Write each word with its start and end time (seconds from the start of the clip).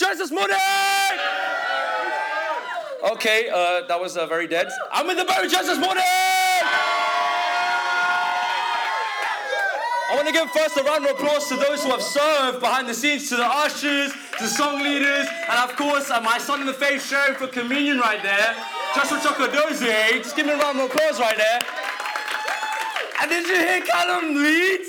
this 0.00 0.30
morning. 0.30 0.56
Okay, 3.12 3.50
uh, 3.52 3.82
that 3.86 4.00
was 4.00 4.16
uh, 4.16 4.24
very 4.26 4.46
dead. 4.46 4.68
I'm 4.90 5.10
in 5.10 5.16
the 5.16 5.26
Bible 5.26 5.48
church 5.48 5.66
this 5.66 5.78
morning. 5.78 6.02
I 10.08 10.14
want 10.14 10.26
to 10.26 10.32
give 10.32 10.50
first 10.52 10.78
a 10.78 10.82
round 10.84 11.04
of 11.04 11.10
applause 11.12 11.48
to 11.48 11.56
those 11.56 11.84
who 11.84 11.90
have 11.90 12.00
served 12.00 12.60
behind 12.60 12.88
the 12.88 12.94
scenes, 12.94 13.28
to 13.28 13.36
the 13.36 13.44
ushers, 13.44 14.12
to 14.38 14.44
the 14.44 14.48
song 14.48 14.82
leaders, 14.82 15.28
and 15.28 15.70
of 15.70 15.76
course, 15.76 16.10
uh, 16.10 16.20
my 16.22 16.38
son 16.38 16.60
in 16.60 16.66
the 16.66 16.72
faith 16.72 17.04
sharing 17.06 17.34
for 17.34 17.46
communion 17.46 17.98
right 17.98 18.22
there, 18.22 18.56
Joshua 18.94 19.18
Chokodozie. 19.18 20.22
Just 20.24 20.34
give 20.34 20.46
me 20.46 20.52
a 20.52 20.56
round 20.56 20.80
of 20.80 20.90
applause 20.90 21.20
right 21.20 21.36
there. 21.36 21.60
And 23.20 23.30
did 23.30 23.46
you 23.46 23.54
hear 23.54 23.82
Callum 23.82 24.34
lead? 24.34 24.80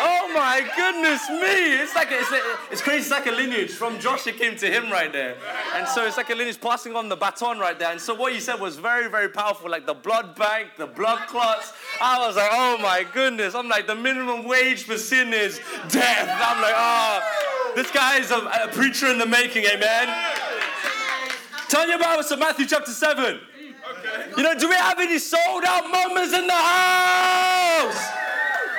Oh 0.00 0.30
my 0.32 0.60
goodness 0.76 1.28
me! 1.28 1.82
It's 1.82 1.94
like 1.94 2.10
a, 2.10 2.18
it's, 2.18 2.30
a, 2.30 2.40
it's 2.70 2.82
crazy. 2.82 3.00
It's 3.00 3.10
like 3.10 3.26
a 3.26 3.32
lineage 3.32 3.72
from 3.72 3.98
Josh. 3.98 4.26
It 4.26 4.38
came 4.38 4.56
to 4.56 4.70
him 4.70 4.90
right 4.92 5.12
there, 5.12 5.36
and 5.74 5.88
so 5.88 6.06
it's 6.06 6.16
like 6.16 6.30
a 6.30 6.34
lineage 6.34 6.60
passing 6.60 6.94
on 6.94 7.08
the 7.08 7.16
baton 7.16 7.58
right 7.58 7.78
there. 7.78 7.90
And 7.90 8.00
so 8.00 8.14
what 8.14 8.32
he 8.32 8.40
said 8.40 8.60
was 8.60 8.76
very, 8.76 9.10
very 9.10 9.28
powerful. 9.28 9.70
Like 9.70 9.86
the 9.86 9.94
blood 9.94 10.36
bank, 10.36 10.68
the 10.76 10.86
blood 10.86 11.26
clots. 11.28 11.72
I 12.00 12.24
was 12.24 12.36
like, 12.36 12.50
oh 12.52 12.78
my 12.78 13.04
goodness! 13.12 13.54
I'm 13.54 13.68
like 13.68 13.86
the 13.86 13.94
minimum 13.96 14.44
wage 14.46 14.84
for 14.84 14.96
sin 14.96 15.32
is 15.32 15.60
death. 15.88 16.28
I'm 16.28 16.62
like, 16.62 16.74
oh, 16.76 17.72
this 17.74 17.90
guy 17.90 18.18
is 18.18 18.30
a, 18.30 18.38
a 18.38 18.68
preacher 18.72 19.10
in 19.10 19.18
the 19.18 19.26
making, 19.26 19.64
amen. 19.64 20.08
Turn 21.68 21.88
your 21.88 21.98
Bibles 21.98 22.28
to 22.28 22.36
Matthew 22.36 22.66
chapter 22.66 22.92
seven. 22.92 23.40
You 24.36 24.42
know, 24.42 24.54
do 24.56 24.68
we 24.68 24.76
have 24.76 24.98
any 25.00 25.18
sold 25.18 25.64
out 25.66 25.90
moments 25.90 26.32
in 26.34 26.46
the 26.46 26.52
house? 26.52 28.08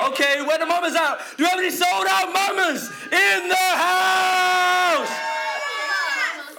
Okay, 0.02 0.42
where 0.42 0.58
the 0.58 0.66
mamas 0.66 0.95
out? 0.95 1.19
Do 1.36 1.44
you 1.44 1.50
have 1.50 1.59
any 1.59 1.72
sold 1.72 2.08
out 2.08 2.31
mamas 2.31 2.89
in 3.11 3.50
the 3.50 3.55
house? 3.55 5.11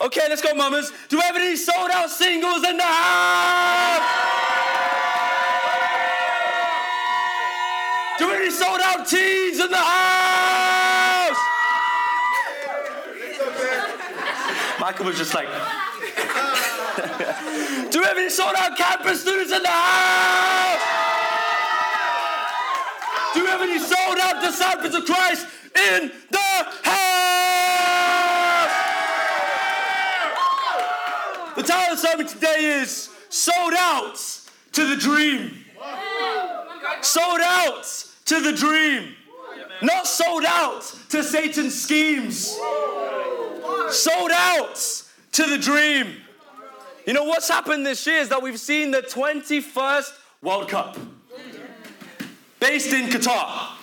Okay, 0.03 0.29
let's 0.29 0.43
go, 0.43 0.53
mamas. 0.55 0.93
Do 1.09 1.17
we 1.17 1.23
have 1.23 1.37
any 1.37 1.57
sold 1.57 1.91
out 1.91 2.11
singles 2.11 2.69
in 2.69 2.77
the 2.77 2.83
house? 2.83 4.03
Do 8.19 8.27
we 8.27 8.33
have 8.33 8.43
any 8.43 8.51
sold 8.51 8.81
out 8.83 9.09
teens 9.09 9.59
in 9.59 9.71
the 9.71 9.77
house? 9.77 11.39
Michael 14.81 15.07
was 15.07 15.17
just 15.17 15.33
like. 15.35 15.49
Do 17.91 18.01
we 18.01 18.05
have 18.05 18.19
any 18.19 18.29
sold 18.29 18.55
out 18.57 18.77
campus 18.77 19.23
students 19.23 19.51
in 19.53 19.63
the 19.63 19.69
house? 19.69 20.90
Have 23.51 23.63
any 23.63 23.81
sold 23.81 24.19
out 24.21 24.41
disciples 24.41 24.95
of 24.95 25.05
Christ 25.07 25.45
in 25.75 26.13
the 26.31 26.39
house? 26.39 27.11
The 31.57 31.63
title 31.65 31.95
of 31.95 32.01
the 32.01 32.09
sermon 32.09 32.29
today 32.29 32.81
is 32.81 33.11
Sold 33.29 33.75
Out 33.77 34.21
to 34.71 34.87
the 34.87 34.95
Dream. 34.95 35.65
Sold 37.01 37.41
out 37.43 38.07
to 38.27 38.41
the 38.41 38.53
dream. 38.53 39.17
Not 39.83 40.07
sold 40.07 40.45
out 40.45 40.83
to 41.09 41.25
Satan's 41.25 41.83
schemes. 41.83 42.57
Sold 43.89 44.31
out 44.33 45.03
to 45.33 45.47
the 45.47 45.59
dream. 45.59 46.15
You 47.05 47.15
know 47.15 47.25
what's 47.25 47.49
happened 47.49 47.85
this 47.85 48.07
year 48.07 48.19
is 48.19 48.29
that 48.29 48.41
we've 48.41 48.61
seen 48.61 48.93
the 48.93 49.03
21st 49.03 50.13
World 50.41 50.69
Cup 50.69 50.97
based 52.61 52.93
in 52.93 53.09
Qatar. 53.09 53.77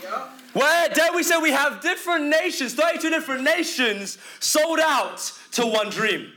Where, 0.54 0.90
dare 0.90 1.14
we 1.14 1.24
say, 1.24 1.38
we 1.38 1.52
have 1.52 1.82
different 1.82 2.26
nations, 2.26 2.74
32 2.74 3.10
different 3.10 3.44
nations, 3.44 4.18
sold 4.40 4.80
out 4.80 5.32
to 5.52 5.68
one 5.68 5.90
dream 5.90 6.32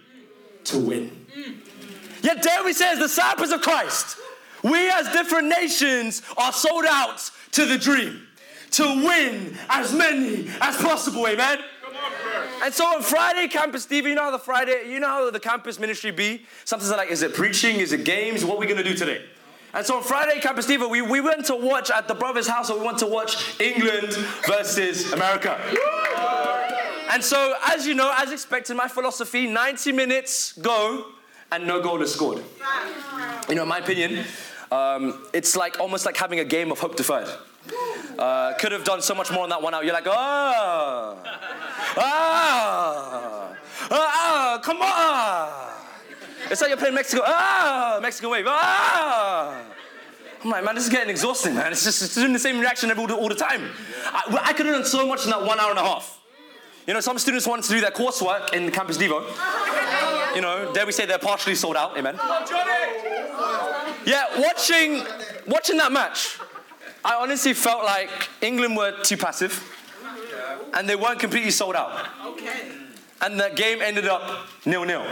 to 0.65 0.79
win. 0.79 1.27
Yet, 2.23 2.43
dare 2.43 2.65
we 2.65 2.73
say, 2.73 2.93
as 2.93 2.99
disciples 2.99 3.51
of 3.51 3.63
Christ, 3.63 4.19
we 4.63 4.91
as 4.91 5.11
different 5.13 5.49
nations 5.49 6.23
are 6.37 6.53
sold 6.53 6.85
out 6.87 7.31
to 7.53 7.65
the 7.65 7.79
dream 7.79 8.27
to 8.73 8.85
win 8.85 9.57
as 9.69 9.93
many 9.95 10.49
as 10.61 10.77
possible, 10.77 11.27
amen? 11.27 11.59
And 12.63 12.75
so 12.75 12.85
on 12.85 13.03
Friday, 13.03 13.49
Campus 13.49 13.87
Devo, 13.87 14.05
you 14.05 14.15
know 14.15 14.25
how 14.25 14.31
the 14.31 14.39
Friday, 14.39 14.91
you 14.91 15.01
know 15.01 15.09
how 15.09 15.31
the 15.31 15.41
campus 15.41 15.79
ministry 15.79 16.11
be? 16.11 16.45
Something's 16.65 16.93
like, 16.93 17.11
is 17.11 17.23
it 17.23 17.35
preaching? 17.35 17.77
Is 17.77 17.93
it 17.93 18.05
games? 18.05 18.45
What 18.45 18.57
are 18.57 18.61
we 18.61 18.67
gonna 18.67 18.83
do 18.83 18.95
today? 18.95 19.25
And 19.73 19.87
so 19.87 19.99
on 19.99 20.03
Friday, 20.03 20.41
Campus 20.41 20.67
Devo, 20.67 20.91
we, 20.91 21.01
we 21.01 21.21
went 21.21 21.47
to 21.47 21.55
watch 21.55 21.91
at 21.91 22.09
the 22.09 22.15
brother's 22.15 22.49
house, 22.49 22.71
or 22.71 22.79
we 22.79 22.85
went 22.85 22.99
to 22.99 23.07
watch 23.07 23.61
England 23.61 24.13
versus 24.47 25.13
America. 25.13 25.59
And 27.13 27.23
so, 27.23 27.55
as 27.67 27.87
you 27.87 27.95
know, 27.95 28.13
as 28.17 28.33
expected, 28.33 28.77
my 28.77 28.89
philosophy 28.89 29.47
90 29.47 29.93
minutes 29.93 30.53
go 30.53 31.07
and 31.53 31.67
no 31.67 31.81
goal 31.83 32.01
is 32.03 32.13
scored. 32.13 32.43
You 33.49 33.55
know, 33.57 33.63
in 33.63 33.69
my 33.69 33.79
opinion, 33.79 34.25
um, 34.71 35.27
it's 35.33 35.57
like 35.57 35.81
almost 35.81 36.07
like 36.07 36.17
having 36.17 36.41
a 36.41 36.45
game 36.45 36.71
of 36.71 36.79
hope 36.79 36.97
deferred. 36.97 37.29
Uh, 38.19 38.55
could 38.59 38.73
have 38.73 38.85
done 38.85 39.03
so 39.03 39.15
much 39.15 39.31
more 39.33 39.43
on 39.43 39.49
that 39.49 39.63
one 39.63 39.75
out. 39.75 39.85
You're 39.85 39.95
like, 39.95 40.07
oh, 40.07 40.13
ah, 40.15 41.17
ah, 41.97 43.57
ah, 43.91 44.61
come 44.63 44.81
on. 44.81 45.80
It's 46.49 46.61
like 46.61 46.69
you're 46.69 46.79
playing 46.79 46.95
Mexico, 46.95 47.23
ah, 47.27 47.99
Mexican 48.01 48.31
wave, 48.31 48.47
ah. 48.49 49.65
I'm 50.43 50.51
like, 50.51 50.65
man, 50.65 50.75
this 50.75 50.85
is 50.85 50.91
getting 50.91 51.11
exhausting, 51.11 51.55
man. 51.55 51.71
It's 51.73 51.85
just 51.85 52.03
it's 52.03 52.15
doing 52.15 52.33
the 52.33 52.39
same 52.39 52.59
reaction 52.61 52.91
all 52.93 53.07
the, 53.07 53.15
all 53.15 53.29
the 53.29 53.35
time. 53.35 53.71
I, 54.07 54.41
I 54.45 54.53
could 54.55 54.67
have 54.67 54.75
done 54.75 54.85
so 54.85 55.07
much 55.07 55.25
in 55.25 55.31
that 55.31 55.45
one 55.45 55.61
hour 55.61 55.71
and 55.71 55.79
a 55.79 55.83
half. 55.83 56.19
You 56.87 56.95
know, 56.95 57.01
some 57.01 57.19
students 57.19 57.47
wanted 57.47 57.65
to 57.65 57.75
do 57.75 57.81
their 57.81 57.91
coursework 57.91 58.55
in 58.55 58.71
Campus 58.71 58.97
Devo. 58.97 59.25
You 60.35 60.41
know, 60.41 60.73
dare 60.73 60.87
we 60.87 60.93
say 60.93 61.05
they're 61.05 61.19
partially 61.19 61.55
sold 61.55 61.77
out, 61.77 61.97
amen. 61.99 62.15
Yeah, 64.07 64.41
watching, 64.41 65.03
watching 65.47 65.77
that 65.77 65.93
match, 65.93 66.39
I 67.05 67.17
honestly 67.17 67.53
felt 67.53 67.85
like 67.85 68.11
England 68.41 68.77
were 68.77 68.93
too 69.03 69.17
passive 69.17 69.63
and 70.73 70.89
they 70.89 70.97
weren't 70.97 71.21
completely 71.21 71.51
sold 71.51 71.77
out. 71.77 72.09
And 73.21 73.39
the 73.39 73.51
game 73.55 73.83
ended 73.83 74.07
up 74.07 74.47
nil-nil. 74.65 75.05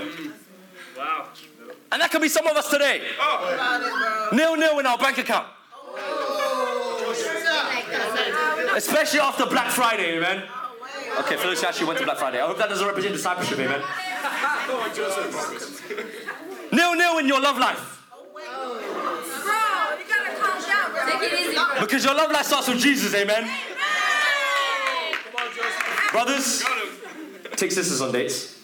Wow. 0.98 1.28
And 1.92 2.03
that 2.03 2.10
could 2.10 2.20
be 2.20 2.28
some 2.28 2.47
of 2.47 2.56
us 2.56 2.69
today. 2.69 3.03
Oh. 3.20 4.31
Nil-nil 4.32 4.78
in 4.81 4.86
our 4.86 4.98
bank 4.98 5.19
account. 5.19 5.47
Especially 8.75 9.20
after 9.20 9.47
Black 9.47 9.70
Friday, 9.70 10.16
amen. 10.16 10.42
Okay, 11.20 11.37
Felicia 11.37 11.69
actually 11.69 11.87
went 11.87 11.98
to 12.00 12.04
Black 12.04 12.19
Friday. 12.19 12.41
I 12.41 12.47
hope 12.47 12.58
that 12.58 12.69
doesn't 12.69 12.87
represent 12.87 13.14
discipleship, 13.14 13.58
amen. 13.58 13.82
Nil-nil 16.72 17.19
in 17.19 17.26
your 17.28 17.41
love 17.41 17.58
life. 17.58 18.03
Bro, 18.34 18.42
you 19.98 20.04
gotta 20.08 20.37
calm 20.37 20.60
down, 20.66 20.92
bro. 20.92 21.06
Take 21.06 21.32
it 21.32 21.41
easy, 21.41 21.54
bro. 21.54 21.81
Because 21.81 22.04
your 22.04 22.14
love 22.14 22.31
life 22.31 22.47
starts 22.47 22.69
with 22.69 22.78
Jesus, 22.78 23.14
amen. 23.14 23.50
Brothers, 26.12 26.64
take 27.56 27.72
sisters 27.72 28.00
on 28.00 28.12
dates. 28.12 28.57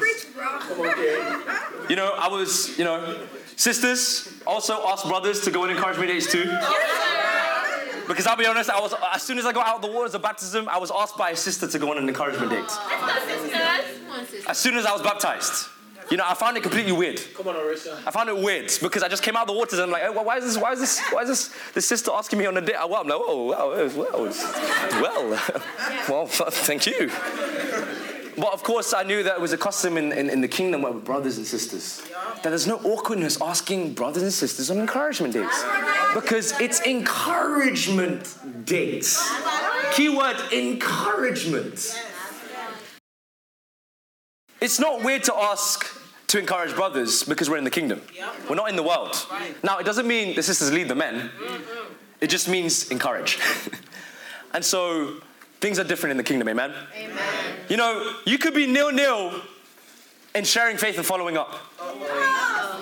Preach, 0.00 0.26
bro. 0.34 1.86
You 1.88 1.96
know, 1.96 2.12
I 2.16 2.28
was, 2.28 2.78
you 2.78 2.84
know, 2.84 3.26
sisters 3.56 4.32
also 4.46 4.86
asked 4.88 5.06
brothers 5.06 5.40
to 5.42 5.50
go 5.50 5.62
and 5.62 5.70
on 5.70 5.76
encouragement 5.76 6.10
dates 6.10 6.30
too. 6.30 6.44
Because 8.08 8.26
I'll 8.26 8.36
be 8.36 8.46
honest, 8.46 8.68
I 8.70 8.80
was 8.80 8.94
as 9.12 9.22
soon 9.22 9.38
as 9.38 9.46
I 9.46 9.52
got 9.52 9.66
out 9.66 9.76
of 9.76 9.82
the 9.82 9.90
waters 9.90 10.14
of 10.14 10.22
baptism, 10.22 10.68
I 10.68 10.78
was 10.78 10.90
asked 10.90 11.16
by 11.16 11.30
a 11.30 11.36
sister 11.36 11.66
to 11.68 11.78
go 11.78 11.90
on 11.90 11.98
an 11.98 12.08
encouragement 12.08 12.50
date. 12.50 12.70
As 14.48 14.58
soon 14.58 14.76
as 14.76 14.86
I 14.86 14.92
was 14.92 15.02
baptized. 15.02 15.68
You 16.10 16.18
know, 16.18 16.24
I 16.26 16.34
found 16.34 16.58
it 16.58 16.62
completely 16.62 16.92
weird. 16.92 17.22
Come 17.34 17.48
on, 17.48 17.54
Arisa. 17.54 18.06
I 18.06 18.10
found 18.10 18.28
it 18.28 18.36
weird 18.36 18.70
because 18.82 19.02
I 19.02 19.08
just 19.08 19.22
came 19.22 19.34
out 19.34 19.42
of 19.42 19.48
the 19.48 19.54
waters 19.54 19.78
and 19.78 19.84
I'm 19.84 19.90
like, 19.90 20.02
hey, 20.02 20.10
why 20.10 20.36
is 20.36 20.44
this? 20.44 20.58
Why 20.58 20.72
is 20.72 20.80
this? 20.80 21.00
Why 21.10 21.22
is 21.22 21.28
this? 21.28 21.54
This 21.72 21.86
sister 21.86 22.10
asking 22.12 22.38
me 22.38 22.44
on 22.44 22.56
a 22.56 22.60
date? 22.60 22.74
Well, 22.74 22.96
I'm 22.96 23.06
like, 23.08 23.18
oh, 23.18 23.44
wow, 23.44 23.70
well, 23.96 24.28
well, 25.00 25.40
well, 26.08 26.26
thank 26.50 26.86
you. 26.86 27.10
But 28.36 28.52
of 28.52 28.62
course, 28.62 28.94
I 28.94 29.02
knew 29.02 29.22
that 29.22 29.34
it 29.36 29.40
was 29.40 29.52
a 29.52 29.58
custom 29.58 29.96
in, 29.96 30.12
in, 30.12 30.30
in 30.30 30.40
the 30.40 30.48
kingdom 30.48 30.82
where 30.82 30.92
we're 30.92 31.00
brothers 31.00 31.36
and 31.36 31.46
sisters. 31.46 32.02
That 32.42 32.50
there's 32.50 32.66
no 32.66 32.76
awkwardness 32.78 33.40
asking 33.40 33.94
brothers 33.94 34.22
and 34.22 34.32
sisters 34.32 34.70
on 34.70 34.78
encouragement 34.78 35.34
dates. 35.34 35.64
Because 36.14 36.58
it's 36.60 36.80
encouragement 36.82 38.36
dates. 38.64 39.30
Keyword 39.92 40.36
encouragement. 40.52 41.94
It's 44.60 44.78
not 44.78 45.02
weird 45.02 45.24
to 45.24 45.34
ask 45.34 46.02
to 46.28 46.38
encourage 46.38 46.74
brothers 46.74 47.24
because 47.24 47.50
we're 47.50 47.58
in 47.58 47.64
the 47.64 47.70
kingdom. 47.70 48.00
We're 48.48 48.56
not 48.56 48.70
in 48.70 48.76
the 48.76 48.82
world. 48.82 49.26
Now, 49.62 49.78
it 49.78 49.84
doesn't 49.84 50.06
mean 50.06 50.34
the 50.34 50.42
sisters 50.42 50.72
lead 50.72 50.88
the 50.88 50.94
men, 50.94 51.30
it 52.22 52.30
just 52.30 52.48
means 52.48 52.88
encourage. 52.90 53.38
and 54.54 54.64
so, 54.64 55.16
things 55.62 55.78
are 55.78 55.84
different 55.84 56.10
in 56.10 56.16
the 56.18 56.22
kingdom, 56.22 56.48
amen? 56.48 56.74
Amen. 56.94 57.56
You 57.70 57.78
know, 57.78 58.12
you 58.26 58.36
could 58.36 58.52
be 58.52 58.66
nil 58.66 58.92
nil 58.92 59.40
in 60.34 60.44
sharing 60.44 60.76
faith 60.76 60.98
and 60.98 61.06
following 61.06 61.38
up, 61.38 61.54
Oh, 61.78 62.78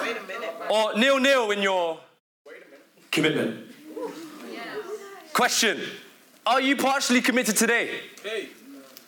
Wait 0.00 0.16
a 0.16 0.22
minute, 0.22 0.54
or 0.70 0.98
nil 0.98 1.20
nil 1.20 1.50
in 1.50 1.60
your 1.60 2.00
commitment. 3.10 3.66
Question 5.34 5.80
Are 6.46 6.60
you 6.60 6.76
partially 6.76 7.20
committed 7.20 7.56
today? 7.56 8.00
Hey. 8.22 8.48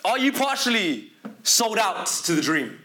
Are 0.05 0.19
you 0.19 0.33
partially 0.33 1.15
sold 1.45 1.79
out 1.79 2.07
to 2.07 2.33
the 2.33 2.43
dream. 2.43 2.79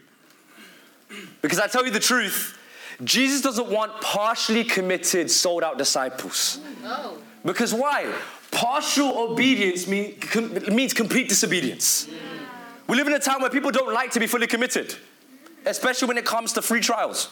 Because 1.42 1.58
I 1.58 1.66
tell 1.66 1.84
you 1.84 1.90
the 1.90 1.98
truth, 1.98 2.56
Jesus 3.02 3.40
doesn't 3.40 3.68
want 3.68 4.00
partially 4.00 4.62
committed, 4.62 5.30
sold 5.30 5.64
out 5.64 5.78
disciples. 5.78 6.60
No. 6.82 7.18
Because 7.44 7.74
why? 7.74 8.12
Partial 8.50 9.16
obedience 9.18 9.86
mean, 9.86 10.18
com- 10.18 10.52
means 10.74 10.92
complete 10.92 11.28
disobedience. 11.28 12.08
We 12.86 12.96
live 12.96 13.06
in 13.06 13.12
a 13.12 13.18
time 13.18 13.40
where 13.40 13.50
people 13.50 13.70
don't 13.70 13.94
like 13.94 14.10
to 14.12 14.20
be 14.20 14.26
fully 14.26 14.46
committed, 14.48 14.96
especially 15.64 16.08
when 16.08 16.18
it 16.18 16.24
comes 16.24 16.52
to 16.54 16.62
free 16.62 16.80
trials. 16.80 17.30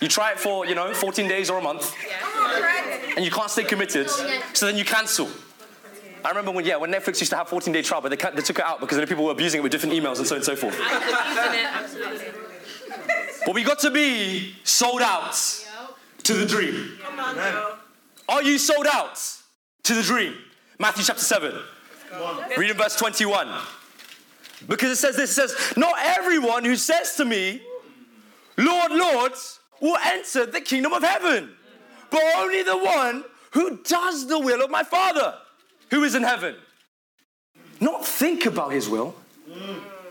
You 0.00 0.06
try 0.06 0.30
it 0.30 0.38
for, 0.38 0.64
you 0.64 0.76
know, 0.76 0.94
14 0.94 1.26
days 1.26 1.50
or 1.50 1.58
a 1.58 1.62
month, 1.62 1.92
and 3.16 3.24
you 3.24 3.32
can't 3.32 3.50
stay 3.50 3.64
committed, 3.64 4.08
so 4.52 4.66
then 4.66 4.76
you 4.76 4.84
cancel. 4.84 5.28
I 6.24 6.28
remember 6.28 6.52
when, 6.52 6.64
yeah, 6.64 6.76
when 6.76 6.92
Netflix 6.92 7.20
used 7.20 7.30
to 7.30 7.36
have 7.36 7.48
14 7.48 7.72
day 7.72 7.82
trial, 7.82 8.00
but 8.00 8.10
they, 8.10 8.30
they 8.30 8.42
took 8.42 8.58
it 8.58 8.64
out 8.64 8.80
because 8.80 8.98
the 8.98 9.06
people 9.06 9.24
were 9.24 9.32
abusing 9.32 9.58
it 9.58 9.62
with 9.62 9.72
different 9.72 9.94
emails 9.94 10.18
and 10.18 10.26
so 10.26 10.34
on 10.34 10.38
and 10.38 10.44
so 10.44 10.54
forth. 10.56 10.78
But 13.44 13.54
we 13.54 13.64
got 13.64 13.78
to 13.80 13.90
be 13.90 14.54
sold 14.62 15.00
out 15.00 15.34
to 16.24 16.34
the 16.34 16.46
dream. 16.46 16.98
Come 17.02 17.18
on. 17.18 17.78
Are 18.28 18.42
you 18.42 18.58
sold 18.58 18.86
out 18.86 19.18
to 19.88 19.94
the 19.94 20.02
dream? 20.02 20.34
Matthew 20.78 21.02
chapter 21.02 21.22
7. 21.22 21.54
Read 22.56 22.70
in 22.70 22.76
verse 22.76 22.94
21. 22.96 23.48
Because 24.68 24.90
it 24.90 24.96
says 24.96 25.16
this 25.16 25.30
it 25.30 25.48
says, 25.48 25.76
Not 25.76 25.94
everyone 25.98 26.64
who 26.64 26.76
says 26.76 27.14
to 27.16 27.24
me, 27.24 27.62
Lord, 28.58 28.92
Lord, 28.92 29.32
will 29.80 29.96
enter 30.04 30.46
the 30.46 30.60
kingdom 30.60 30.92
of 30.92 31.02
heaven, 31.02 31.50
but 32.10 32.22
only 32.36 32.62
the 32.62 32.76
one 32.76 33.24
who 33.52 33.78
does 33.78 34.26
the 34.26 34.38
will 34.38 34.62
of 34.62 34.70
my 34.70 34.82
Father 34.82 35.34
who 35.90 36.04
is 36.04 36.14
in 36.14 36.22
heaven. 36.22 36.56
Not 37.80 38.04
think 38.04 38.44
about 38.44 38.72
his 38.72 38.88
will, 38.88 39.14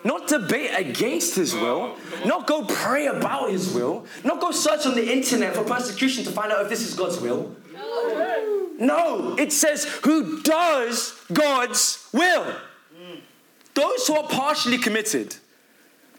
not 0.04 0.28
debate 0.28 0.72
against 0.76 1.36
his 1.36 1.54
will, 1.54 1.98
not 2.26 2.48
go 2.48 2.64
pray 2.64 3.08
about 3.08 3.52
his 3.52 3.74
will, 3.74 4.06
not 4.24 4.40
go 4.40 4.52
search 4.52 4.86
on 4.86 4.96
the 4.96 5.12
internet 5.12 5.54
for 5.54 5.64
persecution 5.64 6.24
to 6.24 6.32
find 6.32 6.52
out 6.52 6.64
if 6.64 6.70
this 6.70 6.82
is 6.82 6.96
God's 6.96 7.20
will. 7.20 7.56
No, 8.80 9.36
it 9.38 9.52
says 9.52 9.86
who 10.04 10.42
does 10.42 11.20
God's 11.34 12.08
will. 12.14 12.46
Those 13.74 14.08
who 14.08 14.16
are 14.16 14.28
partially 14.28 14.80
committed, 14.80 15.36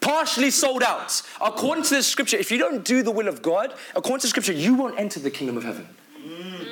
partially 0.00 0.50
sold 0.50 0.84
out, 0.84 1.22
according 1.40 1.82
to 1.84 1.96
the 1.96 2.02
scripture, 2.04 2.36
if 2.36 2.52
you 2.52 2.58
don't 2.58 2.84
do 2.84 3.02
the 3.02 3.10
will 3.10 3.26
of 3.26 3.42
God, 3.42 3.74
according 3.96 4.20
to 4.20 4.26
the 4.26 4.30
scripture, 4.30 4.52
you 4.52 4.74
won't 4.74 4.96
enter 4.96 5.18
the 5.18 5.30
kingdom 5.30 5.56
of 5.56 5.64
heaven. 5.64 5.88
Mm. 6.24 6.68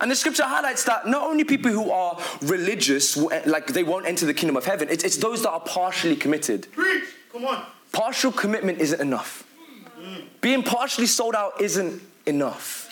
And 0.00 0.10
the 0.10 0.16
scripture 0.16 0.42
highlights 0.42 0.82
that 0.84 1.06
not 1.06 1.22
only 1.22 1.44
people 1.44 1.70
who 1.70 1.88
are 1.92 2.18
religious, 2.42 3.16
eh, 3.16 3.42
like 3.46 3.68
they 3.68 3.84
won't 3.84 4.06
enter 4.06 4.26
the 4.26 4.34
kingdom 4.34 4.56
of 4.56 4.64
heaven, 4.64 4.88
it's, 4.90 5.04
it's 5.04 5.18
those 5.18 5.44
that 5.44 5.50
are 5.50 5.60
partially 5.60 6.16
committed. 6.16 6.66
Preach. 6.72 7.04
Come 7.30 7.44
on. 7.44 7.64
Partial 7.92 8.32
commitment 8.32 8.80
isn't 8.80 9.00
enough. 9.00 9.44
Mm. 10.00 10.24
Being 10.40 10.64
partially 10.64 11.06
sold 11.06 11.36
out 11.36 11.60
isn't 11.60 12.02
enough. 12.26 12.83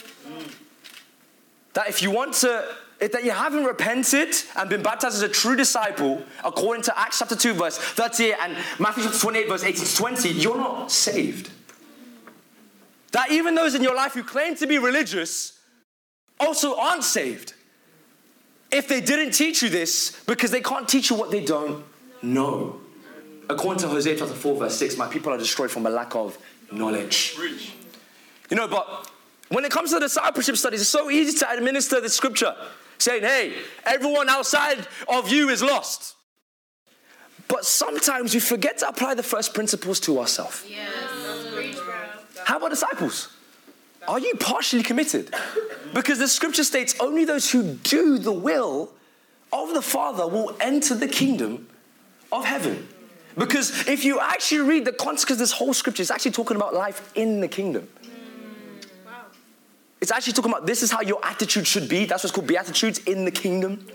That 1.74 1.88
if 1.88 2.02
you 2.02 2.10
want 2.10 2.34
to, 2.34 2.66
that 3.00 3.24
you 3.24 3.30
haven't 3.30 3.64
repented 3.64 4.34
and 4.56 4.68
been 4.68 4.82
baptized 4.82 5.16
as 5.16 5.22
a 5.22 5.28
true 5.28 5.56
disciple, 5.56 6.22
according 6.44 6.82
to 6.84 6.98
Acts 6.98 7.18
chapter 7.18 7.36
2, 7.36 7.54
verse 7.54 7.78
38 7.78 8.34
and 8.40 8.56
Matthew 8.78 9.04
chapter 9.04 9.18
28, 9.18 9.48
verse 9.48 9.64
18 9.64 9.84
to 9.84 9.96
20, 9.96 10.28
you're 10.30 10.56
not 10.56 10.90
saved. 10.92 11.50
That 13.12 13.30
even 13.30 13.54
those 13.54 13.74
in 13.74 13.82
your 13.82 13.94
life 13.94 14.14
who 14.14 14.22
claim 14.22 14.54
to 14.56 14.66
be 14.66 14.78
religious 14.78 15.58
also 16.40 16.76
aren't 16.78 17.04
saved. 17.04 17.54
If 18.70 18.88
they 18.88 19.00
didn't 19.00 19.32
teach 19.32 19.62
you 19.62 19.68
this, 19.68 20.22
because 20.26 20.50
they 20.50 20.62
can't 20.62 20.88
teach 20.88 21.10
you 21.10 21.16
what 21.16 21.30
they 21.30 21.44
don't 21.44 21.84
know. 22.22 22.80
According 23.50 23.80
to 23.82 23.88
Hosea 23.88 24.16
chapter 24.16 24.34
4, 24.34 24.56
verse 24.56 24.76
6, 24.76 24.96
my 24.96 25.08
people 25.08 25.32
are 25.32 25.38
destroyed 25.38 25.70
from 25.70 25.84
a 25.84 25.90
lack 25.90 26.14
of 26.14 26.38
knowledge. 26.70 27.36
You 28.48 28.56
know, 28.56 28.66
but 28.66 29.10
when 29.52 29.64
it 29.64 29.70
comes 29.70 29.90
to 29.92 30.00
discipleship 30.00 30.56
studies, 30.56 30.80
it's 30.80 30.90
so 30.90 31.10
easy 31.10 31.36
to 31.38 31.50
administer 31.50 32.00
the 32.00 32.08
scripture, 32.08 32.54
saying, 32.98 33.22
hey, 33.22 33.54
everyone 33.84 34.28
outside 34.28 34.86
of 35.08 35.30
you 35.30 35.48
is 35.48 35.62
lost. 35.62 36.16
But 37.48 37.64
sometimes 37.64 38.32
we 38.32 38.40
forget 38.40 38.78
to 38.78 38.88
apply 38.88 39.14
the 39.14 39.22
first 39.22 39.52
principles 39.52 40.00
to 40.00 40.18
ourselves. 40.20 40.64
Yes. 40.66 40.90
How 42.44 42.56
about 42.56 42.70
disciples? 42.70 43.28
Are 44.08 44.18
you 44.18 44.34
partially 44.40 44.82
committed? 44.82 45.34
Because 45.94 46.18
the 46.18 46.28
scripture 46.28 46.64
states 46.64 46.94
only 46.98 47.24
those 47.24 47.50
who 47.50 47.74
do 47.74 48.18
the 48.18 48.32
will 48.32 48.90
of 49.52 49.74
the 49.74 49.82
Father 49.82 50.26
will 50.26 50.56
enter 50.60 50.94
the 50.94 51.08
kingdom 51.08 51.68
of 52.32 52.44
heaven. 52.44 52.88
Because 53.36 53.86
if 53.86 54.04
you 54.04 54.18
actually 54.18 54.62
read 54.62 54.84
the 54.84 54.92
context 54.92 55.30
of 55.30 55.38
this 55.38 55.52
whole 55.52 55.74
scripture, 55.74 56.02
it's 56.02 56.10
actually 56.10 56.32
talking 56.32 56.56
about 56.56 56.74
life 56.74 57.12
in 57.14 57.40
the 57.40 57.48
kingdom. 57.48 57.88
It's 60.02 60.10
actually 60.10 60.32
talking 60.32 60.50
about 60.50 60.66
this 60.66 60.82
is 60.82 60.90
how 60.90 61.00
your 61.00 61.24
attitude 61.24 61.64
should 61.64 61.88
be. 61.88 62.06
That's 62.06 62.24
what's 62.24 62.34
called 62.34 62.48
beatitudes 62.48 62.98
in 62.98 63.24
the 63.24 63.30
kingdom. 63.30 63.86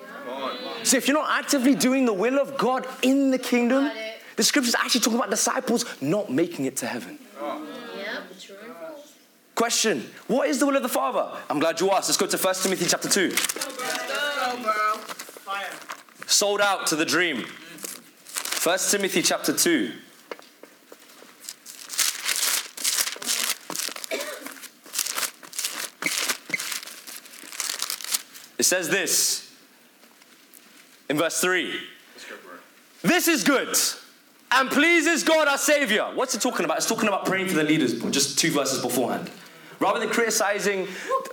So 0.83 0.95
if 0.95 1.05
you're 1.05 1.17
not 1.17 1.29
actively 1.29 1.75
doing 1.75 2.05
the 2.05 2.13
will 2.13 2.39
of 2.39 2.57
God 2.57 2.87
in 3.01 3.29
the 3.29 3.37
kingdom, 3.37 3.91
the 4.37 4.43
scripture 4.43 4.69
is 4.69 4.75
actually 4.75 5.01
talking 5.01 5.19
about 5.19 5.29
disciples 5.29 5.83
not 6.01 6.31
making 6.31 6.63
it 6.63 6.77
to 6.77 6.87
heaven. 6.87 7.19
Question 9.53 10.05
What 10.27 10.47
is 10.47 10.59
the 10.59 10.65
will 10.65 10.77
of 10.77 10.83
the 10.83 10.87
Father? 10.87 11.29
I'm 11.49 11.59
glad 11.59 11.81
you 11.81 11.91
asked. 11.91 12.07
Let's 12.07 12.17
go 12.17 12.25
to 12.25 12.37
1 12.37 12.55
Timothy 12.55 12.85
chapter 12.85 13.09
2. 13.09 13.29
Go, 13.29 14.63
girl. 14.63 14.97
Fire. 15.43 15.67
Sold 16.25 16.61
out 16.61 16.87
to 16.87 16.95
the 16.95 17.05
dream. 17.05 17.43
1 18.63 18.79
Timothy 18.91 19.21
chapter 19.21 19.51
2. 19.51 19.91
Says 28.67 28.89
this 28.89 29.55
in 31.09 31.17
verse 31.17 31.39
3 31.39 31.73
This 33.01 33.27
is 33.27 33.43
good 33.43 33.75
and 34.51 34.69
pleases 34.69 35.23
God 35.23 35.47
our 35.47 35.57
Savior. 35.57 36.03
What's 36.13 36.35
it 36.35 36.41
talking 36.41 36.65
about? 36.65 36.77
It's 36.77 36.87
talking 36.87 37.07
about 37.07 37.25
praying 37.25 37.47
for 37.47 37.55
the 37.55 37.63
leaders, 37.63 38.01
just 38.11 38.37
two 38.37 38.51
verses 38.51 38.81
beforehand. 38.81 39.29
Rather 39.79 39.99
than 39.99 40.09
criticizing 40.09 40.87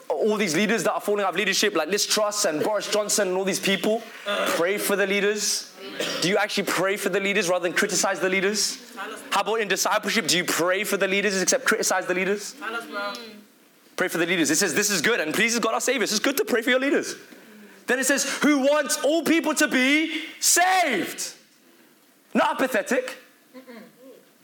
all 0.08 0.36
these 0.36 0.54
leaders 0.54 0.84
that 0.84 0.92
are 0.92 1.00
falling 1.00 1.24
out 1.24 1.30
of 1.30 1.36
leadership, 1.36 1.74
like 1.74 1.88
Liz 1.88 2.06
Truss 2.06 2.44
and 2.44 2.62
Boris 2.62 2.90
Johnson 2.90 3.28
and 3.28 3.36
all 3.36 3.44
these 3.44 3.60
people, 3.60 4.02
pray 4.48 4.76
for 4.76 4.96
the 4.96 5.06
leaders. 5.06 5.74
Do 6.20 6.28
you 6.28 6.36
actually 6.36 6.64
pray 6.64 6.96
for 6.96 7.08
the 7.08 7.20
leaders 7.20 7.48
rather 7.48 7.62
than 7.62 7.72
criticize 7.72 8.20
the 8.20 8.28
leaders? 8.28 8.78
How 9.30 9.40
about 9.40 9.60
in 9.60 9.68
discipleship? 9.68 10.26
Do 10.26 10.36
you 10.36 10.44
pray 10.44 10.84
for 10.84 10.96
the 10.96 11.08
leaders 11.08 11.40
except 11.40 11.64
criticize 11.64 12.06
the 12.06 12.14
leaders? 12.14 12.54
Tell 13.94 14.08
us, 14.08 14.08
bro. 14.08 14.08
Pray 14.08 14.08
for 14.08 14.18
the 14.18 14.26
leaders. 14.26 14.50
It 14.50 14.56
says 14.56 14.74
this 14.74 14.90
is 14.90 15.00
good 15.00 15.20
and 15.20 15.34
pleases 15.34 15.60
God 15.60 15.74
our 15.74 15.80
Savior. 15.80 16.02
It's 16.02 16.18
good 16.18 16.36
to 16.36 16.44
pray 16.44 16.62
for 16.62 16.70
your 16.70 16.80
leaders. 16.80 17.16
Then 17.86 17.98
it 17.98 18.06
says, 18.06 18.24
who 18.42 18.60
wants 18.60 18.96
all 19.04 19.22
people 19.22 19.54
to 19.54 19.68
be 19.68 20.22
saved. 20.40 21.34
Not 22.32 22.54
apathetic. 22.54 23.18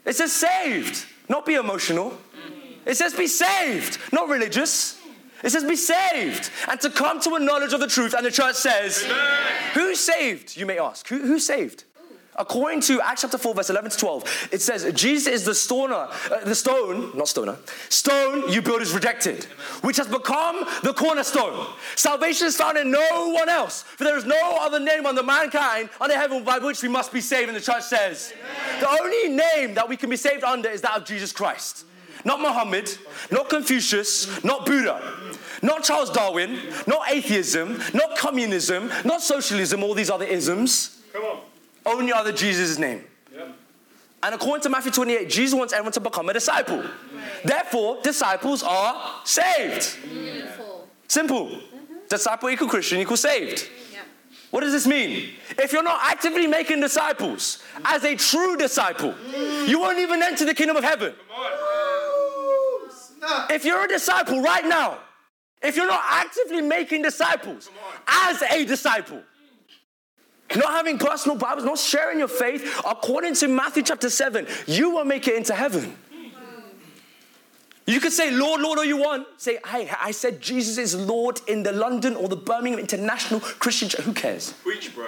It 0.05 0.15
says 0.15 0.31
saved, 0.31 1.05
not 1.29 1.45
be 1.45 1.55
emotional. 1.55 2.17
It 2.85 2.97
says 2.97 3.13
be 3.13 3.27
saved, 3.27 3.99
not 4.11 4.29
religious. 4.29 4.99
It 5.43 5.51
says 5.51 5.63
be 5.63 5.75
saved 5.75 6.51
and 6.69 6.79
to 6.81 6.89
come 6.89 7.19
to 7.21 7.35
a 7.35 7.39
knowledge 7.39 7.73
of 7.73 7.79
the 7.79 7.87
truth. 7.87 8.13
And 8.13 8.25
the 8.25 8.31
church 8.31 8.55
says, 8.55 9.03
Who's 9.73 9.99
saved? 9.99 10.55
You 10.55 10.65
may 10.65 10.79
ask. 10.79 11.07
Who, 11.07 11.19
who's 11.19 11.45
saved? 11.45 11.83
According 12.37 12.79
to 12.81 13.01
Acts 13.01 13.21
chapter 13.21 13.37
4, 13.37 13.55
verse 13.55 13.69
11 13.69 13.91
to 13.91 13.97
12, 13.97 14.49
it 14.53 14.61
says, 14.61 14.89
Jesus 14.93 15.33
is 15.33 15.45
the 15.45 15.53
stoner, 15.53 16.07
uh, 16.31 16.43
the 16.45 16.55
stone, 16.55 17.11
not 17.15 17.27
stoner, 17.27 17.57
stone 17.89 18.49
you 18.49 18.61
builders 18.61 18.93
rejected, 18.93 19.43
which 19.81 19.97
has 19.97 20.07
become 20.07 20.65
the 20.83 20.93
cornerstone. 20.93 21.67
Salvation 21.95 22.47
is 22.47 22.55
found 22.55 22.77
in 22.77 22.89
no 22.89 23.29
one 23.33 23.49
else, 23.49 23.83
for 23.83 24.05
there 24.05 24.17
is 24.17 24.25
no 24.25 24.57
other 24.61 24.79
name 24.79 25.05
under 25.05 25.21
mankind, 25.21 25.89
under 25.99 26.15
heaven, 26.15 26.43
by 26.45 26.57
which 26.57 26.81
we 26.81 26.87
must 26.87 27.11
be 27.11 27.19
saved. 27.19 27.49
And 27.49 27.57
the 27.57 27.61
church 27.61 27.83
says, 27.83 28.33
the 28.79 28.89
only 28.89 29.35
name 29.35 29.73
that 29.73 29.89
we 29.89 29.97
can 29.97 30.09
be 30.09 30.15
saved 30.15 30.45
under 30.45 30.69
is 30.69 30.81
that 30.81 30.95
of 30.95 31.05
Jesus 31.05 31.33
Christ. 31.33 31.85
Not 32.23 32.39
Muhammad, 32.39 32.89
not 33.29 33.49
Confucius, 33.49 34.41
not 34.43 34.65
Buddha, 34.65 35.01
not 35.61 35.83
Charles 35.83 36.09
Darwin, 36.09 36.59
not 36.87 37.11
atheism, 37.11 37.81
not 37.93 38.17
communism, 38.17 38.89
not 39.03 39.21
socialism, 39.21 39.83
all 39.83 39.93
these 39.93 40.09
other 40.09 40.25
isms. 40.25 41.01
Come 41.11 41.23
on. 41.23 41.50
Only 41.85 42.13
other 42.13 42.31
Jesus' 42.31 42.77
name. 42.77 43.03
Yep. 43.33 43.55
And 44.23 44.35
according 44.35 44.63
to 44.63 44.69
Matthew 44.69 44.91
28, 44.91 45.29
Jesus 45.29 45.57
wants 45.57 45.73
everyone 45.73 45.93
to 45.93 45.99
become 45.99 46.29
a 46.29 46.33
disciple. 46.33 46.83
Therefore, 47.43 47.99
disciples 48.03 48.61
are 48.61 49.21
saved. 49.23 49.97
Beautiful. 50.03 50.87
Simple. 51.07 51.47
Mm-hmm. 51.47 51.93
Disciple 52.07 52.49
equal 52.49 52.67
Christian 52.67 52.99
equal 52.99 53.17
saved. 53.17 53.67
Yep. 53.91 54.05
What 54.51 54.61
does 54.61 54.73
this 54.73 54.85
mean? 54.85 55.31
If 55.57 55.73
you're 55.73 55.83
not 55.83 55.99
actively 56.03 56.45
making 56.45 56.81
disciples 56.81 57.63
as 57.83 58.03
a 58.03 58.15
true 58.15 58.57
disciple, 58.57 59.13
mm. 59.13 59.67
you 59.67 59.79
won't 59.79 59.97
even 59.97 60.21
enter 60.21 60.45
the 60.45 60.53
kingdom 60.53 60.77
of 60.77 60.83
heaven. 60.83 61.13
If 63.49 63.65
you're 63.65 63.85
a 63.85 63.87
disciple 63.87 64.41
right 64.41 64.65
now, 64.65 64.97
if 65.61 65.75
you're 65.75 65.87
not 65.87 66.01
actively 66.03 66.61
making 66.61 67.03
disciples 67.03 67.69
as 68.07 68.41
a 68.41 68.65
disciple, 68.65 69.21
not 70.55 70.71
having 70.73 70.97
personal 70.97 71.37
Bibles, 71.37 71.65
not 71.65 71.79
sharing 71.79 72.19
your 72.19 72.27
faith, 72.27 72.81
according 72.85 73.35
to 73.35 73.47
Matthew 73.47 73.83
chapter 73.83 74.09
7, 74.09 74.47
you 74.67 74.91
will 74.91 75.05
make 75.05 75.27
it 75.27 75.35
into 75.35 75.53
heaven. 75.53 75.95
You 77.87 77.99
could 77.99 78.13
say, 78.13 78.31
Lord, 78.31 78.61
Lord, 78.61 78.79
all 78.79 78.85
you 78.85 78.97
want. 78.97 79.27
Say, 79.37 79.59
hey, 79.67 79.91
I 79.99 80.11
said 80.11 80.39
Jesus 80.39 80.77
is 80.77 80.95
Lord 80.95 81.41
in 81.47 81.63
the 81.63 81.71
London 81.71 82.15
or 82.15 82.29
the 82.29 82.35
Birmingham 82.35 82.79
International 82.79 83.39
Christian 83.39 83.89
Church. 83.89 84.01
Who 84.01 84.13
cares? 84.13 84.53
Preach, 84.63 84.93
bro. 84.93 85.07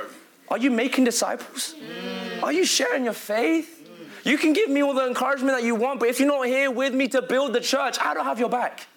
Are 0.50 0.58
you 0.58 0.72
making 0.72 1.06
disciples? 1.06 1.76
Mm. 1.80 2.44
Are 2.44 2.52
you 2.52 2.66
sharing 2.66 3.06
your 3.06 3.14
faith? 3.14 3.88
Mm. 3.88 4.32
You 4.32 4.38
can 4.38 4.54
give 4.54 4.70
me 4.70 4.84
all 4.84 4.94
the 4.94 5.08
encouragement 5.08 5.58
that 5.58 5.66
you 5.66 5.76
want, 5.76 6.00
but 6.00 6.10
if 6.10 6.20
you're 6.20 6.28
not 6.28 6.46
here 6.48 6.70
with 6.72 6.94
me 6.94 7.08
to 7.10 7.22
build 7.22 7.54
the 7.54 7.62
church, 7.62 7.98
I 8.02 8.14
don't 8.14 8.26
have 8.26 8.40
your 8.40 8.50
back. 8.50 8.88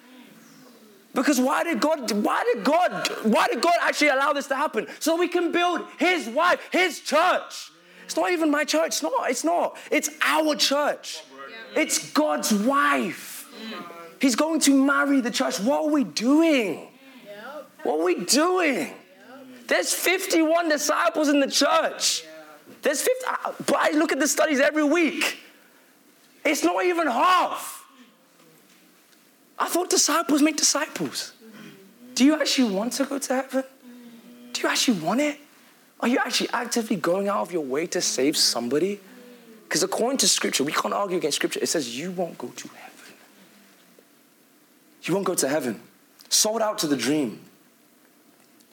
Because 1.16 1.40
why 1.40 1.64
did 1.64 1.80
God, 1.80 2.12
why 2.12 2.44
did 2.52 2.62
God, 2.62 3.08
why 3.22 3.48
did 3.48 3.62
God 3.62 3.72
actually 3.80 4.08
allow 4.08 4.34
this 4.34 4.48
to 4.48 4.54
happen? 4.54 4.86
So 5.00 5.16
we 5.16 5.28
can 5.28 5.50
build 5.50 5.80
his 5.98 6.28
wife, 6.28 6.60
his 6.70 7.00
church. 7.00 7.70
It's 8.04 8.14
not 8.14 8.30
even 8.32 8.50
my 8.50 8.64
church, 8.64 8.88
it's 8.88 9.02
not, 9.02 9.30
it's 9.30 9.42
not. 9.42 9.78
It's 9.90 10.10
our 10.20 10.54
church. 10.54 11.22
It's 11.74 12.12
God's 12.12 12.52
wife. 12.52 13.48
He's 14.20 14.36
going 14.36 14.60
to 14.60 14.84
marry 14.84 15.22
the 15.22 15.30
church. 15.30 15.58
What 15.58 15.84
are 15.84 15.90
we 15.90 16.04
doing? 16.04 16.86
What 17.82 18.00
are 18.00 18.04
we 18.04 18.24
doing? 18.26 18.92
There's 19.68 19.94
51 19.94 20.68
disciples 20.68 21.28
in 21.28 21.40
the 21.40 21.50
church. 21.50 22.24
There's 22.82 23.00
50, 23.00 23.24
uh, 23.26 23.52
but 23.66 23.76
I 23.76 23.90
look 23.92 24.12
at 24.12 24.20
the 24.20 24.28
studies 24.28 24.60
every 24.60 24.84
week. 24.84 25.38
It's 26.44 26.62
not 26.62 26.84
even 26.84 27.06
half. 27.06 27.75
I 29.58 29.68
thought 29.68 29.90
disciples 29.90 30.42
make 30.42 30.56
disciples. 30.56 31.32
Do 32.14 32.24
you 32.24 32.40
actually 32.40 32.74
want 32.74 32.92
to 32.94 33.04
go 33.04 33.18
to 33.18 33.34
heaven? 33.34 33.64
Do 34.52 34.62
you 34.62 34.68
actually 34.68 35.00
want 35.00 35.20
it? 35.20 35.38
Are 36.00 36.08
you 36.08 36.18
actually 36.18 36.50
actively 36.50 36.96
going 36.96 37.28
out 37.28 37.40
of 37.40 37.52
your 37.52 37.64
way 37.64 37.86
to 37.88 38.00
save 38.00 38.36
somebody? 38.36 39.00
Because 39.64 39.82
according 39.82 40.18
to 40.18 40.28
scripture, 40.28 40.64
we 40.64 40.72
can't 40.72 40.94
argue 40.94 41.16
against 41.16 41.36
scripture. 41.36 41.60
It 41.60 41.68
says 41.68 41.98
you 41.98 42.10
won't 42.10 42.38
go 42.38 42.48
to 42.48 42.68
heaven. 42.68 43.14
You 45.02 45.14
won't 45.14 45.26
go 45.26 45.34
to 45.34 45.48
heaven. 45.48 45.80
Sold 46.28 46.62
out 46.62 46.78
to 46.78 46.86
the 46.86 46.96
dream. 46.96 47.40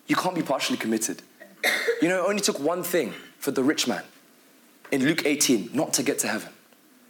You 0.07 0.15
can't 0.15 0.35
be 0.35 0.41
partially 0.41 0.77
committed. 0.77 1.21
You 2.01 2.09
know, 2.09 2.23
it 2.23 2.29
only 2.29 2.41
took 2.41 2.59
one 2.59 2.83
thing 2.83 3.13
for 3.39 3.51
the 3.51 3.63
rich 3.63 3.87
man 3.87 4.03
in 4.91 5.03
Luke 5.05 5.25
18 5.25 5.69
not 5.73 5.93
to 5.93 6.03
get 6.03 6.19
to 6.19 6.27
heaven, 6.27 6.49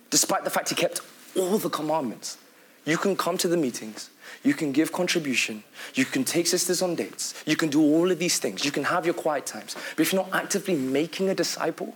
despite 0.09 0.43
the 0.43 0.49
fact 0.49 0.69
he 0.69 0.75
kept 0.75 1.01
all 1.35 1.57
the 1.57 1.69
commandments. 1.69 2.37
You 2.85 2.97
can 2.97 3.15
come 3.15 3.37
to 3.37 3.47
the 3.47 3.57
meetings, 3.57 4.09
you 4.43 4.53
can 4.53 4.71
give 4.71 4.91
contribution, 4.91 5.63
you 5.93 6.03
can 6.03 6.23
take 6.23 6.47
sisters 6.47 6.81
on 6.81 6.95
dates, 6.95 7.33
you 7.45 7.55
can 7.55 7.69
do 7.69 7.81
all 7.81 8.11
of 8.11 8.19
these 8.19 8.39
things, 8.39 8.65
you 8.65 8.71
can 8.71 8.83
have 8.83 9.05
your 9.05 9.13
quiet 9.13 9.45
times. 9.45 9.75
But 9.95 10.01
if 10.01 10.11
you're 10.11 10.23
not 10.23 10.33
actively 10.33 10.75
making 10.75 11.29
a 11.29 11.35
disciple, 11.35 11.95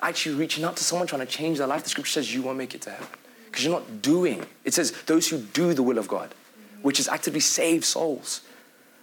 actually 0.00 0.34
reaching 0.36 0.64
out 0.64 0.76
to 0.78 0.84
someone 0.84 1.06
trying 1.06 1.26
to 1.26 1.26
change 1.26 1.58
their 1.58 1.66
life, 1.66 1.82
the 1.82 1.90
scripture 1.90 2.12
says 2.12 2.34
you 2.34 2.42
won't 2.42 2.58
make 2.58 2.74
it 2.74 2.82
to 2.82 2.90
heaven. 2.90 3.06
Because 3.46 3.64
you're 3.64 3.74
not 3.74 4.00
doing. 4.00 4.46
It 4.64 4.72
says 4.72 4.92
those 5.04 5.28
who 5.28 5.38
do 5.38 5.74
the 5.74 5.82
will 5.82 5.98
of 5.98 6.08
God, 6.08 6.34
which 6.80 6.98
is 6.98 7.06
actively 7.06 7.40
save 7.40 7.84
souls. 7.84 8.40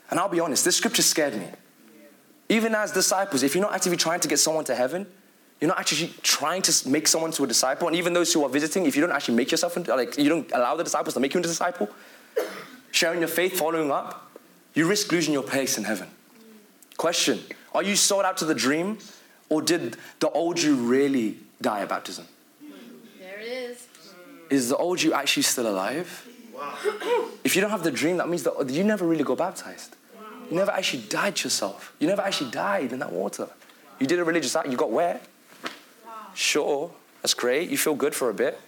And 0.10 0.20
I'll 0.20 0.28
be 0.28 0.40
honest, 0.40 0.66
this 0.66 0.78
scripture 0.78 1.04
scared 1.04 1.36
me. 1.36 1.48
Even 2.50 2.74
as 2.74 2.92
disciples, 2.92 3.44
if 3.44 3.54
you're 3.54 3.62
not 3.62 3.76
actively 3.76 3.98
trying 3.98 4.22
to 4.22 4.28
get 4.28 4.40
someone 4.40 4.66
to 4.66 4.74
heaven, 4.74 5.06
you're 5.60 5.68
not 5.68 5.80
actually 5.80 6.14
trying 6.24 6.62
to 6.62 6.90
make 6.90 7.08
someone 7.08 7.32
to 7.32 7.44
a 7.44 7.48
disciple. 7.48 7.88
And 7.88 7.98
even 7.98 8.14
those 8.14 8.32
who 8.32 8.44
are 8.44 8.50
visiting, 8.50 8.86
if 8.86 8.96
you 8.96 9.02
don't 9.02 9.12
actually 9.12 9.36
make 9.36 9.52
yourself, 9.52 9.76
into, 9.76 9.94
like 9.94 10.18
you 10.18 10.30
don't 10.30 10.50
allow 10.54 10.76
the 10.76 10.84
disciples 10.84 11.14
to 11.16 11.20
make 11.20 11.34
you 11.34 11.40
into 11.40 11.50
a 11.50 11.52
disciple, 11.52 11.90
sharing 12.92 13.20
your 13.20 13.28
faith, 13.28 13.58
following 13.58 13.92
up, 13.92 14.32
you 14.74 14.88
risk 14.88 15.12
losing 15.12 15.34
your 15.34 15.44
place 15.44 15.78
in 15.78 15.84
heaven. 15.84 16.08
Question 16.98 17.40
Are 17.74 17.84
you 17.84 17.96
sold 17.96 18.24
out 18.24 18.38
to 18.38 18.46
the 18.46 18.56
dream, 18.56 19.00
or 19.50 19.62
did 19.62 19.98
the 20.20 20.30
old 20.30 20.62
you 20.62 20.76
really 20.76 21.38
die 21.62 21.82
at 21.82 21.90
baptism? 21.90 22.26
There 23.20 23.40
it 23.40 23.48
is. 23.48 23.88
Is 24.50 24.70
the 24.70 24.78
old 24.78 25.02
you 25.02 25.14
actually 25.14 25.44
still 25.44 25.68
alive? 25.68 26.26
If 27.44 27.56
you 27.56 27.62
don't 27.62 27.72
have 27.72 27.84
the 27.84 27.92
dream, 27.92 28.18
that 28.18 28.30
means 28.30 28.44
that 28.44 28.70
you 28.70 28.84
never 28.84 29.06
really 29.06 29.24
got 29.24 29.38
baptized. 29.38 29.96
You 30.50 30.58
never 30.58 30.72
actually 30.72 31.04
died 31.04 31.42
yourself. 31.44 31.94
You 32.00 32.08
never 32.08 32.22
actually 32.22 32.52
died 32.52 32.92
in 32.92 33.00
that 33.00 33.12
water. 33.12 33.48
You 34.00 34.08
did 34.08 34.20
a 34.20 34.24
religious 34.24 34.56
act, 34.56 34.70
you 34.70 34.78
got 34.78 34.92
wet. 34.92 35.24
Sure, 36.34 36.92
that's 37.22 37.34
great. 37.34 37.70
You 37.70 37.78
feel 37.78 37.96
good 37.96 38.16
for 38.16 38.30
a 38.30 38.34
bit. 38.34 38.60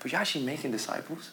But 0.00 0.12
you're 0.12 0.20
actually 0.20 0.44
making 0.44 0.72
disciples. 0.72 1.30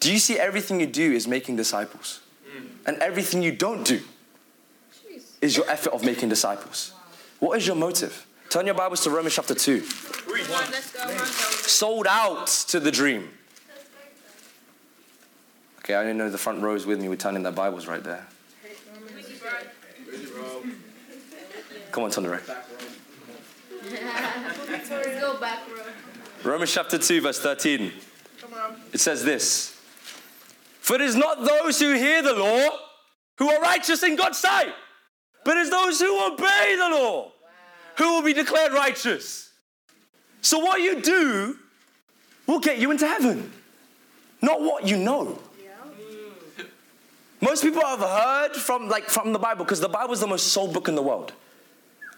Do 0.00 0.10
you 0.12 0.18
see 0.18 0.38
everything 0.38 0.80
you 0.80 0.86
do 0.86 1.12
is 1.12 1.28
making 1.28 1.56
disciples? 1.56 2.20
Mm. 2.50 2.66
And 2.86 2.96
everything 2.98 3.42
you 3.42 3.52
don't 3.52 3.84
do 3.84 4.00
is 5.40 5.56
your 5.56 5.68
effort 5.68 5.92
of 5.92 6.04
making 6.04 6.30
disciples. 6.30 6.92
What 7.38 7.58
is 7.58 7.66
your 7.66 7.76
motive? 7.76 8.26
Turn 8.48 8.66
your 8.66 8.74
Bibles 8.74 9.02
to 9.04 9.10
Romans 9.10 9.34
chapter 9.34 9.54
2. 9.54 9.74
On, 9.74 10.70
let's 10.72 10.92
go. 10.92 11.04
Run, 11.04 11.16
go. 11.16 11.24
Sold 11.24 12.06
out 12.08 12.46
to 12.68 12.80
the 12.80 12.90
dream. 12.90 13.28
Okay, 15.78 15.94
I 15.94 16.02
didn't 16.02 16.18
know 16.18 16.30
the 16.30 16.38
front 16.38 16.62
rows 16.62 16.86
with 16.86 17.00
me 17.00 17.08
were 17.08 17.16
turning 17.16 17.42
their 17.42 17.52
Bibles 17.52 17.86
right 17.86 18.02
there. 18.02 18.26
Come 21.92 22.04
on, 22.04 22.10
turn 22.10 22.24
the 22.24 22.30
right. 22.30 22.42
Let's 23.82 24.88
go 24.88 25.40
back, 25.40 25.66
bro. 25.68 26.52
Romans 26.52 26.72
chapter 26.72 26.98
2, 26.98 27.20
verse 27.20 27.38
13. 27.40 27.92
It 28.92 29.00
says 29.00 29.24
this 29.24 29.76
For 30.80 30.96
it 30.96 31.02
is 31.02 31.16
not 31.16 31.44
those 31.44 31.78
who 31.80 31.94
hear 31.94 32.22
the 32.22 32.34
law 32.34 32.68
who 33.38 33.50
are 33.50 33.60
righteous 33.60 34.02
in 34.02 34.16
God's 34.16 34.38
sight, 34.38 34.72
but 35.44 35.56
it's 35.56 35.70
those 35.70 36.00
who 36.00 36.32
obey 36.32 36.76
the 36.76 36.88
law 36.90 37.32
who 37.96 38.14
will 38.14 38.22
be 38.22 38.32
declared 38.32 38.72
righteous. 38.72 39.50
So, 40.42 40.58
what 40.58 40.80
you 40.80 41.00
do 41.00 41.56
will 42.46 42.60
get 42.60 42.78
you 42.78 42.90
into 42.90 43.06
heaven, 43.06 43.52
not 44.42 44.60
what 44.60 44.86
you 44.86 44.96
know. 44.96 45.38
Most 47.42 47.62
people 47.62 47.80
have 47.80 48.00
heard 48.00 48.54
from 48.54 48.88
like 48.88 49.04
from 49.04 49.32
the 49.32 49.38
Bible 49.38 49.64
because 49.64 49.80
the 49.80 49.88
Bible 49.88 50.12
is 50.12 50.20
the 50.20 50.26
most 50.26 50.48
sold 50.48 50.74
book 50.74 50.88
in 50.88 50.94
the 50.94 51.02
world. 51.02 51.32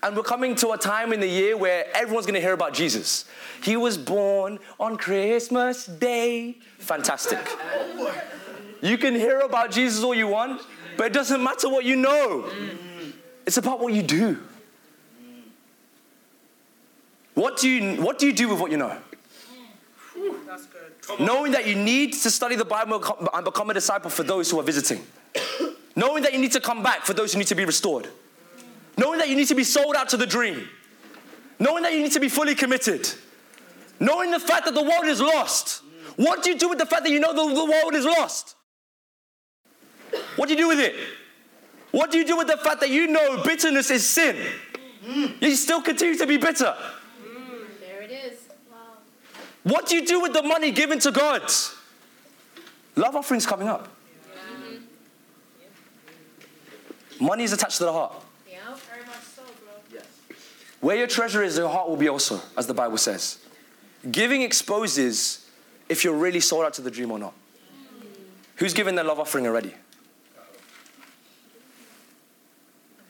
And 0.03 0.17
we're 0.17 0.25
coming 0.25 0.57
to 0.57 0.73
a 0.73 0.79
time 0.79 1.13
in 1.13 1.21
the 1.21 1.29
year 1.29 1.57
where 1.57 1.87
everyone's 1.97 2.27
going 2.27 2.35
to 2.35 2.41
hear 2.41 2.55
about 2.55 2.75
Jesus. 2.75 3.25
He 3.63 3.77
was 3.77 3.97
born 3.97 4.59
on 4.81 4.97
Christmas 4.97 5.87
Day. 5.87 6.59
Fantastic. 6.79 7.39
You 8.81 8.99
can 8.99 9.15
hear 9.15 9.41
about 9.41 9.71
Jesus 9.71 10.03
all 10.03 10.15
you 10.15 10.27
want, 10.27 10.61
but 10.97 11.07
it 11.07 11.13
doesn't 11.13 11.43
matter 11.43 11.69
what 11.69 11.85
you 11.85 11.95
know. 11.95 12.51
It's 13.47 13.57
about 13.57 13.81
what 13.81 13.93
you 13.93 14.03
do. 14.03 14.39
What 17.35 17.59
do 17.59 17.69
you 17.69 18.03
what 18.03 18.19
do 18.19 18.27
you 18.27 18.33
do 18.33 18.49
with 18.49 18.61
what 18.61 18.71
you 18.71 18.77
know? 18.77 18.99
That's 20.47 20.67
good. 20.67 21.21
Knowing 21.21 21.53
that 21.53 21.67
you 21.67 21.77
need 21.77 22.13
to 22.13 22.31
study 22.31 22.57
the 22.57 22.65
Bible 22.65 23.03
and 23.33 23.45
become 23.45 23.71
a 23.71 23.75
disciple 23.75 24.11
for 24.11 24.23
those 24.23 24.51
who 24.51 24.61
are 24.61 24.63
visiting. 24.63 25.01
Knowing 25.97 26.23
that 26.25 26.33
you 26.33 26.39
need 26.39 26.53
to 26.53 26.61
come 26.61 26.83
back 26.83 27.05
for 27.05 27.15
those 27.15 27.33
who 27.33 27.39
need 27.39 27.49
to 27.49 27.55
be 27.55 27.65
restored. 27.65 28.09
Knowing 28.97 29.19
that 29.19 29.29
you 29.29 29.37
need 29.37 29.49
to 29.49 29.55
be 29.55 29.65
sold 29.65 29.97
out 29.97 30.09
to 30.11 30.17
the 30.17 30.27
dream. 30.27 30.69
Knowing 31.59 31.83
that 31.83 31.93
you 31.93 32.03
need 32.03 32.13
to 32.13 32.21
be 32.21 32.29
fully 32.29 32.55
committed. 32.55 33.09
Knowing 34.01 34.31
the 34.31 34.41
fact 34.41 34.65
that 34.65 34.75
the 34.75 34.83
world 34.83 35.05
is 35.05 35.21
lost. 35.21 35.83
What 36.17 36.43
do 36.43 36.51
you 36.51 36.59
do 36.59 36.69
with 36.69 36.79
the 36.79 36.87
fact 36.87 37.05
that 37.05 37.11
you 37.11 37.21
know 37.21 37.33
the, 37.33 37.55
the 37.55 37.65
world 37.65 37.95
is 37.95 38.05
lost? 38.05 38.57
What 40.37 40.49
do 40.49 40.55
you 40.55 40.61
do 40.61 40.69
with 40.69 40.81
it? 40.81 40.95
What 41.91 42.11
do 42.11 42.19
you 42.19 42.27
do 42.27 42.37
with 42.37 42.49
the 42.49 42.57
fact 42.57 42.81
that 42.81 42.91
you 42.91 43.07
know 43.07 43.43
bitterness 43.43 43.91
is 43.91 44.09
sin? 44.09 44.37
You 45.41 45.55
still 45.55 45.83
continue 45.83 46.17
to 46.17 46.27
be 46.27 46.37
bitter. 46.37 46.75
There 47.81 48.03
it 48.03 48.11
is. 48.11 48.39
Wow. 48.71 48.99
What 49.63 49.89
do 49.89 49.97
you 49.97 50.07
do 50.07 50.21
with 50.21 50.33
the 50.33 50.43
money 50.43 50.71
given 50.71 50.99
to 51.01 51.11
God? 51.11 51.43
Love 52.97 53.17
offering's 53.17 53.47
coming 53.47 53.69
up. 53.69 53.89
Money 57.21 57.45
is 57.45 57.53
attached 57.53 57.79
to 57.79 57.85
the 57.85 57.93
heart. 57.93 58.15
Yep. 58.51 58.59
Very 58.91 59.07
much 59.07 59.23
so, 59.23 59.43
bro. 59.65 60.01
Where 60.83 60.97
your 60.97 61.07
treasure 61.07 61.45
is, 61.45 61.57
your 61.57 61.69
heart 61.69 61.89
will 61.89 61.97
be 61.97 62.09
also, 62.09 62.41
as 62.59 62.67
the 62.67 62.75
Bible 62.75 62.99
says. 62.99 63.39
Giving 64.11 64.43
exposes 64.43 65.49
if 65.89 66.03
you're 66.03 66.13
really 66.13 66.41
sold 66.41 66.65
out 66.65 66.75
to 66.75 66.83
the 66.83 66.91
dream 66.91 67.13
or 67.13 67.21
not. 67.21 67.35
Who's 68.57 68.75
given 68.75 68.97
their 68.97 69.05
love 69.05 69.21
offering 69.21 69.47
already? 69.47 69.71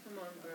Come 0.04 0.18
on, 0.18 0.26
bro. 0.42 0.50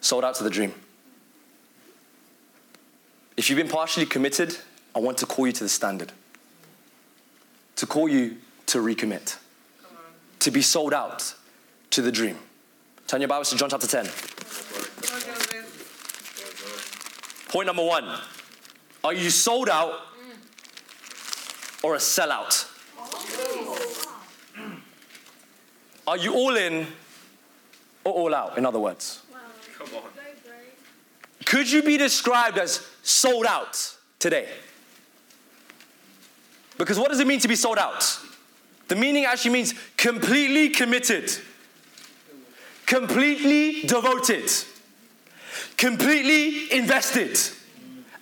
Sold 0.00 0.24
out 0.24 0.34
to 0.34 0.42
the 0.42 0.50
dream. 0.50 0.74
If 3.36 3.48
you've 3.48 3.58
been 3.58 3.68
partially 3.68 4.06
committed, 4.06 4.56
I 4.92 4.98
want 4.98 5.18
to 5.18 5.26
call 5.26 5.46
you 5.46 5.52
to 5.52 5.62
the 5.62 5.70
standard. 5.70 6.10
To 7.76 7.86
call 7.86 8.08
you 8.08 8.38
to 8.66 8.78
recommit. 8.78 9.38
To 10.40 10.50
be 10.50 10.62
sold 10.62 10.92
out 10.92 11.36
to 11.92 12.00
the 12.00 12.10
dream. 12.10 12.38
Turn 13.06 13.20
your 13.20 13.28
Bibles 13.28 13.50
to 13.50 13.56
John 13.56 13.68
chapter 13.68 13.86
10. 13.86 14.06
Point 17.50 17.66
number 17.66 17.84
one 17.84 18.18
Are 19.04 19.12
you 19.12 19.28
sold 19.28 19.68
out 19.68 20.00
or 21.82 21.94
a 21.94 21.98
sellout? 21.98 22.66
Are 26.06 26.16
you 26.16 26.32
all 26.34 26.56
in 26.56 26.86
or 28.04 28.12
all 28.12 28.34
out, 28.34 28.56
in 28.56 28.64
other 28.64 28.80
words? 28.80 29.22
Could 31.44 31.70
you 31.70 31.82
be 31.82 31.98
described 31.98 32.56
as 32.56 32.86
sold 33.02 33.44
out 33.44 33.96
today? 34.18 34.48
Because 36.78 36.98
what 36.98 37.10
does 37.10 37.20
it 37.20 37.26
mean 37.26 37.40
to 37.40 37.48
be 37.48 37.54
sold 37.54 37.76
out? 37.76 38.18
The 38.88 38.96
meaning 38.96 39.26
actually 39.26 39.52
means 39.52 39.74
completely 39.98 40.70
committed, 40.70 41.30
completely 42.92 43.82
devoted, 43.86 44.52
completely 45.78 46.70
invested, 46.76 47.38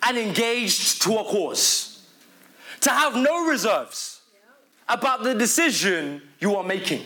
and 0.03 0.17
engaged 0.17 1.01
to 1.01 1.17
a 1.17 1.23
cause. 1.25 2.07
To 2.79 2.89
have 2.89 3.17
no 3.17 3.47
reserves 3.47 4.21
about 4.87 5.23
the 5.23 5.35
decision 5.35 6.21
you 6.39 6.55
are 6.55 6.63
making. 6.63 7.03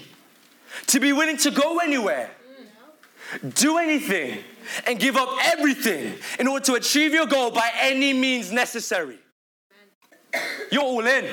To 0.88 1.00
be 1.00 1.12
willing 1.12 1.38
to 1.38 1.50
go 1.50 1.80
anywhere, 1.80 2.30
do 3.56 3.80
anything, 3.80 4.44
and 4.86 5.00
give 5.00 5.18
up 5.18 5.30
everything 5.46 6.14
in 6.40 6.48
order 6.48 6.64
to 6.66 6.74
achieve 6.76 7.14
your 7.14 7.26
goal 7.26 7.50
by 7.50 7.72
any 7.80 8.14
means 8.14 8.52
necessary. 8.52 9.18
You're 10.72 10.84
all 10.84 11.06
in. 11.06 11.26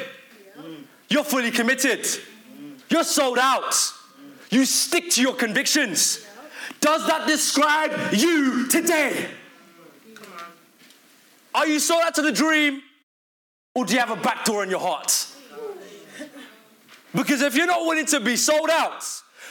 You're 1.11 1.25
fully 1.25 1.51
committed. 1.51 2.07
You're 2.89 3.05
sold 3.05 3.39
out. 3.39 3.75
You 4.52 4.66
stick 4.66 5.09
to 5.12 5.23
your 5.23 5.35
convictions. 5.35 6.26
Does 6.80 7.06
that 7.06 7.26
describe 7.26 8.12
you 8.12 8.68
today? 8.68 9.28
Are 11.54 11.66
you 11.66 11.80
sold 11.80 12.02
out 12.04 12.14
to 12.16 12.23
the 12.23 12.32
dream 12.32 12.82
or 13.75 13.87
do 13.87 13.94
you 13.94 13.99
have 13.99 14.11
a 14.11 14.16
back 14.16 14.44
door 14.44 14.62
in 14.62 14.68
your 14.68 14.78
heart? 14.78 15.26
Because 17.14 17.40
if 17.40 17.56
you're 17.56 17.66
not 17.66 17.87
willing 17.87 18.04
to 18.06 18.21
be 18.21 18.37
sold 18.37 18.68
out, 18.71 19.02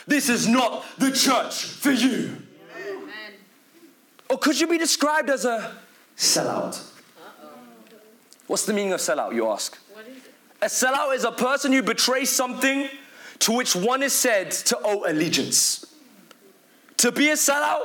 this 0.06 0.28
is 0.28 0.46
not 0.46 0.84
the 0.98 1.10
church 1.10 1.64
for 1.64 1.90
you. 1.90 2.36
Amen. 2.76 3.32
Or 4.30 4.38
could 4.38 4.60
you 4.60 4.68
be 4.68 4.78
described 4.78 5.30
as 5.30 5.44
a 5.44 5.74
sellout? 6.16 6.80
What's 8.46 8.66
the 8.66 8.72
meaning 8.72 8.92
of 8.92 9.00
sellout, 9.00 9.34
you 9.34 9.48
ask? 9.48 9.76
What 9.92 10.06
is 10.06 10.16
it? 10.18 10.34
A 10.60 10.66
sellout 10.66 11.14
is 11.14 11.24
a 11.24 11.32
person 11.32 11.72
who 11.72 11.82
betrays 11.82 12.30
something 12.30 12.88
to 13.42 13.50
which 13.50 13.74
one 13.74 14.04
is 14.04 14.12
said 14.12 14.52
to 14.52 14.78
owe 14.84 15.04
allegiance. 15.04 15.84
To 16.98 17.10
be 17.10 17.30
a 17.30 17.32
sellout 17.34 17.80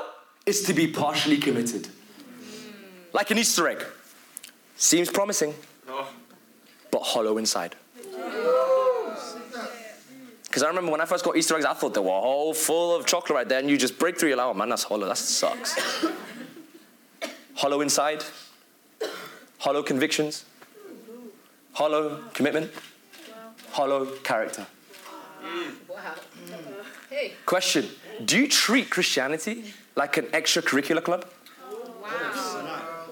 is 0.46 0.62
to 0.64 0.74
be 0.74 0.86
partially 0.86 1.38
committed. 1.38 1.88
Like 3.12 3.32
an 3.32 3.40
Easter 3.40 3.68
egg. 3.68 3.84
Seems 4.76 5.10
promising, 5.10 5.56
but 6.92 7.02
hollow 7.02 7.40
inside. 7.40 7.76
Because 10.44 10.62
I 10.62 10.68
remember 10.68 10.92
when 10.92 11.02
I 11.02 11.06
first 11.06 11.26
got 11.26 11.36
Easter 11.36 11.56
eggs, 11.56 11.66
I 11.66 11.74
thought 11.74 11.96
they 11.96 12.02
were 12.02 12.12
all 12.12 12.54
full 12.54 12.96
of 12.96 13.08
chocolate 13.08 13.36
right 13.36 13.50
there, 13.50 13.58
and 13.58 13.68
you 13.68 13.78
just 13.78 13.98
break 13.98 14.20
through, 14.20 14.30
you're 14.30 14.38
like, 14.38 14.46
oh 14.46 14.54
man, 14.54 14.70
that's 14.70 14.84
hollow, 14.84 15.08
that 15.08 15.18
sucks. 15.18 15.76
hollow 17.56 17.82
inside, 17.82 18.24
hollow 19.58 19.82
convictions, 19.82 20.46
hollow 21.74 22.24
commitment, 22.36 22.72
hollow 23.72 24.06
character. 24.18 24.68
Wow. 25.90 26.16
Hey. 27.10 27.34
Question 27.46 27.90
Do 28.26 28.38
you 28.38 28.48
treat 28.48 28.90
Christianity 28.90 29.74
like 29.96 30.18
an 30.18 30.26
extracurricular 30.28 31.04
club 31.04 31.26
Wow. 32.02 33.08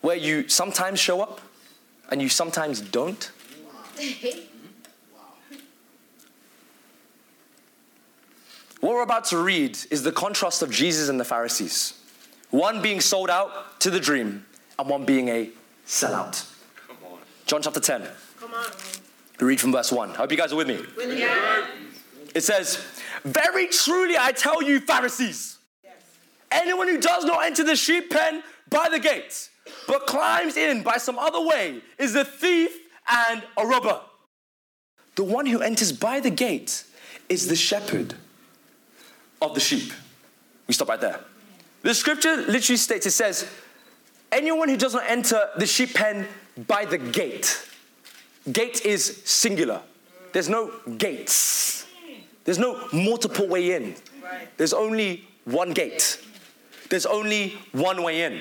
where 0.00 0.16
you 0.16 0.48
sometimes 0.48 0.98
show 1.00 1.20
up 1.20 1.40
and 2.10 2.20
you 2.22 2.28
sometimes 2.28 2.80
don't? 2.80 3.30
What 8.80 8.94
we're 8.94 9.02
about 9.02 9.26
to 9.26 9.36
read 9.36 9.78
is 9.90 10.02
the 10.02 10.12
contrast 10.12 10.62
of 10.62 10.70
Jesus 10.70 11.10
and 11.10 11.20
the 11.20 11.24
Pharisees. 11.24 11.94
One 12.50 12.80
being 12.80 13.00
sold 13.00 13.28
out 13.28 13.78
to 13.80 13.90
the 13.90 14.00
dream, 14.00 14.46
and 14.78 14.88
one 14.88 15.04
being 15.04 15.28
a 15.28 15.50
sellout. 15.86 16.50
come 16.88 16.96
on. 17.12 17.18
John 17.46 17.60
chapter 17.62 17.80
10. 17.80 18.08
Read 19.44 19.60
from 19.60 19.72
verse 19.72 19.90
1. 19.90 20.10
I 20.10 20.14
hope 20.14 20.30
you 20.30 20.36
guys 20.36 20.52
are 20.52 20.56
with 20.56 20.68
me. 20.68 20.80
It 22.34 22.42
says, 22.42 22.84
Very 23.24 23.68
truly 23.68 24.16
I 24.18 24.32
tell 24.32 24.62
you, 24.62 24.80
Pharisees, 24.80 25.58
anyone 26.50 26.88
who 26.88 27.00
does 27.00 27.24
not 27.24 27.44
enter 27.44 27.64
the 27.64 27.76
sheep 27.76 28.10
pen 28.10 28.42
by 28.68 28.88
the 28.88 28.98
gate, 28.98 29.48
but 29.86 30.06
climbs 30.06 30.56
in 30.56 30.82
by 30.82 30.98
some 30.98 31.18
other 31.18 31.40
way, 31.40 31.80
is 31.98 32.14
a 32.14 32.24
thief 32.24 32.70
and 33.10 33.42
a 33.56 33.66
robber. 33.66 34.00
The 35.16 35.24
one 35.24 35.46
who 35.46 35.60
enters 35.60 35.92
by 35.92 36.20
the 36.20 36.30
gate 36.30 36.84
is 37.28 37.48
the 37.48 37.56
shepherd 37.56 38.14
of 39.42 39.54
the 39.54 39.60
sheep. 39.60 39.92
We 40.66 40.74
stop 40.74 40.88
right 40.88 41.00
there. 41.00 41.20
The 41.82 41.94
scripture 41.94 42.36
literally 42.36 42.76
states 42.76 43.06
it 43.06 43.12
says, 43.12 43.48
anyone 44.30 44.68
who 44.68 44.76
does 44.76 44.94
not 44.94 45.04
enter 45.08 45.48
the 45.56 45.66
sheep 45.66 45.94
pen 45.94 46.28
by 46.66 46.84
the 46.84 46.98
gate. 46.98 47.66
Gate 48.50 48.84
is 48.84 49.22
singular. 49.24 49.82
There's 50.32 50.48
no 50.48 50.72
gates. 50.96 51.86
There's 52.44 52.58
no 52.58 52.88
multiple 52.92 53.46
way 53.46 53.74
in. 53.74 53.94
There's 54.56 54.72
only 54.72 55.28
one 55.44 55.72
gate. 55.72 56.18
There's 56.88 57.06
only 57.06 57.58
one 57.72 58.02
way 58.02 58.22
in. 58.22 58.40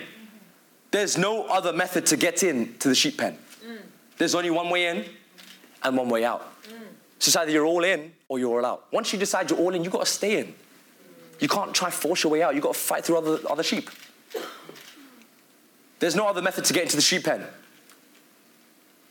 There's 0.91 1.17
no 1.17 1.45
other 1.45 1.73
method 1.73 2.05
to 2.07 2.17
get 2.17 2.43
in 2.43 2.75
to 2.79 2.89
the 2.89 2.95
sheep 2.95 3.17
pen. 3.17 3.37
There's 4.17 4.35
only 4.35 4.49
one 4.49 4.69
way 4.69 4.87
in 4.87 5.05
and 5.83 5.97
one 5.97 6.09
way 6.09 6.25
out. 6.25 6.45
So 7.19 7.29
it's 7.29 7.35
either 7.35 7.51
you're 7.51 7.65
all 7.65 7.83
in 7.83 8.13
or 8.27 8.39
you're 8.39 8.57
all 8.57 8.65
out. 8.65 8.85
Once 8.91 9.11
you 9.11 9.19
decide 9.19 9.49
you're 9.49 9.59
all 9.59 9.75
in, 9.75 9.83
you've 9.83 9.93
got 9.93 10.05
to 10.05 10.11
stay 10.11 10.39
in. 10.39 10.55
You 11.39 11.47
can't 11.47 11.73
try 11.73 11.89
force 11.89 12.23
your 12.23 12.31
way 12.31 12.41
out. 12.41 12.53
You've 12.53 12.63
got 12.63 12.73
to 12.73 12.79
fight 12.79 13.05
through 13.05 13.17
other, 13.17 13.39
other 13.49 13.63
sheep. 13.63 13.89
There's 15.99 16.15
no 16.15 16.27
other 16.27 16.41
method 16.41 16.65
to 16.65 16.73
get 16.73 16.83
into 16.83 16.95
the 16.95 17.01
sheep 17.01 17.25
pen. 17.25 17.45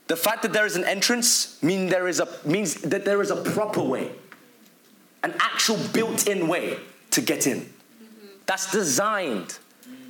The 0.08 0.16
fact 0.16 0.42
that 0.42 0.52
there 0.52 0.66
is 0.66 0.74
an 0.74 0.84
entrance 0.84 1.62
mean 1.62 1.86
there 1.86 2.08
is 2.08 2.18
a, 2.18 2.28
means 2.44 2.74
that 2.80 3.04
there 3.04 3.22
is 3.22 3.30
a 3.30 3.36
proper 3.36 3.82
way, 3.82 4.10
an 5.22 5.34
actual 5.38 5.76
built-in 5.92 6.48
way 6.48 6.78
to 7.10 7.20
get 7.20 7.46
in. 7.46 7.70
That's 8.46 8.72
designed. 8.72 9.58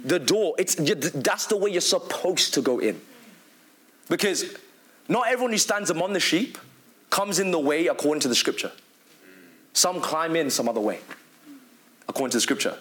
The 0.05 0.21
door, 0.21 0.55
it's, 0.57 0.77
that's 0.77 1.47
the 1.47 1.57
way 1.57 1.71
you're 1.71 1.81
supposed 1.81 2.55
to 2.55 2.63
go 2.63 2.79
in. 2.79 3.01
Because 4.09 4.57
not 5.09 5.27
everyone 5.29 5.51
who 5.51 5.59
stands 5.59 5.91
among 5.91 6.13
the 6.13 6.21
sheep 6.21 6.57
comes 7.11 7.41
in 7.41 7.51
the 7.51 7.59
way 7.59 7.89
according 7.89 8.21
to 8.21 8.29
the 8.29 8.37
scripture. 8.37 8.71
Some 9.73 10.01
climb 10.01 10.37
in 10.37 10.51
some 10.51 10.69
other 10.69 10.81
way, 10.81 11.01
according 12.09 12.31
to 12.31 12.37
the 12.37 12.41
scripture. 12.43 12.77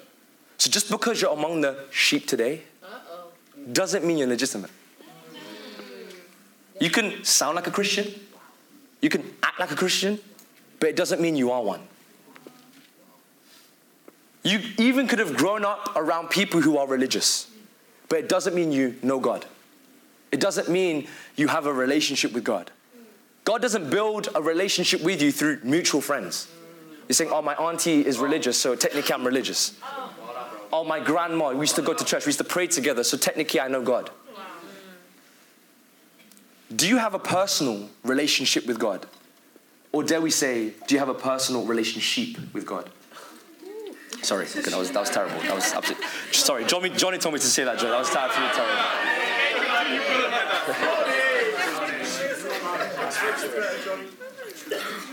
So 0.59 0.69
just 0.69 0.91
because 0.91 1.21
you're 1.21 1.33
among 1.33 1.61
the 1.61 1.85
sheep 1.91 2.27
today 2.27 2.61
Uh-oh. 2.83 3.29
doesn't 3.71 4.05
mean 4.05 4.19
you're 4.19 4.27
legitimate. 4.27 4.71
You 6.79 6.89
can 6.89 7.23
sound 7.23 7.55
like 7.55 7.67
a 7.67 7.71
Christian, 7.71 8.07
you 9.01 9.09
can 9.09 9.23
act 9.43 9.59
like 9.59 9.71
a 9.71 9.75
Christian, 9.75 10.19
but 10.79 10.89
it 10.89 10.95
doesn't 10.95 11.21
mean 11.21 11.35
you 11.35 11.51
are 11.51 11.61
one. 11.61 11.81
You 14.43 14.59
even 14.77 15.07
could 15.07 15.19
have 15.19 15.35
grown 15.35 15.65
up 15.65 15.93
around 15.95 16.29
people 16.29 16.61
who 16.61 16.77
are 16.77 16.87
religious, 16.87 17.47
but 18.09 18.19
it 18.19 18.29
doesn't 18.29 18.55
mean 18.55 18.71
you 18.71 18.95
know 19.03 19.19
God. 19.19 19.45
It 20.31 20.39
doesn't 20.39 20.69
mean 20.69 21.07
you 21.35 21.47
have 21.47 21.65
a 21.65 21.73
relationship 21.73 22.33
with 22.33 22.43
God. 22.43 22.71
God 23.43 23.61
doesn't 23.61 23.89
build 23.89 24.29
a 24.35 24.41
relationship 24.41 25.01
with 25.01 25.21
you 25.21 25.31
through 25.31 25.59
mutual 25.63 26.01
friends. 26.01 26.47
You're 27.07 27.13
saying, 27.15 27.31
oh, 27.33 27.41
my 27.41 27.53
auntie 27.55 28.05
is 28.05 28.19
religious, 28.19 28.59
so 28.59 28.75
technically 28.75 29.13
I'm 29.13 29.25
religious. 29.25 29.77
Oh, 30.73 30.83
my 30.83 30.99
grandma, 30.99 31.53
we 31.53 31.61
used 31.61 31.75
to 31.75 31.81
go 31.81 31.93
to 31.93 32.03
church, 32.03 32.25
we 32.25 32.29
used 32.29 32.39
to 32.39 32.43
pray 32.43 32.67
together, 32.67 33.03
so 33.03 33.17
technically 33.17 33.61
I 33.61 33.69
know 33.69 33.81
God. 33.81 34.09
Do 36.75 36.87
you 36.87 36.97
have 36.97 37.13
a 37.13 37.19
personal 37.19 37.89
relationship 38.03 38.65
with 38.65 38.79
God? 38.79 39.05
Or 39.91 40.03
dare 40.03 40.21
we 40.21 40.31
say, 40.31 40.73
do 40.87 40.95
you 40.95 40.99
have 40.99 41.09
a 41.09 41.13
personal 41.13 41.65
relationship 41.65 42.53
with 42.53 42.65
God? 42.65 42.89
Sorry, 44.21 44.45
that 44.45 44.75
was 44.75 44.91
that 44.91 44.99
was 44.99 45.09
terrible. 45.09 45.39
That 45.41 45.55
was 45.55 45.73
absolutely. 45.73 46.05
Sorry, 46.31 46.65
Johnny, 46.65 46.89
Johnny 46.89 47.17
told 47.17 47.33
me 47.33 47.39
to 47.39 47.45
say 47.45 47.63
that 47.63 47.79
joke. 47.79 47.91
That 47.91 47.99
was 47.99 48.13
absolutely 48.13 48.55
terrible. 48.55 49.07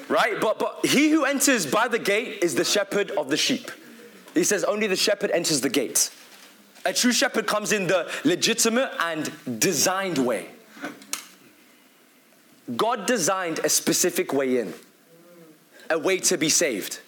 Right, 0.08 0.40
but 0.40 0.58
but 0.58 0.84
he 0.84 1.10
who 1.10 1.24
enters 1.24 1.66
by 1.66 1.86
the 1.86 1.98
gate 1.98 2.42
is 2.42 2.54
the 2.54 2.64
shepherd 2.64 3.10
of 3.12 3.30
the 3.30 3.36
sheep. 3.36 3.70
He 4.32 4.42
says 4.42 4.64
only 4.64 4.86
the 4.86 4.96
shepherd 4.96 5.30
enters 5.30 5.60
the 5.60 5.70
gate. 5.70 6.10
A 6.84 6.92
true 6.92 7.12
shepherd 7.12 7.46
comes 7.46 7.72
in 7.72 7.86
the 7.86 8.10
legitimate 8.24 8.90
and 9.00 9.30
designed 9.60 10.18
way. 10.18 10.48
God 12.77 13.07
designed 13.07 13.59
a 13.61 13.68
specific 13.68 14.33
way 14.33 14.59
in, 14.59 14.72
a 15.90 15.98
way 15.98 16.18
to 16.20 16.37
be 16.38 16.48
saved. 16.48 17.00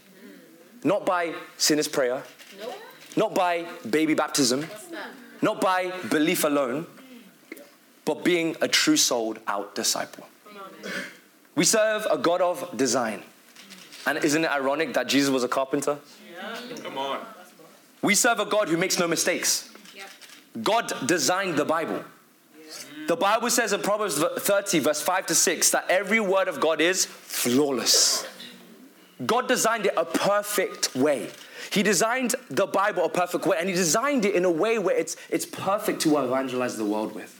Not 0.85 1.07
by 1.07 1.35
sinner's 1.57 1.89
prayer, 1.89 2.23
Nope. 2.61 2.75
not 3.17 3.35
by 3.35 3.67
baby 3.89 4.15
baptism, 4.15 4.67
not 5.43 5.61
by 5.61 5.91
belief 6.11 6.45
alone, 6.45 6.87
but 8.05 8.23
being 8.25 8.55
a 8.61 8.69
true 8.69 8.97
souled 8.97 9.41
out 9.49 9.75
disciple. 9.75 10.27
We 11.55 11.65
serve 11.65 12.07
a 12.11 12.19
God 12.19 12.41
of 12.41 12.77
design. 12.77 13.23
And 14.07 14.19
isn't 14.23 14.45
it 14.45 14.51
ironic 14.51 14.93
that 14.95 15.09
Jesus 15.09 15.31
was 15.31 15.43
a 15.43 15.49
carpenter? 15.49 15.99
Come 16.83 16.99
on. 16.99 17.19
We 18.03 18.15
serve 18.15 18.39
a 18.39 18.45
God 18.45 18.69
who 18.69 18.77
makes 18.77 18.99
no 18.99 19.09
mistakes. 19.09 19.71
God 20.63 20.93
designed 21.07 21.57
the 21.57 21.65
Bible. 21.65 22.05
The 23.07 23.17
Bible 23.17 23.51
says 23.51 23.73
in 23.73 23.83
Proverbs 23.83 24.19
30, 24.19 24.81
verse 24.81 25.01
5 25.01 25.27
to 25.27 25.35
6, 25.35 25.71
that 25.71 25.87
every 25.89 26.19
word 26.19 26.49
of 26.49 26.59
God 26.61 26.81
is 26.81 27.05
flawless. 27.05 28.27
God 29.25 29.49
designed 29.49 29.87
it 29.87 29.95
a 29.97 30.05
perfect 30.05 30.95
way. 30.97 31.31
He 31.71 31.83
designed 31.83 32.35
the 32.51 32.67
Bible 32.67 33.05
a 33.05 33.09
perfect 33.09 33.47
way, 33.47 33.57
and 33.59 33.69
He 33.69 33.75
designed 33.75 34.25
it 34.25 34.35
in 34.35 34.45
a 34.45 34.51
way 34.51 34.79
where 34.79 34.97
it's, 34.97 35.17
it's 35.31 35.47
perfect 35.47 36.01
to 36.03 36.19
evangelize 36.19 36.77
the 36.77 36.85
world 36.85 37.15
with. 37.15 37.33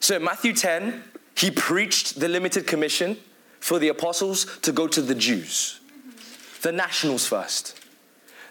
So 0.00 0.16
in 0.16 0.24
Matthew 0.24 0.52
10, 0.52 1.04
He 1.36 1.50
preached 1.50 2.18
the 2.18 2.28
limited 2.28 2.66
commission 2.66 3.18
for 3.60 3.78
the 3.78 3.88
apostles 3.88 4.58
to 4.60 4.72
go 4.72 4.88
to 4.88 5.00
the 5.00 5.14
Jews, 5.14 5.80
the 6.62 6.72
nationals 6.72 7.26
first. 7.26 7.78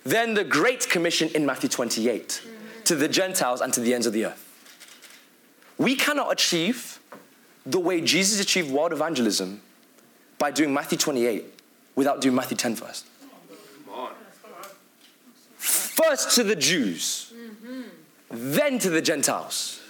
Then 0.04 0.34
the 0.34 0.46
Great 0.46 0.90
Commission 0.90 1.30
in 1.36 1.46
Matthew 1.46 1.70
28 1.70 2.42
to 2.86 2.96
the 2.96 3.08
Gentiles 3.08 3.60
and 3.60 3.74
to 3.74 3.82
the 3.82 3.94
ends 3.94 4.08
of 4.08 4.14
the 4.14 4.26
earth. 4.26 4.49
We 5.80 5.96
cannot 5.96 6.32
achieve 6.32 7.00
the 7.66 7.80
way 7.80 8.02
Jesus 8.02 8.40
achieved 8.40 8.70
world 8.70 8.92
evangelism 8.92 9.62
by 10.38 10.52
doing 10.52 10.74
Matthew 10.74 10.98
28 10.98 11.46
without 11.96 12.22
doing 12.22 12.36
Matthew 12.36 12.58
10 12.58 12.76
first. 12.76 13.06
First 15.58 16.36
to 16.36 16.44
the 16.44 16.56
Jews, 16.56 17.34
then 18.30 18.78
to 18.80 18.90
the 18.90 19.02
Gentiles. 19.02 19.82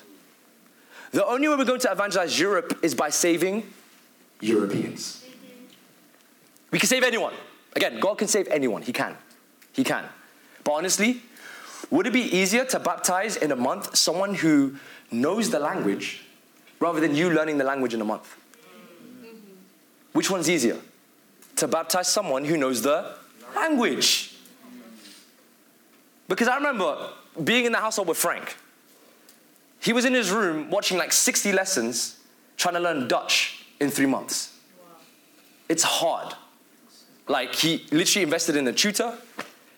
The 1.11 1.25
only 1.25 1.47
way 1.47 1.55
we're 1.55 1.65
going 1.65 1.79
to 1.81 1.91
evangelize 1.91 2.39
Europe 2.39 2.79
is 2.83 2.93
by 2.93 3.09
saving 3.09 3.71
Europeans. 4.41 5.25
We 6.71 6.77
can 6.77 6.87
save 6.87 7.03
anyone. 7.03 7.33
Again, 7.75 7.99
God 7.99 8.19
can 8.19 8.27
save 8.27 8.47
anyone. 8.49 8.83
He 8.83 8.93
can. 8.93 9.17
He 9.73 9.83
can. 9.83 10.05
But 10.63 10.73
honestly, 10.73 11.21
would 11.89 12.05
it 12.05 12.13
be 12.13 12.21
easier 12.37 12.65
to 12.65 12.79
baptize 12.79 13.37
in 13.37 13.51
a 13.51 13.55
month 13.55 13.95
someone 13.95 14.35
who 14.35 14.75
knows 15.11 15.49
the 15.49 15.59
language 15.59 16.25
rather 16.79 16.99
than 16.99 17.15
you 17.15 17.29
learning 17.29 17.57
the 17.57 17.63
language 17.63 17.93
in 17.93 18.01
a 18.01 18.05
month? 18.05 18.35
Which 20.13 20.29
one's 20.29 20.49
easier? 20.49 20.77
To 21.57 21.67
baptize 21.67 22.07
someone 22.07 22.45
who 22.45 22.57
knows 22.57 22.81
the 22.81 23.15
language. 23.55 24.35
Because 26.27 26.47
I 26.47 26.55
remember 26.55 27.09
being 27.43 27.65
in 27.65 27.71
the 27.71 27.79
household 27.79 28.07
with 28.07 28.17
Frank. 28.17 28.55
He 29.79 29.93
was 29.93 30.05
in 30.05 30.13
his 30.13 30.29
room 30.31 30.69
watching 30.69 30.97
like 30.97 31.11
60 31.11 31.51
lessons 31.53 32.19
trying 32.57 32.75
to 32.75 32.79
learn 32.81 33.07
Dutch 33.07 33.65
in 33.79 33.89
three 33.89 34.05
months. 34.05 34.57
It's 35.69 35.83
hard. 35.83 36.33
Like 37.27 37.55
he 37.55 37.85
literally 37.91 38.23
invested 38.23 38.55
in 38.55 38.67
a 38.67 38.73
tutor. 38.73 39.17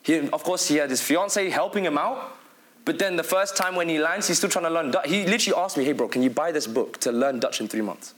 He, 0.04 0.30
of 0.30 0.44
course, 0.44 0.68
he 0.68 0.78
had 0.78 0.90
his 0.90 1.02
fiance 1.02 1.50
helping 1.50 1.86
him 1.86 1.98
out. 1.98 2.38
But 2.84 2.98
then 2.98 3.16
the 3.16 3.24
first 3.24 3.56
time 3.56 3.76
when 3.76 3.90
he 3.90 4.00
lands, 4.00 4.28
he's 4.28 4.38
still 4.38 4.50
trying 4.50 4.66
to 4.66 4.72
learn 4.72 4.92
Dutch. 4.92 5.08
He 5.08 5.26
literally 5.26 5.62
asked 5.62 5.78
me, 5.78 5.86
"Hey, 5.86 5.94
bro, 5.94 6.08
can 6.08 6.24
you 6.24 6.30
buy 6.30 6.52
this 6.52 6.68
book 6.68 7.00
to 7.02 7.12
learn 7.12 7.40
Dutch 7.40 7.62
in 7.62 7.68
three 7.68 7.82
months?" 7.82 8.14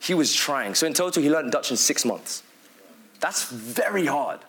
He 0.00 0.14
was 0.14 0.34
trying. 0.34 0.74
So 0.74 0.86
in 0.86 0.94
total, 0.94 1.22
he 1.22 1.30
learned 1.30 1.52
Dutch 1.52 1.70
in 1.70 1.76
six 1.76 2.04
months. 2.04 2.42
That's 3.20 3.44
very 3.44 4.06
hard, 4.06 4.40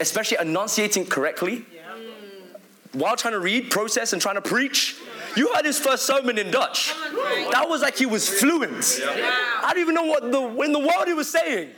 especially 0.00 0.38
enunciating 0.40 1.06
correctly 1.06 1.66
while 2.92 3.16
trying 3.16 3.34
to 3.34 3.40
read, 3.40 3.70
process, 3.70 4.12
and 4.12 4.22
trying 4.22 4.36
to 4.36 4.40
preach. 4.40 4.96
You 5.36 5.52
heard 5.54 5.66
his 5.66 5.78
first 5.78 6.06
sermon 6.06 6.38
in 6.38 6.50
Dutch. 6.50 6.94
That 7.52 7.66
was 7.68 7.82
like 7.82 7.96
he 7.96 8.06
was 8.06 8.28
fluent. 8.28 9.00
I 9.04 9.72
don't 9.72 9.82
even 9.82 9.94
know 9.94 10.04
what 10.04 10.22
the 10.32 10.40
in 10.62 10.72
the 10.72 10.78
world 10.78 11.06
he 11.06 11.12
was 11.12 11.30
saying, 11.30 11.70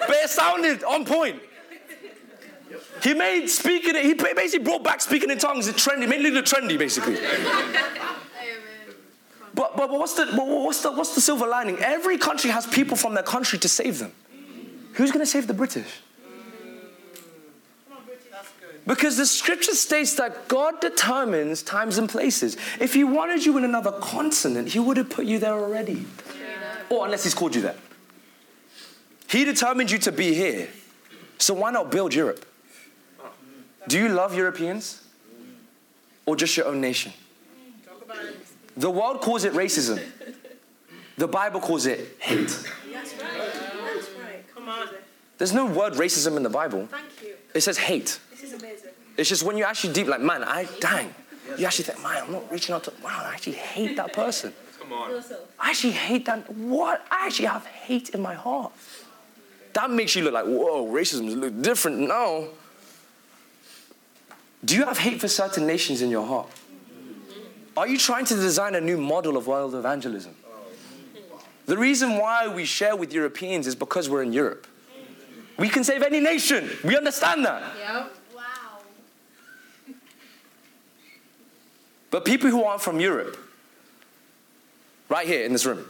but 0.00 0.10
it 0.10 0.30
sounded 0.30 0.82
on 0.82 1.04
point. 1.04 1.40
He 3.02 3.14
made 3.14 3.48
speaking. 3.48 3.94
He 3.94 4.14
basically 4.14 4.64
brought 4.64 4.82
back 4.82 5.00
speaking 5.00 5.30
in 5.30 5.38
tongues. 5.38 5.68
It 5.68 5.76
trendy, 5.76 6.08
made 6.08 6.24
it 6.24 6.44
trendy, 6.44 6.78
basically. 6.78 7.18
But, 9.54 9.74
but, 9.74 9.88
but 9.88 9.98
what's 9.98 10.12
the 10.12 10.26
but 10.36 10.46
what's 10.46 10.82
the 10.82 10.92
what's 10.92 11.14
the 11.14 11.20
silver 11.22 11.46
lining? 11.46 11.78
Every 11.78 12.18
country 12.18 12.50
has 12.50 12.66
people 12.66 12.94
from 12.94 13.14
their 13.14 13.22
country 13.22 13.58
to 13.60 13.68
save 13.70 13.98
them. 13.98 14.12
Who's 14.92 15.10
going 15.10 15.24
to 15.24 15.30
save 15.30 15.46
the 15.46 15.54
British? 15.54 16.02
Because 18.86 19.16
the 19.16 19.26
scripture 19.26 19.74
states 19.74 20.14
that 20.14 20.46
God 20.46 20.80
determines 20.80 21.62
times 21.62 21.98
and 21.98 22.08
places. 22.08 22.56
If 22.78 22.94
He 22.94 23.02
wanted 23.02 23.44
you 23.44 23.56
in 23.56 23.64
another 23.64 23.92
continent, 23.92 24.68
He 24.68 24.78
would 24.78 24.98
have 24.98 25.08
put 25.10 25.24
you 25.24 25.38
there 25.38 25.54
already. 25.54 26.06
Or 26.90 27.06
unless 27.06 27.24
He's 27.24 27.34
called 27.34 27.54
you 27.54 27.62
there. 27.62 27.76
He 29.28 29.44
determined 29.44 29.90
you 29.90 29.98
to 30.00 30.12
be 30.12 30.34
here. 30.34 30.68
So 31.38 31.54
why 31.54 31.70
not 31.72 31.90
build 31.90 32.14
Europe? 32.14 32.46
Do 33.88 33.98
you 33.98 34.08
love 34.08 34.34
Europeans? 34.34 35.02
Or 36.24 36.34
just 36.34 36.56
your 36.56 36.66
own 36.66 36.80
nation? 36.80 37.12
The 38.76 38.90
world 38.90 39.20
calls 39.20 39.44
it 39.44 39.52
racism. 39.52 40.02
The 41.16 41.28
Bible 41.28 41.60
calls 41.60 41.86
it 41.86 42.16
hate. 42.18 42.48
That's 42.92 43.14
right. 43.22 43.46
There's 45.38 45.52
no 45.52 45.66
word 45.66 45.94
racism 45.94 46.36
in 46.36 46.42
the 46.42 46.50
Bible. 46.50 46.86
Thank 46.86 47.22
you. 47.22 47.34
It 47.54 47.60
says 47.60 47.78
hate. 47.78 48.18
This 48.30 48.42
is 48.42 48.52
amazing. 48.54 48.90
It's 49.16 49.28
just 49.28 49.42
when 49.42 49.56
you 49.56 49.64
actually 49.64 49.92
deep, 49.92 50.08
like, 50.08 50.20
man, 50.20 50.42
I, 50.44 50.66
dang. 50.80 51.14
You 51.56 51.66
actually 51.66 51.84
think, 51.84 52.02
man, 52.02 52.24
I'm 52.24 52.32
not 52.32 52.50
reaching 52.50 52.74
out 52.74 52.84
to, 52.84 52.92
wow, 53.02 53.22
I 53.24 53.34
actually 53.34 53.54
hate 53.54 53.96
that 53.96 54.12
person. 54.12 54.52
Come 54.80 54.92
on. 54.92 55.22
I 55.58 55.70
actually 55.70 55.92
hate 55.92 56.26
that. 56.26 56.50
What? 56.50 57.06
I 57.10 57.26
actually 57.26 57.46
have 57.46 57.64
hate 57.66 58.10
in 58.10 58.20
my 58.20 58.34
heart. 58.34 58.72
That 59.74 59.90
makes 59.90 60.16
you 60.16 60.24
look 60.24 60.34
like, 60.34 60.44
whoa, 60.46 60.86
racism 60.86 61.34
look 61.38 61.62
different. 61.62 61.98
No. 61.98 62.48
Do 64.66 64.74
you 64.74 64.84
have 64.84 64.98
hate 64.98 65.20
for 65.20 65.28
certain 65.28 65.64
nations 65.64 66.02
in 66.02 66.10
your 66.10 66.26
heart? 66.26 66.48
Are 67.76 67.86
you 67.86 67.96
trying 67.96 68.24
to 68.24 68.34
design 68.34 68.74
a 68.74 68.80
new 68.80 68.96
model 68.96 69.36
of 69.36 69.46
world 69.46 69.76
evangelism? 69.76 70.34
The 71.66 71.78
reason 71.78 72.16
why 72.16 72.48
we 72.48 72.64
share 72.64 72.96
with 72.96 73.12
Europeans 73.12 73.68
is 73.68 73.76
because 73.76 74.08
we're 74.08 74.24
in 74.24 74.32
Europe. 74.32 74.66
We 75.56 75.68
can 75.68 75.84
save 75.84 76.02
any 76.02 76.18
nation. 76.18 76.68
We 76.82 76.96
understand 76.96 77.44
that. 77.44 77.62
Yep. 77.78 78.12
Wow. 78.34 78.42
But 82.10 82.24
people 82.24 82.50
who 82.50 82.64
aren't 82.64 82.82
from 82.82 82.98
Europe, 82.98 83.36
right 85.08 85.26
here 85.26 85.44
in 85.44 85.52
this 85.52 85.64
room, 85.64 85.84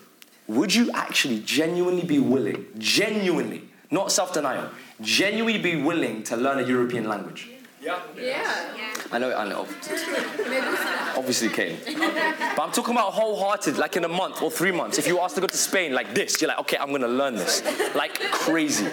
would 0.49 0.75
you 0.75 0.91
actually 0.93 1.41
genuinely 1.41 2.05
be 2.05 2.19
willing, 2.19 2.67
genuinely, 2.77 3.62
not 3.91 4.12
self 4.12 4.35
denial, 4.35 4.69
genuinely 5.01 5.59
be 5.59 5.81
willing 5.81 6.23
to 6.25 6.37
learn 6.37 6.59
a 6.59 6.67
European 6.67 7.09
language? 7.09 7.51
Yeah. 7.87 8.01
Yeah. 8.16 8.94
I 9.12 9.18
know, 9.18 9.37
I 9.37 9.49
know. 9.49 9.61
Obviously, 11.16 11.49
Kane. 11.49 11.79
But 11.87 12.61
I'm 12.61 12.72
talking 12.72 12.92
about 12.92 13.12
wholehearted, 13.12 13.79
like 13.79 13.96
in 13.96 14.05
a 14.05 14.09
month 14.09 14.42
or 14.42 14.51
three 14.51 14.72
months. 14.72 14.99
If 14.99 15.07
you 15.07 15.16
were 15.16 15.22
asked 15.22 15.37
to 15.37 15.40
go 15.40 15.46
to 15.46 15.57
Spain 15.57 15.92
like 15.92 16.12
this, 16.12 16.40
you're 16.40 16.49
like, 16.49 16.59
okay, 16.61 16.77
I'm 16.79 16.90
gonna 16.90 17.07
learn 17.07 17.37
this. 17.37 17.62
Like 17.94 18.18
crazy. 18.33 18.88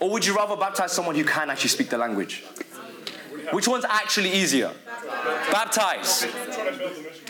Or 0.00 0.10
would 0.10 0.24
you 0.24 0.34
rather 0.34 0.56
baptize 0.56 0.92
someone 0.92 1.14
who 1.14 1.24
can 1.24 1.50
actually 1.50 1.68
speak 1.68 1.90
the 1.90 1.98
language? 1.98 2.44
Which 3.52 3.68
one's 3.68 3.84
actually 3.84 4.32
easier? 4.32 4.72
Baptize. 5.50 6.26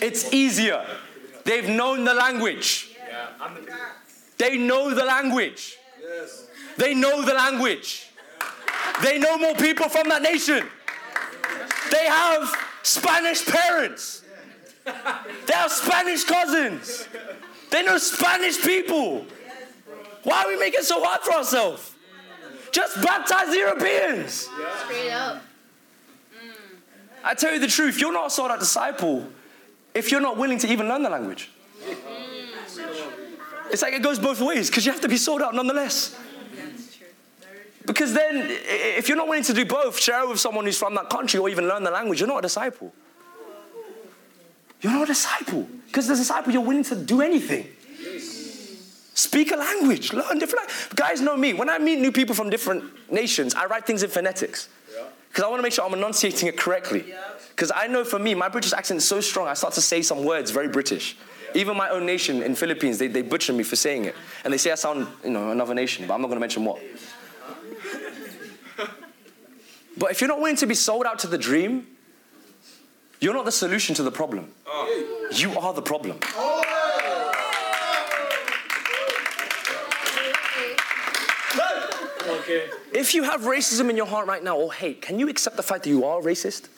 It's 0.00 0.32
easier. 0.32 0.86
They've 1.44 1.68
known 1.68 2.04
the 2.04 2.14
language. 2.14 2.96
They 4.38 4.56
know 4.56 4.94
the 4.94 5.04
language. 5.04 5.78
They 6.76 6.94
know 6.94 7.22
the 7.22 7.35
language. 7.35 8.08
They 9.02 9.18
know 9.18 9.38
more 9.38 9.54
people 9.54 9.88
from 9.88 10.08
that 10.08 10.22
nation. 10.22 10.66
They 11.90 12.06
have 12.06 12.54
Spanish 12.82 13.44
parents. 13.46 14.24
They 14.85 15.54
have 15.54 15.70
Spanish 15.70 16.24
cousins. 16.24 17.06
They 17.70 17.82
know 17.82 17.98
Spanish 17.98 18.61
people. 18.62 19.24
Why 20.24 20.44
are 20.44 20.48
we 20.48 20.58
making 20.58 20.80
it 20.80 20.85
so 20.85 21.02
hard 21.02 21.20
for 21.22 21.35
ourselves? 21.35 21.94
Just 22.70 23.02
baptize 23.02 23.48
the 23.48 23.56
Europeans. 23.56 24.48
Straight 24.85 25.11
up. 25.11 25.37
Mm. 25.37 26.52
I 27.22 27.35
tell 27.35 27.52
you 27.52 27.58
the 27.58 27.66
truth, 27.66 28.00
you're 28.00 28.12
not 28.12 28.28
a 28.28 28.30
sold 28.30 28.50
out 28.50 28.61
disciple 28.61 29.28
if 29.94 30.11
you're 30.11 30.20
not 30.20 30.37
willing 30.38 30.58
to 30.58 30.68
even 30.68 30.88
learn 30.88 31.02
the 31.02 31.11
language. 31.11 31.50
Mm. 31.85 32.02
It's 33.70 33.82
like 33.82 33.94
it 33.94 34.02
goes 34.02 34.18
both 34.18 34.40
ways 34.40 34.68
because 34.68 34.85
you 34.85 34.92
have 34.92 35.00
to 35.00 35.08
be 35.08 35.16
sold 35.16 35.42
out 35.42 35.54
nonetheless. 35.54 36.14
Because 37.87 38.14
then, 38.14 38.47
if 38.49 39.09
you're 39.09 39.16
not 39.16 39.29
willing 39.29 39.45
to 39.45 39.55
do 39.55 39.64
both, 39.64 39.99
share 39.99 40.27
with 40.27 40.38
someone 40.38 40.64
who's 40.64 40.79
from 40.79 40.95
that 40.95 41.11
country 41.11 41.40
or 41.40 41.49
even 41.49 41.66
learn 41.66 41.83
the 41.83 41.90
language, 41.90 42.21
you're 42.21 42.29
not 42.29 42.38
a 42.38 42.42
disciple. 42.42 42.92
You're 44.81 44.92
not 44.92 45.05
a 45.05 45.07
disciple. 45.07 45.68
Because 45.87 46.11
as 46.11 46.18
a 46.18 46.23
disciple, 46.23 46.53
you're 46.53 46.62
willing 46.62 46.85
to 46.85 46.97
do 46.97 47.23
anything. 47.23 47.66
Speak 49.14 49.53
a 49.53 49.57
language, 49.57 50.12
learn 50.12 50.38
different 50.38 50.68
language. 50.68 50.97
Guys 50.97 51.21
know 51.21 51.37
me. 51.37 51.53
When 51.53 51.68
I 51.68 51.79
meet 51.79 51.99
new 51.99 52.12
people 52.12 52.35
from 52.35 52.51
different 52.51 52.85
nations, 53.11 53.55
I 53.55 53.66
write 53.66 53.87
things 53.87 54.03
in 54.03 54.11
phonetics. 54.11 54.68
Because 55.29 55.45
I 55.45 55.49
want 55.49 55.59
to 55.59 55.62
make 55.62 55.73
sure 55.73 55.85
I'm 55.85 55.95
enunciating 55.95 56.49
it 56.49 56.59
correctly. 56.59 57.14
Because 57.51 57.73
I 57.75 57.87
know 57.87 58.05
for 58.05 58.18
me, 58.18 58.35
my 58.35 58.49
British 58.49 58.73
accent 58.73 58.99
is 58.99 59.07
so 59.07 59.21
strong, 59.21 59.49
I 59.49 59.55
start 59.55 59.75
to 59.75 59.81
say 59.81 60.03
some 60.03 60.25
words 60.25 60.51
very 60.51 60.68
British. 60.68 61.16
Even 61.55 61.77
my 61.77 61.90
own 61.90 62.07
nation 62.07 62.42
in 62.42 62.55
Philippines, 62.55 62.99
they, 62.99 63.09
they 63.09 63.23
butcher 63.23 63.53
me 63.53 63.62
for 63.62 63.77
saying 63.77 64.07
it. 64.07 64.14
And 64.45 64.53
they 64.53 64.59
say 64.59 64.73
I 64.73 64.75
sound, 64.75 65.07
you 65.23 65.31
know, 65.31 65.51
another 65.51 65.75
nation, 65.75 66.07
but 66.07 66.14
I'm 66.14 66.23
not 66.23 66.29
going 66.29 66.37
to 66.37 66.40
mention 66.40 66.64
what. 66.64 66.81
But 69.96 70.11
if 70.11 70.20
you're 70.20 70.28
not 70.28 70.40
willing 70.40 70.57
to 70.57 70.66
be 70.66 70.74
sold 70.74 71.07
out 71.07 71.18
to 71.20 71.26
the 71.26 71.38
dream, 71.38 71.87
you're 73.20 73.35
not 73.35 73.44
the 73.44 73.52
solution 73.52 73.94
to 73.96 74.02
the 74.02 74.11
problem. 74.11 74.52
Oh. 74.66 75.28
You 75.33 75.57
are 75.59 75.72
the 75.72 75.83
problem. 75.83 76.18
Oh. 76.35 76.62
Okay. 82.42 82.68
If 82.92 83.14
you 83.14 83.22
have 83.22 83.42
racism 83.42 83.90
in 83.90 83.96
your 83.96 84.07
heart 84.07 84.26
right 84.26 84.42
now 84.42 84.57
or 84.57 84.72
hate, 84.72 85.02
can 85.02 85.18
you 85.18 85.28
accept 85.28 85.57
the 85.57 85.62
fact 85.62 85.85
that 85.85 85.90
you 85.90 86.05
are 86.05 86.20
racist? 86.20 86.68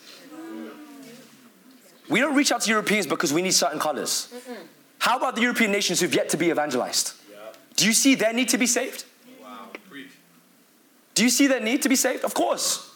We 2.09 2.21
don't 2.21 2.35
reach 2.37 2.53
out 2.53 2.61
to 2.63 2.71
Europeans 2.71 3.07
because 3.07 3.33
we 3.33 3.41
need 3.41 3.55
certain 3.55 3.79
colors. 3.79 4.33
How 4.99 5.17
about 5.17 5.37
the 5.37 5.43
European 5.43 5.73
nations 5.73 6.01
who've 6.01 6.15
yet 6.15 6.29
to 6.31 6.37
be 6.37 6.51
evangelized? 6.51 7.13
Do 7.77 7.87
you 7.87 7.93
see 7.93 8.15
their 8.15 8.33
need 8.33 8.49
to 8.51 8.59
be 8.59 8.67
saved? 8.67 9.05
Wow. 9.43 9.69
Do 11.15 11.23
you 11.25 11.31
see 11.31 11.47
their 11.47 11.61
need 11.61 11.83
to 11.83 11.89
be 11.89 11.97
saved? 11.97 12.25
Of 12.25 12.35
course. 12.35 12.94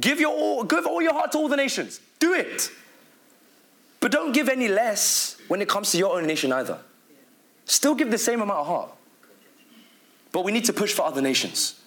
Give 0.00 0.20
your 0.20 0.32
all, 0.32 0.64
give 0.64 0.86
all 0.86 1.00
your 1.00 1.12
heart 1.12 1.32
to 1.32 1.38
all 1.38 1.48
the 1.48 1.56
nations. 1.56 2.00
Do 2.18 2.34
it. 2.34 2.70
But 4.00 4.12
don't 4.12 4.32
give 4.32 4.48
any 4.48 4.68
less 4.68 5.36
when 5.48 5.62
it 5.62 5.68
comes 5.68 5.92
to 5.92 5.98
your 5.98 6.16
own 6.16 6.26
nation 6.26 6.52
either. 6.52 6.78
Still 7.64 7.94
give 7.94 8.10
the 8.10 8.18
same 8.18 8.42
amount 8.42 8.60
of 8.60 8.66
heart. 8.66 8.90
But 10.32 10.44
we 10.44 10.52
need 10.52 10.64
to 10.66 10.72
push 10.72 10.92
for 10.92 11.02
other 11.02 11.22
nations. 11.22 11.80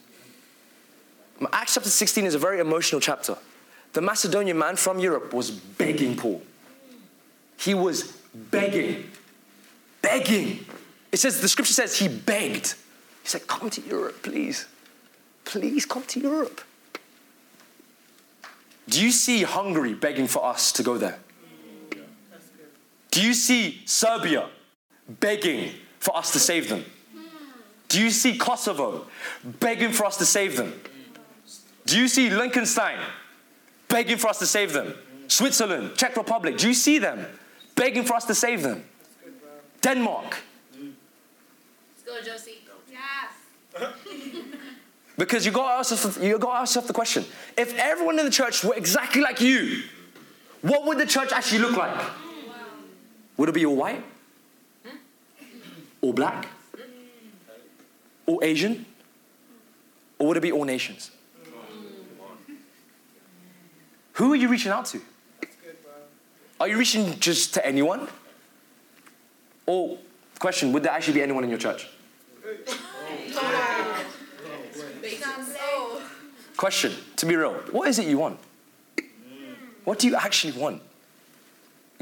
Acts 1.52 1.76
chapter 1.76 1.89
16 1.89 2.26
is 2.26 2.34
a 2.34 2.39
very 2.39 2.60
emotional 2.60 3.00
chapter. 3.00 3.38
The 3.93 4.02
Macedonian 4.02 4.58
man 4.58 4.76
from 4.76 5.00
Europe 5.00 5.34
was 5.34 5.52
begging 5.52 6.15
Paul. 6.15 6.41
He 7.60 7.74
was 7.74 8.17
begging. 8.34 9.12
Begging. 10.02 10.65
It 11.12 11.17
says, 11.17 11.41
the 11.41 11.50
scripture 11.50 11.74
says 11.74 11.98
he 11.98 12.08
begged. 12.08 12.76
He 13.24 13.30
said, 13.30 13.48
Come 13.48 13.70
to 13.70 13.82
Europe, 13.82 14.24
please. 14.24 14.65
Please 15.46 15.86
come 15.86 16.04
to 16.04 16.20
Europe. 16.20 16.62
Do 18.89 19.04
you 19.04 19.12
see 19.12 19.43
Hungary 19.43 19.93
begging 19.93 20.28
for 20.28 20.45
us 20.45 20.71
to 20.73 20.84
go 20.84 20.97
there? 20.97 21.19
Do 23.12 23.21
you 23.21 23.34
see 23.34 23.82
Serbia 23.86 24.50
begging 25.08 25.71
for 26.00 26.15
us 26.15 26.32
to 26.34 26.39
save 26.39 26.69
them? 26.69 26.86
Do 27.89 28.02
you 28.02 28.12
see 28.12 28.38
Kosovo 28.38 29.08
begging 29.43 29.91
for 29.91 30.06
us 30.06 30.17
to 30.17 30.26
save 30.26 30.58
them? 30.58 30.73
Do 31.86 31.97
you 31.97 32.08
see 32.08 32.30
Liechtenstein 32.30 33.00
begging 33.88 34.17
for 34.17 34.28
us 34.28 34.39
to 34.39 34.45
save 34.45 34.73
them? 34.73 34.93
Switzerland, 35.28 35.95
Czech 35.95 36.15
Republic, 36.15 36.58
do 36.58 36.67
you 36.67 36.73
see 36.73 37.00
them 37.00 37.26
begging 37.76 38.04
for 38.04 38.15
us 38.15 38.26
to 38.26 38.36
save 38.36 38.62
them? 38.62 38.84
Denmark, 39.82 40.38
Let's 40.73 42.26
go, 42.26 42.32
Josie. 42.32 42.60
Yes. 42.89 43.84
Because 45.17 45.45
you 45.45 45.51
got 45.51 45.67
to 45.67 45.80
ask 45.80 45.91
yourself, 45.91 46.23
you 46.23 46.38
got 46.38 46.51
to 46.51 46.60
ask 46.60 46.71
yourself 46.71 46.88
the 46.88 46.93
question: 46.93 47.25
If 47.58 47.73
everyone 47.77 48.19
in 48.19 48.25
the 48.25 48.32
church 48.32 48.63
were 48.63 48.75
exactly 48.75 49.21
like 49.21 49.41
you, 49.41 49.84
what 50.62 50.86
would 50.86 50.99
the 50.99 51.08
church 51.08 51.32
actually 51.32 51.60
look 51.60 51.75
like? 51.75 51.99
Would 53.38 53.49
it 53.49 53.56
be 53.56 53.65
all 53.65 53.75
white, 53.75 54.03
all 56.01 56.13
black, 56.13 56.47
all 58.27 58.39
Asian, 58.43 58.86
or 60.19 60.27
would 60.27 60.38
it 60.38 60.41
be 60.41 60.51
all 60.51 60.65
nations? 60.65 61.12
Who 64.13 64.34
are 64.34 64.36
you 64.36 64.49
reaching 64.49 64.71
out 64.71 64.86
to? 64.88 65.01
Are 66.60 66.67
you 66.67 66.77
reaching 66.77 67.19
just 67.19 67.53
to 67.56 67.65
anyone? 67.65 68.08
Or 69.65 69.97
question: 70.38 70.71
Would 70.73 70.84
there 70.84 70.91
actually 70.91 71.15
be 71.15 71.23
anyone 71.23 71.43
in 71.43 71.49
your 71.49 71.60
church? 71.60 71.88
Question, 76.58 76.91
to 77.17 77.26
be 77.28 77.36
real, 77.36 77.54
what 77.72 77.88
is 77.88 78.00
it 78.00 78.08
you 78.08 78.17
want? 78.17 78.39
What 79.84 80.00
do 80.00 80.08
you 80.08 80.15
actually 80.15 80.54
want? 80.54 80.82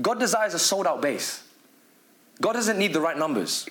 God 0.02 0.20
desires 0.20 0.54
a 0.54 0.60
sold 0.60 0.88
out 0.88 1.02
base. 1.02 1.44
God 2.42 2.54
doesn't 2.54 2.78
need 2.80 2.94
the 2.94 3.02
right 3.02 3.18
numbers, 3.18 3.68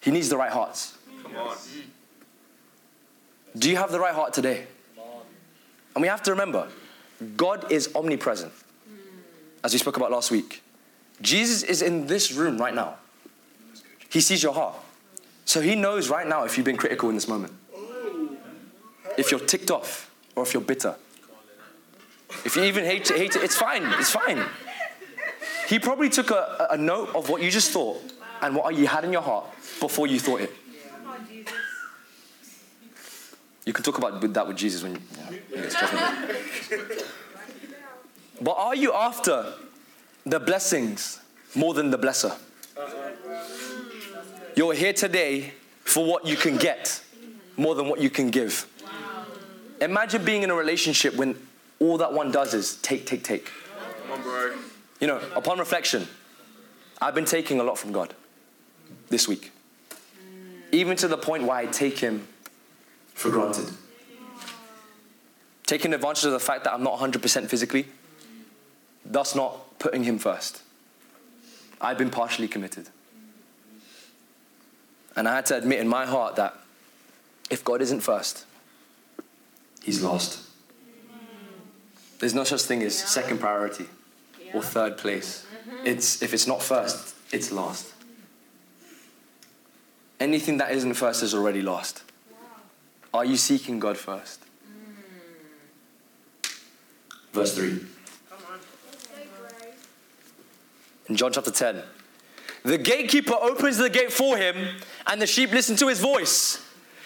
He 0.00 0.10
needs 0.12 0.28
the 0.28 0.36
right 0.36 0.52
hearts. 0.52 0.96
Come 1.24 1.36
on. 1.36 1.56
Do 3.58 3.68
you 3.68 3.76
have 3.76 3.92
the 3.92 4.00
right 4.00 4.14
heart 4.14 4.32
today? 4.32 4.66
And 5.94 6.00
we 6.00 6.08
have 6.08 6.22
to 6.22 6.30
remember, 6.30 6.68
God 7.36 7.70
is 7.70 7.94
omnipresent, 7.94 8.52
as 9.62 9.72
we 9.72 9.78
spoke 9.78 9.96
about 9.96 10.10
last 10.10 10.30
week. 10.30 10.62
Jesus 11.20 11.62
is 11.62 11.82
in 11.82 12.06
this 12.06 12.32
room 12.32 12.56
right 12.56 12.74
now. 12.74 12.96
He 14.08 14.20
sees 14.20 14.42
your 14.42 14.54
heart. 14.54 14.76
So 15.44 15.60
He 15.60 15.74
knows 15.74 16.08
right 16.08 16.26
now 16.26 16.44
if 16.44 16.56
you've 16.56 16.64
been 16.64 16.76
critical 16.76 17.08
in 17.08 17.14
this 17.14 17.28
moment, 17.28 17.52
if 19.18 19.30
you're 19.30 19.40
ticked 19.40 19.70
off, 19.70 20.10
or 20.34 20.42
if 20.42 20.52
you're 20.54 20.62
bitter. 20.62 20.96
If 22.44 22.56
you 22.56 22.64
even 22.64 22.84
hate, 22.84 23.08
hate 23.08 23.36
it, 23.36 23.42
it's 23.42 23.56
fine. 23.56 23.84
It's 23.98 24.10
fine. 24.10 24.44
He 25.68 25.78
probably 25.78 26.08
took 26.08 26.30
a, 26.30 26.68
a 26.70 26.76
note 26.76 27.14
of 27.14 27.28
what 27.28 27.42
you 27.42 27.50
just 27.50 27.70
thought 27.70 28.02
and 28.40 28.56
what 28.56 28.74
you 28.74 28.86
had 28.86 29.04
in 29.04 29.12
your 29.12 29.22
heart 29.22 29.46
before 29.80 30.06
you 30.06 30.18
thought 30.18 30.40
it. 30.40 30.50
You 33.64 33.72
can 33.72 33.84
talk 33.84 33.98
about 33.98 34.20
that 34.20 34.46
with 34.48 34.56
Jesus 34.56 34.82
when 34.82 34.94
you, 34.94 35.00
yeah, 35.16 35.30
he. 36.68 37.04
But 38.40 38.52
are 38.52 38.74
you 38.74 38.92
after 38.92 39.54
the 40.26 40.40
blessings 40.40 41.20
more 41.54 41.72
than 41.74 41.90
the 41.90 41.98
blesser? 41.98 42.36
You're 44.56 44.74
here 44.74 44.92
today 44.92 45.52
for 45.84 46.04
what 46.04 46.26
you 46.26 46.36
can 46.36 46.56
get 46.56 47.02
more 47.56 47.76
than 47.76 47.88
what 47.88 48.00
you 48.00 48.10
can 48.10 48.30
give. 48.30 48.66
Imagine 49.82 50.24
being 50.24 50.44
in 50.44 50.50
a 50.50 50.54
relationship 50.54 51.16
when 51.16 51.36
all 51.80 51.98
that 51.98 52.12
one 52.12 52.30
does 52.30 52.54
is 52.54 52.76
take, 52.76 53.04
take, 53.04 53.24
take. 53.24 53.50
On. 54.12 54.52
You 55.00 55.08
know, 55.08 55.20
upon 55.34 55.58
reflection, 55.58 56.06
I've 57.00 57.16
been 57.16 57.24
taking 57.24 57.58
a 57.58 57.64
lot 57.64 57.78
from 57.78 57.90
God 57.90 58.14
this 59.08 59.26
week. 59.26 59.50
Even 60.70 60.96
to 60.98 61.08
the 61.08 61.16
point 61.16 61.42
where 61.42 61.56
I 61.56 61.66
take 61.66 61.98
Him 61.98 62.28
for 63.12 63.30
granted. 63.30 63.70
Taking 65.66 65.92
advantage 65.94 66.24
of 66.26 66.32
the 66.32 66.38
fact 66.38 66.62
that 66.64 66.72
I'm 66.72 66.84
not 66.84 67.00
100% 67.00 67.48
physically, 67.48 67.86
thus 69.04 69.34
not 69.34 69.80
putting 69.80 70.04
Him 70.04 70.18
first. 70.18 70.62
I've 71.80 71.98
been 71.98 72.10
partially 72.10 72.46
committed. 72.46 72.88
And 75.16 75.28
I 75.28 75.34
had 75.34 75.46
to 75.46 75.56
admit 75.56 75.80
in 75.80 75.88
my 75.88 76.06
heart 76.06 76.36
that 76.36 76.54
if 77.50 77.64
God 77.64 77.82
isn't 77.82 78.00
first, 78.00 78.46
He's 79.82 80.02
lost. 80.02 80.48
There's 82.18 82.34
no 82.34 82.44
such 82.44 82.62
thing 82.62 82.82
as 82.82 82.96
second 82.96 83.38
priority 83.38 83.86
or 84.54 84.62
third 84.62 84.96
place. 84.96 85.44
Mm-hmm. 85.68 85.86
It's 85.86 86.22
if 86.22 86.32
it's 86.32 86.46
not 86.46 86.62
first, 86.62 87.16
it's 87.32 87.50
last. 87.50 87.92
Anything 90.20 90.58
that 90.58 90.70
isn't 90.70 90.94
first 90.94 91.22
is 91.24 91.34
already 91.34 91.62
lost. 91.62 92.04
Are 93.12 93.24
you 93.24 93.36
seeking 93.36 93.80
God 93.80 93.98
first? 93.98 94.40
Mm. 96.44 96.52
Verse 97.32 97.54
3. 97.56 97.80
In 101.08 101.16
John 101.16 101.32
chapter 101.32 101.50
10. 101.50 101.82
The 102.64 102.78
gatekeeper 102.78 103.34
opens 103.34 103.78
the 103.78 103.90
gate 103.90 104.12
for 104.12 104.36
him, 104.36 104.76
and 105.08 105.20
the 105.20 105.26
sheep 105.26 105.50
listen 105.50 105.74
to 105.76 105.88
his 105.88 105.98
voice. 105.98 106.64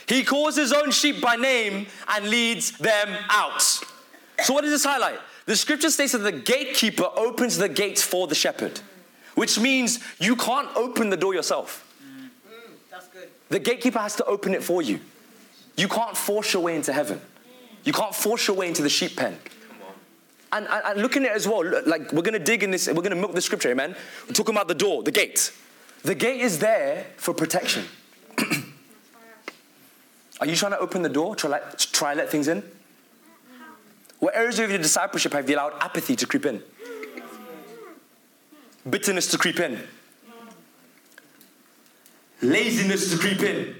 He 0.09 0.23
calls 0.25 0.57
his 0.57 0.73
own 0.73 0.91
sheep 0.91 1.21
by 1.21 1.37
name 1.37 1.87
and 2.09 2.29
leads 2.29 2.77
them 2.79 3.17
out. 3.29 3.63
So, 3.63 4.55
what 4.55 4.63
does 4.63 4.71
this 4.71 4.85
highlight? 4.85 5.19
The 5.47 5.57
scripture 5.57 5.91
states 5.91 6.13
that 6.13 6.19
the 6.19 6.33
gatekeeper 6.33 7.09
opens 7.17 7.57
the 7.57 7.69
gates 7.69 8.03
for 8.03 8.27
the 8.27 8.35
shepherd, 8.35 8.81
which 9.35 9.59
means 9.59 10.01
you 10.19 10.37
can't 10.37 10.69
open 10.77 11.11
the 11.11 11.17
door 11.17 11.35
yourself. 11.35 11.83
That's 12.91 13.09
good. 13.09 13.29
The 13.49 13.59
gatekeeper 13.59 13.99
has 13.99 14.17
to 14.17 14.25
open 14.25 14.55
it 14.55 14.63
for 14.63 14.83
you. 14.83 15.01
You 15.77 15.89
can't 15.89 16.17
force 16.17 16.53
your 16.53 16.63
way 16.63 16.77
into 16.77 16.93
heaven. 16.93 17.21
You 17.85 17.93
can't 17.93 18.15
force 18.15 18.49
your 18.49 18.57
way 18.57 18.69
into 18.69 18.83
the 18.83 18.89
sheep 18.89 19.17
pen. 19.17 19.39
And, 20.53 20.67
and, 20.69 20.85
and 20.85 21.03
looking 21.03 21.25
at 21.25 21.33
it 21.33 21.37
as 21.37 21.47
well, 21.47 21.65
like 21.87 22.13
we're 22.13 22.23
gonna 22.23 22.39
dig 22.39 22.63
in 22.63 22.71
this, 22.71 22.89
we're 22.89 23.03
gonna 23.03 23.15
milk 23.15 23.35
the 23.35 23.41
scripture, 23.41 23.71
amen? 23.71 23.95
We're 24.27 24.35
talking 24.35 24.55
about 24.55 24.69
the 24.69 24.75
door, 24.75 25.03
the 25.03 25.11
gate. 25.11 25.53
The 26.03 26.15
gate 26.15 26.41
is 26.41 26.59
there 26.59 27.07
for 27.17 27.35
protection. 27.35 27.85
Are 30.41 30.47
you 30.47 30.55
trying 30.55 30.73
to 30.73 30.79
open 30.79 31.03
the 31.03 31.09
door, 31.09 31.35
try 31.35 31.51
let, 31.51 31.79
try 31.79 32.15
let 32.15 32.29
things 32.31 32.49
in? 32.49 32.63
What 34.19 34.37
areas 34.37 34.59
of 34.59 34.71
your 34.71 34.79
discipleship 34.79 35.33
have 35.33 35.49
you 35.49 35.57
allowed 35.57 35.75
apathy 35.81 36.17
to 36.17 36.27
creep 36.27 36.47
in? 36.47 36.63
Bitterness 38.89 39.29
to 39.29 39.39
creep 39.39 39.61
in? 39.61 39.83
Laziness 42.43 43.11
to 43.11 43.19
creep 43.19 43.41
in? 43.41 43.75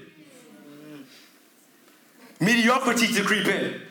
Mediocrity 2.39 3.07
to 3.13 3.23
creep 3.23 3.47
in? 3.47 3.81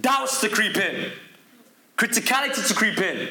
Doubts 0.00 0.40
to 0.40 0.48
creep 0.48 0.76
in? 0.76 1.12
Criticality 1.96 2.66
to 2.66 2.74
creep 2.74 2.98
in? 2.98 3.28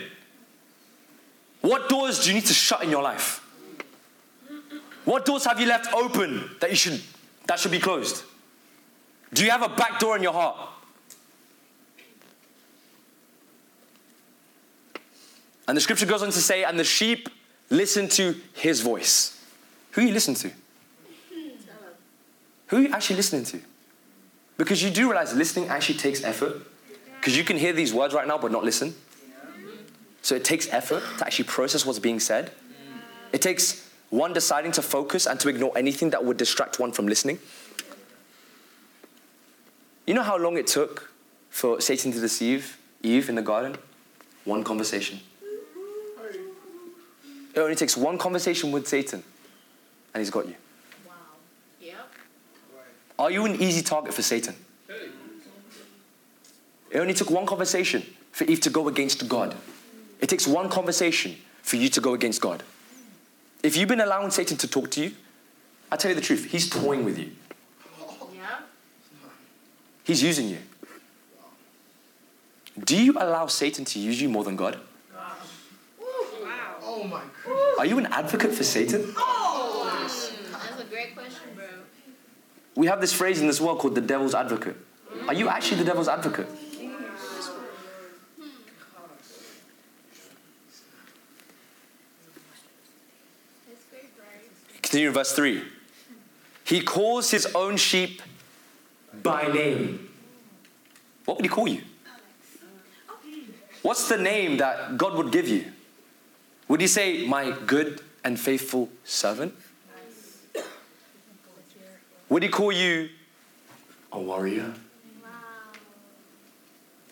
What 1.62 1.90
doors 1.90 2.24
do 2.24 2.30
you 2.30 2.36
need 2.36 2.46
to 2.46 2.54
shut 2.54 2.84
in 2.84 2.90
your 2.90 3.02
life? 3.02 3.42
What 5.04 5.26
doors 5.26 5.46
have 5.46 5.60
you 5.60 5.68
left 5.68 5.94
open 5.94 6.50
that 6.62 6.70
you 6.70 6.76
should 6.76 7.02
that 7.48 7.60
should 7.60 7.72
be 7.72 7.80
closed? 7.80 8.24
Do 9.34 9.44
you 9.44 9.52
have 9.52 9.62
a 9.62 9.70
back 9.70 10.00
door 10.00 10.16
in 10.16 10.24
your 10.24 10.34
heart? 10.34 10.58
And 15.68 15.76
the 15.76 15.82
scripture 15.82 16.06
goes 16.06 16.22
on 16.22 16.30
to 16.30 16.40
say, 16.40 16.64
and 16.64 16.78
the 16.78 16.84
sheep 16.84 17.28
listen 17.70 18.08
to 18.10 18.36
his 18.54 18.82
voice. 18.82 19.44
Who 19.92 20.02
you 20.02 20.14
listen 20.14 20.36
to? 20.36 20.52
Who 22.68 22.78
are 22.78 22.82
you 22.82 22.90
actually 22.90 23.18
listening 23.18 23.46
to? 23.46 23.62
Because 24.58 24.82
you 24.84 24.90
do 24.90 25.08
realize 25.08 25.34
listening 25.34 25.70
actually 25.70 25.98
takes 25.98 26.24
effort. 26.24 26.62
Because 27.20 27.38
you 27.38 27.44
can 27.44 27.58
hear 27.58 27.74
these 27.74 27.94
words 27.94 28.14
right 28.14 28.28
now 28.28 28.38
but 28.38 28.52
not 28.52 28.64
listen. 28.64 28.96
So 30.22 30.36
it 30.36 30.44
takes 30.44 30.72
effort 30.72 31.04
to 31.18 31.26
actually 31.26 31.46
process 31.46 31.86
what's 31.86 32.00
being 32.00 32.20
said. 32.20 32.52
It 33.32 33.42
takes 33.42 33.85
one 34.10 34.34
deciding 34.34 34.72
to 34.74 34.82
focus 34.82 35.26
and 35.26 35.40
to 35.40 35.50
ignore 35.50 35.78
anything 35.78 36.12
that 36.12 36.24
would 36.24 36.38
distract 36.38 36.80
one 36.80 36.92
from 36.92 37.08
listening. 37.08 37.40
You 40.06 40.14
know 40.14 40.24
how 40.24 40.38
long 40.38 40.58
it 40.58 40.68
took 40.68 41.12
for 41.50 41.82
Satan 41.82 42.12
to 42.12 42.20
deceive 42.20 42.78
Eve 43.02 43.30
in 43.30 43.36
the 43.36 43.42
garden? 43.42 43.78
One 44.44 44.64
conversation. 44.64 45.20
It 47.56 47.60
only 47.60 47.76
takes 47.76 47.96
one 47.96 48.18
conversation 48.18 48.72
with 48.72 48.86
Satan, 48.86 49.24
and 50.14 50.22
he's 50.22 50.30
got 50.30 50.46
you. 50.46 50.56
Wow. 51.08 51.14
Yep. 51.80 51.96
Are 53.18 53.32
you 53.32 53.46
an 53.46 53.56
easy 53.62 53.82
target 53.82 54.14
for 54.14 54.22
Satan? 54.22 54.56
It 56.92 57.00
only 57.00 57.14
took 57.14 57.32
one 57.32 57.46
conversation 57.46 58.04
for 58.32 58.44
Eve 58.44 58.60
to 58.62 58.70
go 58.70 58.88
against 58.88 59.28
God. 59.28 59.56
It 60.20 60.30
takes 60.30 60.46
one 60.46 60.70
conversation 60.70 61.36
for 61.62 61.78
you 61.78 61.90
to 61.90 62.02
go 62.02 62.14
against 62.14 62.42
God. 62.42 62.64
If 63.64 63.76
you've 63.76 63.90
been 63.90 64.02
allowing 64.02 64.32
Satan 64.32 64.58
to 64.58 64.68
talk 64.68 64.92
to 64.92 65.02
you, 65.02 65.12
I 65.92 65.96
tell 65.98 66.10
you 66.10 66.16
the 66.16 66.22
truth, 66.22 66.46
he's 66.52 66.70
toying 66.70 67.06
with 67.06 67.18
you. 67.18 67.32
Yep. 68.34 68.70
He's 70.04 70.22
using 70.22 70.50
you. 70.50 70.60
Do 72.84 73.02
you 73.02 73.14
allow 73.14 73.48
Satan 73.48 73.86
to 73.86 74.00
use 74.00 74.22
you 74.22 74.30
more 74.30 74.44
than 74.44 74.56
God? 74.56 74.78
Wow! 75.14 75.34
Oh 76.84 77.04
my 77.04 77.22
Are 77.80 77.86
you 77.86 77.98
an 77.98 78.08
advocate 78.08 78.54
for 78.54 78.64
Satan? 78.64 79.14
Oh, 79.18 79.90
That's 80.02 80.82
a 80.82 80.86
great 80.86 81.16
question, 81.16 81.44
bro. 81.56 81.66
We 82.76 82.88
have 82.88 83.00
this 83.00 83.14
phrase 83.14 83.40
in 83.40 83.48
this 83.48 83.62
world 83.62 83.80
called 83.80 83.96
the 83.96 84.02
devil's 84.02 84.36
advocate. 84.36 84.76
Are 85.28 85.34
you 85.34 85.48
actually 85.48 85.78
the 85.78 85.86
devil's 85.86 86.08
advocate? 86.08 86.48
That's 93.68 93.86
great, 93.90 94.12
right? 94.20 94.52
Continue 94.86 95.08
in 95.08 95.14
verse 95.16 95.32
3. 95.32 95.64
He 96.64 96.82
calls 96.82 97.32
his 97.32 97.48
own 97.56 97.76
sheep 97.76 98.22
by 99.24 99.48
name. 99.48 100.10
What 101.26 101.38
would 101.38 101.46
he 101.46 101.50
call 101.50 101.68
you? 101.68 101.82
What's 103.82 104.08
the 104.08 104.18
name 104.18 104.58
that 104.58 104.96
God 104.96 105.18
would 105.18 105.32
give 105.32 105.48
you? 105.48 105.66
Would 106.68 106.82
he 106.82 106.88
say, 106.88 107.26
My 107.26 107.50
good 107.66 108.02
and 108.24 108.40
faithful 108.40 108.90
servant? 109.04 109.56
Would 112.30 112.44
he 112.44 112.50
call 112.50 112.72
you 112.72 113.10
a 114.12 114.20
warrior? 114.20 114.72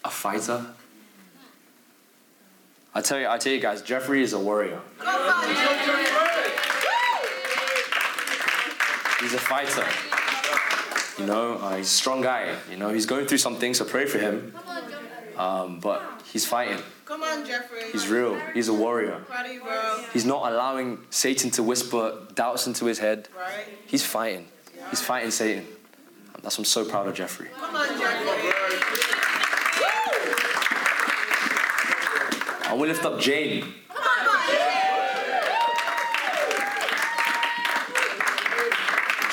A 0.05 0.11
fighter? 0.11 0.63
I 2.93 3.01
tell 3.01 3.19
you, 3.19 3.27
I 3.27 3.39
tell 3.39 3.51
you 3.51 3.59
guys, 3.59 3.81
Jeffrey 3.81 4.21
is 4.21 4.33
a 4.33 4.39
warrior. 4.39 4.79
He's 9.23 9.33
a 9.33 9.39
fighter. 9.39 9.87
You 11.17 11.25
know, 11.25 11.53
uh, 11.53 11.77
he's 11.77 11.87
a 11.87 11.89
strong 11.89 12.21
guy. 12.21 12.53
You 12.69 12.75
know, 12.75 12.89
he's 12.89 13.05
going 13.05 13.25
through 13.25 13.37
some 13.37 13.55
things, 13.55 13.77
so 13.77 13.85
pray 13.85 14.05
for 14.05 14.19
him. 14.19 14.53
Um, 15.37 15.79
but 15.79 16.21
he's 16.33 16.45
fighting. 16.45 16.79
Come 17.05 17.23
on, 17.23 17.45
Jeffrey. 17.45 17.83
He's 17.93 18.09
real. 18.09 18.37
He's 18.53 18.67
a 18.67 18.73
warrior. 18.73 19.21
Proud 19.25 19.45
of 19.45 19.53
you, 19.53 19.61
bro. 19.61 20.03
He's 20.11 20.25
not 20.25 20.51
allowing 20.51 20.99
Satan 21.09 21.51
to 21.51 21.63
whisper 21.63 22.17
doubts 22.35 22.67
into 22.67 22.85
his 22.85 22.99
head. 22.99 23.29
He's 23.85 24.05
fighting. 24.05 24.47
He's 24.89 25.01
fighting 25.01 25.31
Satan. 25.31 25.65
That's 26.41 26.57
why 26.57 26.63
I'm 26.63 26.65
so 26.65 26.83
proud 26.83 27.07
of 27.07 27.15
Jeffrey. 27.15 27.47
Come 27.57 27.75
on, 27.75 27.87
Jeffrey. 27.97 28.51
I 32.65 32.75
to 32.75 32.75
lift 32.75 33.05
up 33.05 33.21
Jane. 33.21 33.73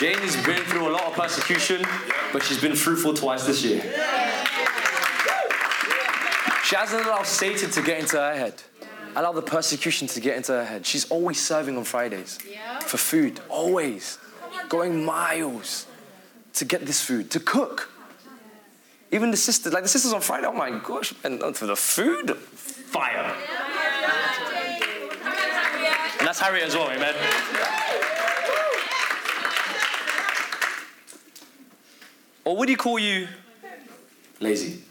Jane 0.00 0.16
has 0.16 0.34
been 0.46 0.62
through 0.64 0.88
a 0.88 0.92
lot 0.92 1.04
of 1.08 1.12
persecution, 1.12 1.84
but 2.32 2.42
she's 2.42 2.58
been 2.58 2.74
fruitful 2.74 3.12
twice 3.12 3.44
this 3.44 3.62
year. 3.62 3.82
She 6.64 6.74
hasn't 6.74 7.04
allowed 7.04 7.26
Satan 7.26 7.70
to 7.72 7.82
get 7.82 8.00
into 8.00 8.16
her 8.16 8.34
head, 8.34 8.54
allow 9.14 9.32
the 9.32 9.42
persecution 9.42 10.08
to 10.08 10.20
get 10.20 10.38
into 10.38 10.52
her 10.52 10.64
head. 10.64 10.86
She's 10.86 11.04
always 11.10 11.38
serving 11.38 11.76
on 11.76 11.84
Fridays 11.84 12.38
for 12.86 12.96
food, 12.96 13.40
always 13.50 14.16
going 14.70 15.04
miles 15.04 15.86
to 16.54 16.64
get 16.64 16.86
this 16.86 17.02
food, 17.04 17.30
to 17.32 17.38
cook. 17.38 17.90
Even 19.12 19.30
the 19.30 19.36
sisters, 19.36 19.74
like 19.74 19.82
the 19.82 19.88
sisters 19.90 20.14
on 20.14 20.22
Friday, 20.22 20.46
oh 20.46 20.52
my 20.52 20.70
gosh, 20.78 21.12
and 21.24 21.54
for 21.54 21.66
the 21.66 21.76
food, 21.76 22.38
fire. 22.38 23.36
And 26.18 26.26
that's 26.26 26.40
Harriet 26.40 26.68
as 26.68 26.74
well, 26.74 26.90
amen. 26.90 27.89
Or 32.50 32.56
would 32.56 32.68
he 32.68 32.74
call 32.74 32.98
you 32.98 33.28
lazy? 34.40 34.82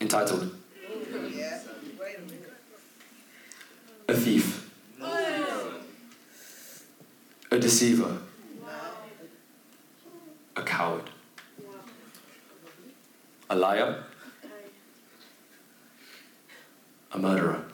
Entitled? 0.00 0.54
A. 4.06 4.12
A 4.12 4.14
thief? 4.14 4.70
A 7.50 7.58
deceiver? 7.58 8.18
A 10.54 10.62
coward? 10.62 11.10
A 13.50 13.56
liar? 13.56 14.04
A 17.10 17.18
murderer? 17.18 17.64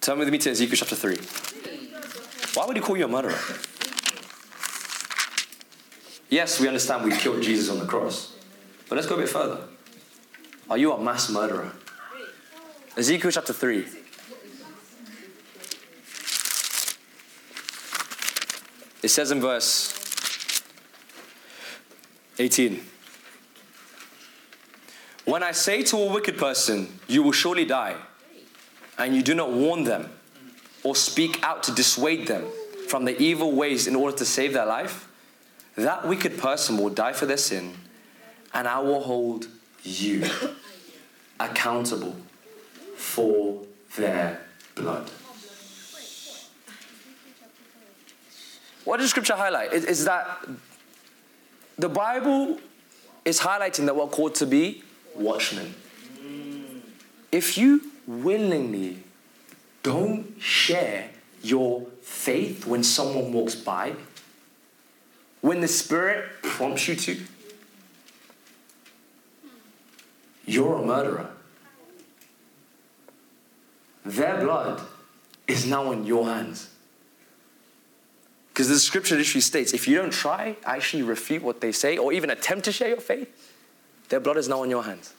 Turn 0.00 0.18
with 0.18 0.30
me 0.30 0.38
to 0.38 0.50
Ezekiel 0.50 0.76
chapter 0.78 0.96
3. 0.96 1.49
Why 2.54 2.66
would 2.66 2.76
he 2.76 2.82
call 2.82 2.96
you 2.96 3.04
a 3.04 3.08
murderer? 3.08 3.38
Yes, 6.28 6.60
we 6.60 6.68
understand 6.68 7.04
we 7.04 7.16
killed 7.16 7.42
Jesus 7.42 7.70
on 7.70 7.78
the 7.78 7.86
cross. 7.86 8.36
But 8.88 8.96
let's 8.96 9.06
go 9.06 9.14
a 9.14 9.18
bit 9.18 9.28
further. 9.28 9.60
Are 10.68 10.78
you 10.78 10.92
a 10.92 11.02
mass 11.02 11.30
murderer? 11.30 11.72
Ezekiel 12.96 13.30
chapter 13.30 13.52
3. 13.52 13.86
It 19.02 19.08
says 19.08 19.30
in 19.30 19.40
verse 19.40 19.96
18 22.38 22.80
When 25.24 25.42
I 25.42 25.52
say 25.52 25.82
to 25.84 25.96
a 25.96 26.12
wicked 26.12 26.36
person, 26.36 26.98
You 27.08 27.22
will 27.22 27.32
surely 27.32 27.64
die, 27.64 27.96
and 28.98 29.16
you 29.16 29.22
do 29.22 29.34
not 29.34 29.50
warn 29.52 29.84
them 29.84 30.10
or 30.82 30.96
speak 30.96 31.42
out 31.42 31.62
to 31.64 31.72
dissuade 31.72 32.26
them 32.26 32.44
from 32.88 33.04
the 33.04 33.20
evil 33.20 33.52
ways 33.52 33.86
in 33.86 33.94
order 33.94 34.16
to 34.16 34.24
save 34.24 34.52
their 34.52 34.66
life, 34.66 35.08
that 35.76 36.06
wicked 36.06 36.38
person 36.38 36.76
will 36.76 36.90
die 36.90 37.12
for 37.12 37.26
their 37.26 37.36
sin, 37.36 37.74
and 38.52 38.66
I 38.66 38.80
will 38.80 39.00
hold 39.00 39.46
you 39.82 40.28
accountable 41.38 42.16
for 42.96 43.62
their 43.96 44.40
blood. 44.74 45.10
What 48.84 48.98
does 48.98 49.10
scripture 49.10 49.36
highlight? 49.36 49.72
Is, 49.72 49.84
is 49.84 50.04
that 50.06 50.46
the 51.78 51.88
Bible 51.88 52.58
is 53.24 53.40
highlighting 53.40 53.86
that 53.86 53.94
we're 53.94 54.06
called 54.06 54.34
to 54.36 54.46
be 54.46 54.82
watchmen. 55.14 55.74
If 57.30 57.56
you 57.56 57.82
willingly 58.06 59.04
don't 59.82 60.40
share 60.40 61.10
your 61.42 61.86
faith 62.02 62.66
when 62.66 62.84
someone 62.84 63.32
walks 63.32 63.54
by, 63.54 63.94
when 65.40 65.60
the 65.60 65.68
Spirit 65.68 66.28
prompts 66.42 66.86
you 66.86 66.96
to, 66.96 67.20
you're 70.44 70.76
a 70.76 70.84
murderer. 70.84 71.30
Their 74.04 74.40
blood 74.40 74.80
is 75.46 75.66
now 75.66 75.90
on 75.92 76.04
your 76.04 76.26
hands. 76.26 76.68
Because 78.48 78.68
the 78.68 78.78
scripture 78.78 79.16
literally 79.16 79.40
states 79.40 79.72
if 79.72 79.88
you 79.88 79.96
don't 79.96 80.12
try, 80.12 80.56
actually 80.64 81.02
refute 81.02 81.42
what 81.42 81.60
they 81.60 81.72
say, 81.72 81.96
or 81.96 82.12
even 82.12 82.28
attempt 82.28 82.64
to 82.66 82.72
share 82.72 82.88
your 82.88 83.00
faith, 83.00 83.28
their 84.10 84.20
blood 84.20 84.36
is 84.36 84.48
now 84.48 84.62
on 84.62 84.68
your 84.68 84.82
hands. 84.82 85.14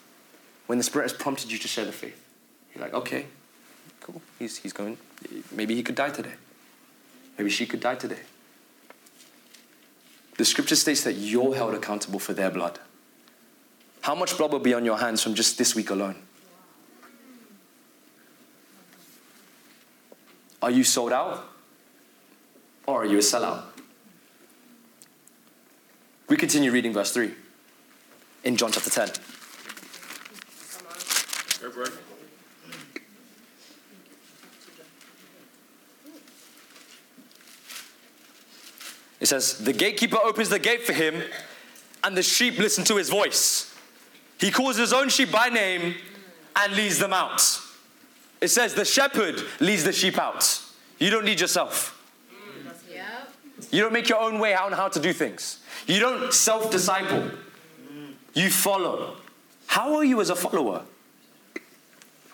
when 0.67 0.77
the 0.77 0.83
Spirit 0.83 1.09
has 1.09 1.13
prompted 1.13 1.51
you 1.51 1.57
to 1.57 1.67
share 1.67 1.83
the 1.83 1.91
faith. 1.91 2.23
You're 2.73 2.83
like, 2.83 2.93
okay, 2.93 3.25
cool. 4.01 4.21
He's, 4.39 4.57
he's 4.57 4.73
going, 4.73 4.97
maybe 5.51 5.75
he 5.75 5.83
could 5.83 5.95
die 5.95 6.09
today. 6.09 6.33
Maybe 7.37 7.49
she 7.49 7.65
could 7.65 7.79
die 7.79 7.95
today. 7.95 8.19
The 10.37 10.45
scripture 10.45 10.75
states 10.75 11.03
that 11.03 11.13
you're 11.13 11.55
held 11.55 11.73
accountable 11.73 12.19
for 12.19 12.33
their 12.33 12.49
blood. 12.49 12.79
How 14.01 14.15
much 14.15 14.37
blood 14.37 14.51
will 14.51 14.59
be 14.59 14.73
on 14.73 14.83
your 14.85 14.97
hands 14.97 15.21
from 15.21 15.35
just 15.35 15.57
this 15.57 15.75
week 15.75 15.89
alone? 15.89 16.15
Are 20.61 20.71
you 20.71 20.83
sold 20.83 21.11
out? 21.11 21.47
Or 22.87 23.03
are 23.03 23.05
you 23.05 23.17
a 23.17 23.21
sellout? 23.21 23.63
We 26.27 26.37
continue 26.37 26.71
reading 26.71 26.93
verse 26.93 27.11
3 27.11 27.31
in 28.43 28.57
John 28.57 28.71
chapter 28.71 28.89
10. 28.89 29.09
It 39.21 39.27
says, 39.27 39.59
The 39.59 39.71
gatekeeper 39.71 40.17
opens 40.21 40.49
the 40.49 40.59
gate 40.59 40.83
for 40.83 40.91
him, 40.93 41.23
and 42.03 42.17
the 42.17 42.23
sheep 42.23 42.57
listen 42.57 42.83
to 42.85 42.97
his 42.97 43.09
voice. 43.09 43.73
He 44.39 44.51
calls 44.51 44.75
his 44.75 44.91
own 44.91 45.07
sheep 45.07 45.31
by 45.31 45.47
name 45.47 45.95
and 46.55 46.73
leads 46.75 46.97
them 46.97 47.13
out. 47.13 47.41
It 48.41 48.49
says, 48.49 48.73
The 48.73 48.83
shepherd 48.83 49.41
leads 49.59 49.83
the 49.83 49.93
sheep 49.93 50.17
out. 50.17 50.61
You 50.97 51.11
don't 51.11 51.25
lead 51.25 51.39
yourself. 51.39 51.97
You 53.69 53.81
don't 53.81 53.93
make 53.93 54.09
your 54.09 54.19
own 54.19 54.39
way 54.39 54.53
out 54.53 54.65
on 54.65 54.71
how 54.73 54.89
to 54.89 54.99
do 54.99 55.13
things. 55.13 55.59
You 55.85 55.99
don't 55.99 56.33
self 56.33 56.71
disciple. 56.71 57.29
You 58.33 58.49
follow. 58.49 59.17
How 59.67 59.95
are 59.95 60.03
you 60.03 60.19
as 60.19 60.29
a 60.29 60.35
follower? 60.35 60.81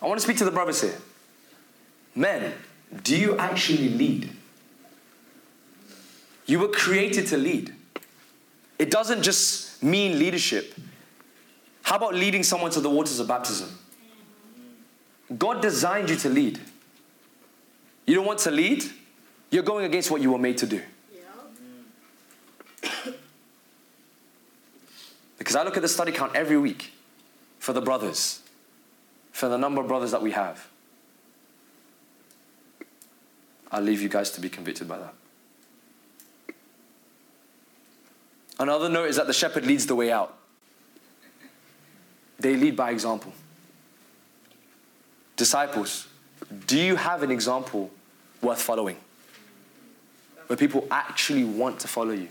I 0.00 0.06
want 0.06 0.18
to 0.18 0.24
speak 0.24 0.38
to 0.38 0.44
the 0.44 0.50
brothers 0.50 0.80
here. 0.80 0.96
Men, 2.14 2.54
do 3.02 3.16
you 3.16 3.36
actually 3.36 3.90
lead? 3.90 4.30
You 6.48 6.58
were 6.58 6.68
created 6.68 7.26
to 7.28 7.36
lead. 7.36 7.74
It 8.78 8.90
doesn't 8.90 9.22
just 9.22 9.82
mean 9.82 10.18
leadership. 10.18 10.74
How 11.82 11.96
about 11.96 12.14
leading 12.14 12.42
someone 12.42 12.70
to 12.72 12.80
the 12.80 12.88
waters 12.88 13.20
of 13.20 13.28
baptism? 13.28 13.68
God 15.36 15.60
designed 15.60 16.08
you 16.08 16.16
to 16.16 16.28
lead. 16.30 16.58
You 18.06 18.14
don't 18.14 18.26
want 18.26 18.38
to 18.40 18.50
lead? 18.50 18.82
You're 19.50 19.62
going 19.62 19.84
against 19.84 20.10
what 20.10 20.22
you 20.22 20.32
were 20.32 20.38
made 20.38 20.56
to 20.58 20.66
do. 20.66 20.80
Because 25.36 25.54
I 25.54 25.62
look 25.64 25.76
at 25.76 25.82
the 25.82 25.88
study 25.88 26.12
count 26.12 26.34
every 26.34 26.56
week 26.56 26.92
for 27.58 27.74
the 27.74 27.82
brothers, 27.82 28.40
for 29.32 29.48
the 29.48 29.58
number 29.58 29.82
of 29.82 29.88
brothers 29.88 30.12
that 30.12 30.22
we 30.22 30.30
have. 30.32 30.66
I'll 33.70 33.82
leave 33.82 34.00
you 34.00 34.08
guys 34.08 34.30
to 34.30 34.40
be 34.40 34.48
convicted 34.48 34.88
by 34.88 34.98
that. 34.98 35.14
Another 38.58 38.88
note 38.88 39.08
is 39.08 39.16
that 39.16 39.26
the 39.26 39.32
shepherd 39.32 39.64
leads 39.64 39.86
the 39.86 39.94
way 39.94 40.10
out. 40.10 40.36
They 42.40 42.56
lead 42.56 42.76
by 42.76 42.90
example. 42.90 43.32
Disciples, 45.36 46.08
do 46.66 46.78
you 46.78 46.96
have 46.96 47.22
an 47.22 47.30
example 47.30 47.90
worth 48.42 48.60
following? 48.60 48.96
Where 50.46 50.56
people 50.56 50.86
actually 50.90 51.44
want 51.44 51.80
to 51.80 51.88
follow 51.88 52.12
you, 52.12 52.28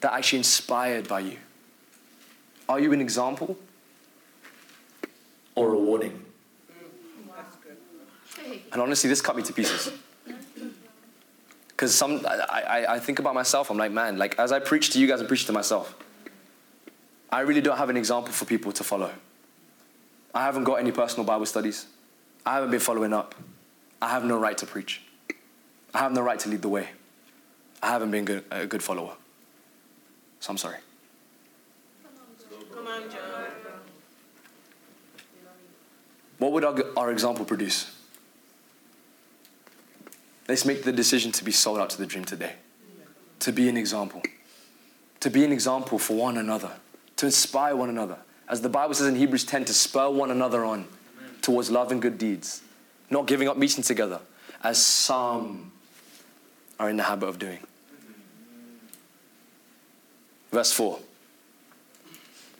they're 0.00 0.10
actually 0.10 0.38
inspired 0.38 1.08
by 1.08 1.20
you. 1.20 1.38
Are 2.68 2.78
you 2.78 2.92
an 2.92 3.00
example 3.00 3.56
or 5.54 5.72
a 5.72 5.78
warning? 5.78 6.24
And 8.72 8.80
honestly, 8.80 9.08
this 9.08 9.20
cut 9.20 9.36
me 9.36 9.42
to 9.42 9.52
pieces. 9.52 9.92
Because 11.82 11.96
some, 11.96 12.24
I, 12.24 12.62
I, 12.62 12.94
I 12.94 12.98
think 13.00 13.18
about 13.18 13.34
myself, 13.34 13.68
I'm 13.68 13.76
like, 13.76 13.90
man, 13.90 14.16
like 14.16 14.38
as 14.38 14.52
I 14.52 14.60
preach 14.60 14.90
to 14.90 15.00
you 15.00 15.08
guys, 15.08 15.20
I 15.20 15.26
preach 15.26 15.46
to 15.46 15.52
myself. 15.52 15.96
I 17.28 17.40
really 17.40 17.60
don't 17.60 17.76
have 17.76 17.90
an 17.90 17.96
example 17.96 18.32
for 18.32 18.44
people 18.44 18.70
to 18.70 18.84
follow. 18.84 19.10
I 20.32 20.44
haven't 20.44 20.62
got 20.62 20.74
any 20.74 20.92
personal 20.92 21.24
Bible 21.24 21.44
studies. 21.44 21.86
I 22.46 22.54
haven't 22.54 22.70
been 22.70 22.78
following 22.78 23.12
up. 23.12 23.34
I 24.00 24.10
have 24.10 24.24
no 24.24 24.38
right 24.38 24.56
to 24.58 24.64
preach. 24.64 25.02
I 25.92 25.98
have 25.98 26.12
no 26.12 26.22
right 26.22 26.38
to 26.38 26.48
lead 26.48 26.62
the 26.62 26.68
way. 26.68 26.86
I 27.82 27.88
haven't 27.88 28.12
been 28.12 28.26
good, 28.26 28.44
a 28.52 28.64
good 28.64 28.84
follower. 28.84 29.14
So 30.38 30.52
I'm 30.52 30.58
sorry. 30.58 30.78
Come 32.72 32.86
on, 32.86 33.10
John. 33.10 33.44
What 36.38 36.52
would 36.52 36.64
our, 36.64 36.76
our 36.96 37.10
example 37.10 37.44
produce? 37.44 37.90
Let's 40.48 40.64
make 40.64 40.82
the 40.82 40.92
decision 40.92 41.32
to 41.32 41.44
be 41.44 41.52
sold 41.52 41.78
out 41.78 41.90
to 41.90 41.98
the 41.98 42.06
dream 42.06 42.24
today. 42.24 42.54
To 43.40 43.52
be 43.52 43.68
an 43.68 43.76
example. 43.76 44.22
To 45.20 45.30
be 45.30 45.44
an 45.44 45.52
example 45.52 45.98
for 45.98 46.16
one 46.16 46.36
another. 46.36 46.70
To 47.16 47.26
inspire 47.26 47.76
one 47.76 47.88
another. 47.88 48.18
As 48.48 48.60
the 48.60 48.68
Bible 48.68 48.94
says 48.94 49.06
in 49.06 49.16
Hebrews 49.16 49.44
10, 49.44 49.66
to 49.66 49.74
spur 49.74 50.10
one 50.10 50.30
another 50.30 50.64
on 50.64 50.86
towards 51.40 51.70
love 51.70 51.92
and 51.92 52.02
good 52.02 52.18
deeds. 52.18 52.62
Not 53.10 53.26
giving 53.26 53.48
up 53.48 53.56
meeting 53.56 53.84
together, 53.84 54.20
as 54.62 54.84
some 54.84 55.72
are 56.78 56.90
in 56.90 56.96
the 56.96 57.02
habit 57.02 57.28
of 57.28 57.38
doing. 57.38 57.58
Verse 60.50 60.72
4. 60.72 60.98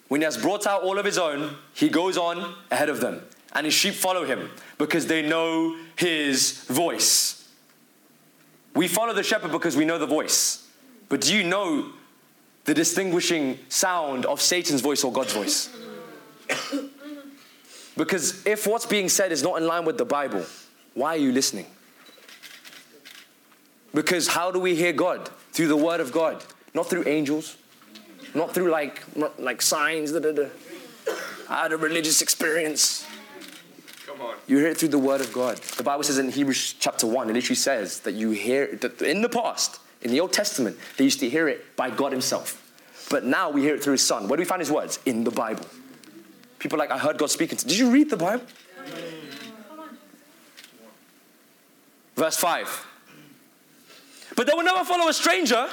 When 0.09 0.21
he 0.21 0.25
has 0.25 0.37
brought 0.37 0.67
out 0.67 0.83
all 0.83 0.99
of 0.99 1.05
his 1.05 1.19
own, 1.19 1.57
he 1.75 1.89
goes 1.89 2.17
on 2.17 2.55
ahead 2.71 2.89
of 2.89 3.01
them, 3.01 3.23
and 3.55 3.65
his 3.67 3.75
sheep 3.75 3.95
follow 3.95 4.25
him 4.25 4.51
because 4.79 5.07
they 5.07 5.27
know 5.27 5.77
his 5.97 6.65
voice. 6.65 7.42
We 8.75 8.89
follow 8.89 9.13
the 9.13 9.23
shepherd 9.23 9.53
because 9.53 9.77
we 9.77 9.85
know 9.85 9.99
the 9.99 10.07
voice. 10.07 10.67
But 11.09 11.21
do 11.21 11.35
you 11.35 11.45
know 11.45 11.93
the 12.65 12.75
distinguishing 12.75 13.59
sound 13.69 14.25
of 14.25 14.41
Satan's 14.41 14.81
voice 14.81 15.05
or 15.05 15.13
God's 15.13 15.33
voice? 15.33 15.69
because 17.97 18.47
if 18.47 18.67
what's 18.67 18.87
being 18.87 19.09
said 19.09 19.33
is 19.33 19.43
not 19.43 19.61
in 19.61 19.67
line 19.67 19.85
with 19.85 19.99
the 19.99 20.05
Bible, 20.05 20.45
why 20.95 21.15
are 21.15 21.19
you 21.19 21.33
listening? 21.33 21.67
Because 23.95 24.29
how 24.29 24.51
do 24.51 24.59
we 24.59 24.75
hear 24.75 24.93
God? 24.93 25.29
Through 25.53 25.69
the 25.69 25.77
word 25.77 26.01
of 26.01 26.13
God, 26.13 26.43
not 26.73 26.89
through 26.89 27.07
angels, 27.07 27.57
not 28.35 28.55
through 28.55 28.71
like 28.71 29.03
like 29.39 29.61
signs. 29.61 30.13
Da, 30.13 30.19
da, 30.19 30.33
da. 30.33 30.47
I 31.51 31.65
had 31.65 31.73
a 31.73 31.77
religious 31.77 32.23
experience. 32.23 33.07
On. 34.23 34.37
You 34.47 34.59
hear 34.59 34.69
it 34.69 34.77
through 34.77 34.91
the 34.91 34.99
word 34.99 35.21
of 35.21 35.33
God. 35.33 35.59
The 35.59 35.83
Bible 35.83 36.05
says 36.05 36.19
in 36.19 36.31
Hebrews 36.31 36.75
chapter 36.79 37.07
1, 37.07 37.31
it 37.31 37.33
literally 37.33 37.57
says 37.57 38.01
that 38.01 38.13
you 38.13 38.31
hear 38.31 38.77
that 38.77 39.03
in 39.03 39.21
the 39.21 39.29
past, 39.29 39.81
in 40.01 40.11
the 40.11 40.21
Old 40.21 40.33
Testament, 40.33 40.77
they 40.97 41.05
used 41.05 41.21
to 41.21 41.29
hear 41.29 41.49
it 41.49 41.77
by 41.77 41.91
God 41.91 42.13
Himself. 42.13 42.59
But 43.11 43.25
now 43.25 43.51
we 43.51 43.63
hear 43.63 43.75
it 43.75 43.83
through 43.83 43.93
His 43.93 44.07
Son. 44.07 44.29
Where 44.29 44.37
do 44.37 44.41
we 44.41 44.45
find 44.45 44.61
His 44.61 44.71
words? 44.71 45.01
In 45.05 45.25
the 45.25 45.31
Bible. 45.31 45.67
People 46.59 46.79
like, 46.79 46.91
I 46.91 46.99
heard 46.99 47.19
God 47.19 47.31
speaking. 47.31 47.59
Did 47.59 47.77
you 47.77 47.91
read 47.91 48.11
the 48.11 48.17
Bible? 48.17 48.45
Verse 52.15 52.37
5. 52.37 52.87
But 54.37 54.47
they 54.47 54.55
will 54.55 54.63
never 54.63 54.85
follow 54.85 55.09
a 55.09 55.13
stranger. 55.13 55.69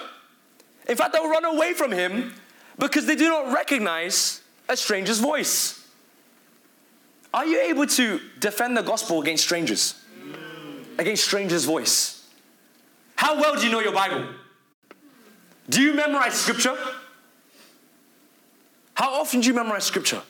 In 0.88 0.96
fact, 0.96 1.14
they 1.14 1.20
will 1.20 1.30
run 1.30 1.46
away 1.46 1.74
from 1.74 1.92
him 1.92 2.34
because 2.78 3.06
they 3.06 3.16
do 3.16 3.30
not 3.30 3.54
recognize 3.54 4.42
a 4.68 4.76
stranger's 4.76 5.20
voice. 5.20 5.79
Are 7.34 7.46
you 7.46 7.62
able 7.62 7.86
to 7.86 8.20
defend 8.40 8.76
the 8.76 8.82
gospel 8.82 9.22
against 9.22 9.44
strangers? 9.44 9.96
Against 10.98 11.24
strangers' 11.24 11.66
voice? 11.66 12.28
How 13.16 13.40
well 13.40 13.56
do 13.56 13.66
you 13.66 13.72
know 13.72 13.80
your 13.80 13.94
Bible? 13.94 14.26
Do 15.70 15.82
you 15.82 15.94
memorize 15.94 16.34
scripture? 16.34 16.76
How 18.96 19.14
often 19.14 19.42
do 19.42 19.48
you 19.48 19.54
memorize 19.54 19.84
scripture? 19.84 20.22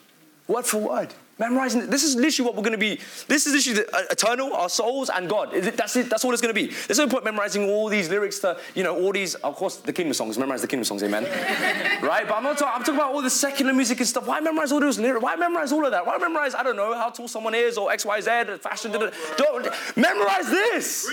Word 0.48 0.66
for 0.66 0.78
word. 0.80 1.14
Memorizing. 1.40 1.90
This 1.90 2.04
is 2.04 2.16
literally 2.18 2.46
what 2.48 2.56
we're 2.58 2.64
going 2.64 2.74
to 2.74 2.78
be. 2.78 3.00
This 3.28 3.48
is 3.48 3.54
literally 3.54 3.82
the, 3.86 3.96
uh, 3.96 4.02
eternal, 4.12 4.54
our 4.54 4.68
souls, 4.68 5.10
and 5.10 5.30
God. 5.30 5.54
Is 5.54 5.66
it- 5.68 5.78
That's 5.78 5.96
it. 5.96 6.10
That's 6.10 6.26
all 6.26 6.34
it's 6.34 6.42
going 6.42 6.54
to 6.54 6.62
be. 6.62 6.68
There's 6.88 7.00
no 7.00 7.08
point 7.08 7.24
memorizing 7.24 7.70
all 7.70 7.88
these 7.88 8.10
lyrics 8.10 8.40
to, 8.40 8.58
you 8.76 8.84
know, 8.84 8.94
all 8.96 9.14
these, 9.14 9.36
of 9.36 9.56
course, 9.56 9.78
the 9.78 9.94
kingdom 9.94 10.14
songs. 10.14 10.38
Memorize 10.38 10.62
the 10.62 10.68
kingdom 10.68 10.84
songs, 10.84 11.02
amen. 11.02 11.24
right? 12.04 12.28
But 12.28 12.36
I'm 12.36 12.44
not 12.44 12.58
talking, 12.58 12.74
I'm 12.76 12.82
talking 12.82 12.96
about 12.96 13.14
all 13.14 13.22
the 13.22 13.30
secular 13.30 13.72
music 13.74 14.00
and 14.00 14.08
stuff. 14.08 14.28
Why 14.28 14.42
memorize 14.42 14.74
all 14.74 14.82
those 14.82 15.00
lyrics? 15.00 15.24
Why 15.24 15.38
memorize 15.38 15.72
all 15.72 15.86
of 15.86 15.92
that? 15.92 16.06
Why 16.06 16.18
memorize, 16.18 16.54
I 16.56 16.64
don't 16.64 16.76
know, 16.76 16.94
how 16.94 17.10
tall 17.10 17.30
someone 17.30 17.56
is 17.56 17.78
or 17.78 17.90
X, 17.92 18.06
Y, 18.06 18.20
Z, 18.20 18.30
fashion, 18.62 18.92
da, 18.92 19.00
da. 19.00 19.10
Don't, 19.38 19.68
memorize 19.96 20.50
this. 20.50 21.10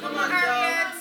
Come 0.00 0.14
on, 0.16 0.30
John. 0.30 0.92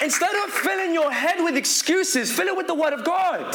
Instead 0.00 0.34
of 0.44 0.50
filling 0.52 0.94
your 0.94 1.10
head 1.10 1.42
with 1.42 1.56
excuses, 1.56 2.30
fill 2.30 2.46
it 2.46 2.56
with 2.56 2.68
the 2.68 2.74
word 2.74 2.92
of 2.92 3.04
God. 3.04 3.52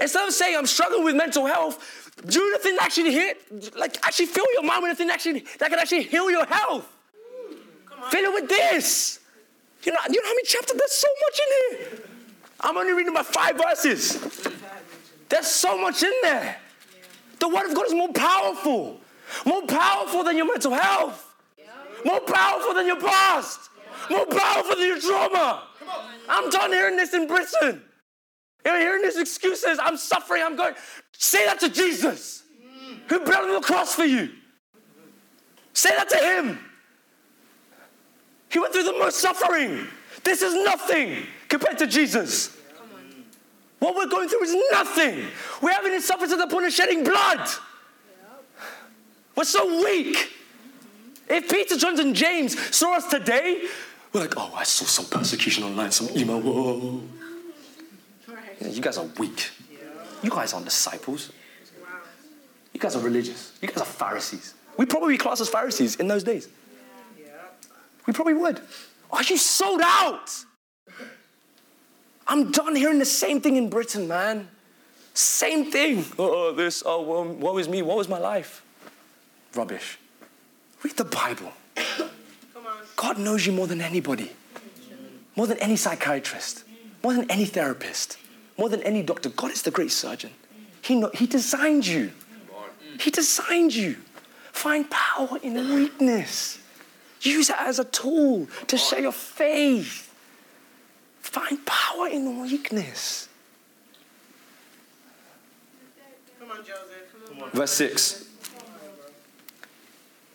Instead 0.00 0.26
of 0.26 0.34
saying 0.34 0.56
I'm 0.56 0.66
struggling 0.66 1.04
with 1.04 1.14
mental 1.14 1.46
health, 1.46 2.10
do 2.26 2.52
the 2.52 2.58
thing 2.58 2.76
that 2.76 2.84
actually 2.84 3.12
hit, 3.12 3.76
like 3.76 3.96
actually 4.06 4.26
fill 4.26 4.46
your 4.54 4.62
mind 4.62 4.82
with 4.82 4.92
the 4.92 4.96
thing 4.96 5.08
that 5.08 5.14
actually 5.14 5.44
that 5.58 5.70
can 5.70 5.78
actually 5.78 6.04
heal 6.04 6.30
your 6.30 6.44
health. 6.44 6.86
Fill 8.10 8.24
it 8.24 8.34
with 8.34 8.48
this. 8.48 9.20
You 9.82 9.92
know, 9.92 9.98
you 10.08 10.20
know 10.20 10.28
how 10.28 10.34
many 10.34 10.44
chapters? 10.44 10.76
There's 10.76 10.92
so 10.92 11.08
much 11.22 11.40
in 11.40 11.78
here. 11.78 12.02
I'm 12.60 12.76
only 12.76 12.92
reading 12.92 13.12
about 13.12 13.26
five 13.26 13.56
verses. 13.56 14.48
There's 15.28 15.46
so 15.46 15.78
much 15.78 16.02
in 16.02 16.12
there. 16.22 16.56
The 17.38 17.48
Word 17.48 17.70
of 17.70 17.74
God 17.74 17.86
is 17.86 17.94
more 17.94 18.12
powerful, 18.12 19.00
more 19.46 19.62
powerful 19.66 20.24
than 20.24 20.36
your 20.36 20.46
mental 20.46 20.72
health, 20.72 21.34
more 22.04 22.20
powerful 22.20 22.74
than 22.74 22.86
your 22.86 23.00
past, 23.00 23.70
more 24.10 24.26
powerful 24.26 24.76
than 24.76 24.86
your 24.86 25.00
trauma. 25.00 25.62
I'm 26.28 26.50
done 26.50 26.72
hearing 26.72 26.96
this 26.96 27.14
in 27.14 27.26
Britain. 27.26 27.82
You're 28.64 28.78
hearing 28.78 29.02
these 29.02 29.18
excuses. 29.18 29.78
I'm 29.82 29.96
suffering. 29.96 30.42
I'm 30.44 30.56
going. 30.56 30.74
Say 31.12 31.44
that 31.46 31.60
to 31.60 31.68
Jesus, 31.68 32.42
who 33.08 33.20
bled 33.20 33.40
on 33.40 33.52
the 33.52 33.60
cross 33.60 33.94
for 33.94 34.04
you. 34.04 34.30
Say 35.72 35.90
that 35.90 36.08
to 36.10 36.16
Him. 36.18 36.58
He 38.50 38.58
went 38.58 38.72
through 38.72 38.84
the 38.84 38.92
most 38.92 39.20
suffering. 39.20 39.86
This 40.24 40.42
is 40.42 40.54
nothing 40.64 41.26
compared 41.48 41.78
to 41.78 41.86
Jesus. 41.86 42.56
What 43.78 43.96
we're 43.96 44.08
going 44.08 44.28
through 44.28 44.44
is 44.44 44.56
nothing. 44.72 45.24
We 45.62 45.72
haven't 45.72 45.90
even 45.90 46.02
suffered 46.02 46.28
to 46.28 46.36
the 46.36 46.46
point 46.46 46.66
of 46.66 46.72
shedding 46.72 47.02
blood. 47.02 47.48
We're 49.36 49.44
so 49.44 49.82
weak. 49.82 50.32
If 51.28 51.48
Peter, 51.48 51.76
John, 51.76 51.98
and 51.98 52.14
James 52.14 52.58
saw 52.74 52.96
us 52.96 53.06
today, 53.06 53.62
we're 54.12 54.22
like, 54.22 54.34
oh, 54.36 54.52
I 54.54 54.64
saw 54.64 54.84
some 54.84 55.06
persecution 55.06 55.64
online, 55.64 55.92
some 55.92 56.08
email. 56.16 56.40
Whoa. 56.40 57.00
You 58.60 58.82
guys 58.82 58.98
are 58.98 59.06
weak. 59.18 59.50
You 60.22 60.30
guys 60.30 60.52
aren't 60.52 60.66
disciples. 60.66 61.32
You 62.72 62.80
guys 62.80 62.94
are 62.96 63.00
religious. 63.02 63.52
You 63.60 63.68
guys 63.68 63.78
are 63.78 63.84
Pharisees. 63.86 64.54
We 64.76 64.86
probably 64.86 65.18
class 65.18 65.40
as 65.40 65.48
Pharisees 65.48 65.96
in 65.96 66.08
those 66.08 66.22
days. 66.22 66.48
We 68.06 68.12
probably 68.12 68.34
would. 68.34 68.60
Are 69.10 69.22
you 69.22 69.36
sold 69.36 69.80
out? 69.82 70.30
I'm 72.26 72.52
done 72.52 72.76
hearing 72.76 72.98
the 72.98 73.04
same 73.04 73.40
thing 73.40 73.56
in 73.56 73.68
Britain, 73.68 74.06
man. 74.06 74.48
Same 75.14 75.70
thing. 75.70 76.04
Oh, 76.18 76.52
this, 76.52 76.82
oh, 76.86 77.02
woe 77.02 77.58
is 77.58 77.68
me, 77.68 77.82
woe 77.82 77.98
is 78.00 78.08
my 78.08 78.18
life. 78.18 78.62
Rubbish. 79.54 79.98
Read 80.82 80.96
the 80.96 81.04
Bible. 81.04 81.52
God 82.96 83.18
knows 83.18 83.46
you 83.46 83.52
more 83.52 83.66
than 83.66 83.80
anybody, 83.80 84.30
more 85.36 85.46
than 85.46 85.58
any 85.58 85.76
psychiatrist, 85.76 86.64
more 87.02 87.14
than 87.14 87.30
any 87.30 87.44
therapist, 87.46 88.18
more 88.58 88.68
than 88.68 88.82
any 88.82 89.02
doctor. 89.02 89.28
God 89.30 89.52
is 89.52 89.62
the 89.62 89.70
great 89.70 89.90
surgeon. 89.90 90.30
He, 90.82 90.94
know, 90.94 91.10
he 91.14 91.26
designed 91.26 91.86
you. 91.86 92.12
He 93.00 93.10
designed 93.10 93.74
you. 93.74 93.96
Find 94.52 94.90
power 94.90 95.38
in 95.42 95.54
weakness. 95.74 96.58
Use 97.22 97.50
it 97.50 97.56
as 97.58 97.78
a 97.78 97.84
tool 97.84 98.48
to 98.66 98.76
share 98.76 99.00
your 99.00 99.12
faith. 99.12 100.12
Find 101.20 101.64
power 101.64 102.08
in 102.08 102.40
weakness. 102.42 103.28
Come 106.38 106.50
on, 106.50 106.58
Joseph. 106.58 107.28
Come 107.28 107.42
on. 107.42 107.50
Verse 107.50 107.72
6. 107.72 108.24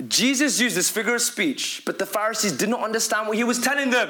Jesus 0.08 0.60
used 0.60 0.76
this 0.76 0.90
figure 0.90 1.16
of 1.16 1.22
speech, 1.22 1.82
but 1.86 1.98
the 1.98 2.06
Pharisees 2.06 2.52
did 2.52 2.70
not 2.70 2.84
understand 2.84 3.28
what 3.28 3.38
he 3.38 3.44
was 3.44 3.60
telling 3.60 3.90
them. 3.90 4.10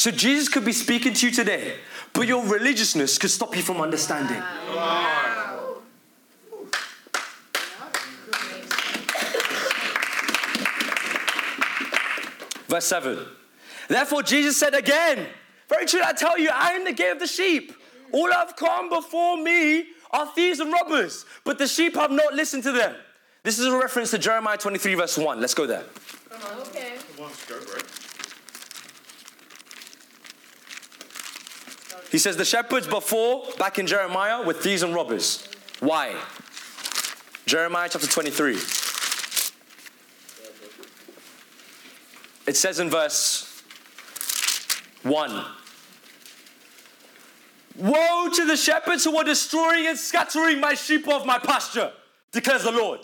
So 0.00 0.10
Jesus 0.10 0.48
could 0.48 0.64
be 0.64 0.72
speaking 0.72 1.12
to 1.12 1.26
you 1.26 1.30
today, 1.30 1.74
but 2.14 2.26
your 2.26 2.42
religiousness 2.42 3.18
could 3.18 3.30
stop 3.30 3.54
you 3.54 3.60
from 3.60 3.82
understanding. 3.82 4.42
Verse 12.66 12.86
7. 12.86 13.26
Therefore, 13.88 14.22
Jesus 14.22 14.56
said 14.56 14.72
again, 14.72 15.26
Very 15.68 15.84
truly, 15.84 16.06
I 16.06 16.14
tell 16.14 16.38
you, 16.38 16.48
I 16.50 16.70
am 16.70 16.86
the 16.86 16.94
gate 16.94 17.10
of 17.10 17.18
the 17.18 17.26
sheep. 17.26 17.74
All 18.10 18.32
have 18.32 18.56
come 18.56 18.88
before 18.88 19.36
me 19.36 19.84
are 20.12 20.26
thieves 20.28 20.60
and 20.60 20.72
robbers, 20.72 21.26
but 21.44 21.58
the 21.58 21.68
sheep 21.68 21.94
have 21.96 22.10
not 22.10 22.32
listened 22.32 22.62
to 22.62 22.72
them. 22.72 22.94
This 23.42 23.58
is 23.58 23.66
a 23.66 23.76
reference 23.76 24.12
to 24.12 24.18
Jeremiah 24.18 24.56
23, 24.56 24.94
verse 24.94 25.18
1. 25.18 25.42
Let's 25.42 25.52
go 25.52 25.66
there. 25.66 25.84
Okay. 26.60 26.94
Come 27.16 27.26
on, 27.26 27.32
go, 27.46 27.62
bro. 27.66 27.99
He 32.10 32.18
says, 32.18 32.36
The 32.36 32.44
shepherds 32.44 32.86
before, 32.86 33.44
back 33.58 33.78
in 33.78 33.86
Jeremiah, 33.86 34.42
were 34.42 34.52
thieves 34.52 34.82
and 34.82 34.94
robbers. 34.94 35.48
Why? 35.78 36.14
Jeremiah 37.46 37.88
chapter 37.90 38.06
23. 38.06 38.56
It 42.46 42.56
says 42.56 42.80
in 42.80 42.90
verse 42.90 43.62
1 45.04 45.44
Woe 47.76 48.28
to 48.34 48.46
the 48.46 48.56
shepherds 48.56 49.04
who 49.04 49.16
are 49.16 49.24
destroying 49.24 49.86
and 49.86 49.96
scattering 49.96 50.60
my 50.60 50.74
sheep 50.74 51.08
off 51.08 51.24
my 51.24 51.38
pasture, 51.38 51.92
declares 52.32 52.64
the 52.64 52.72
Lord. 52.72 53.00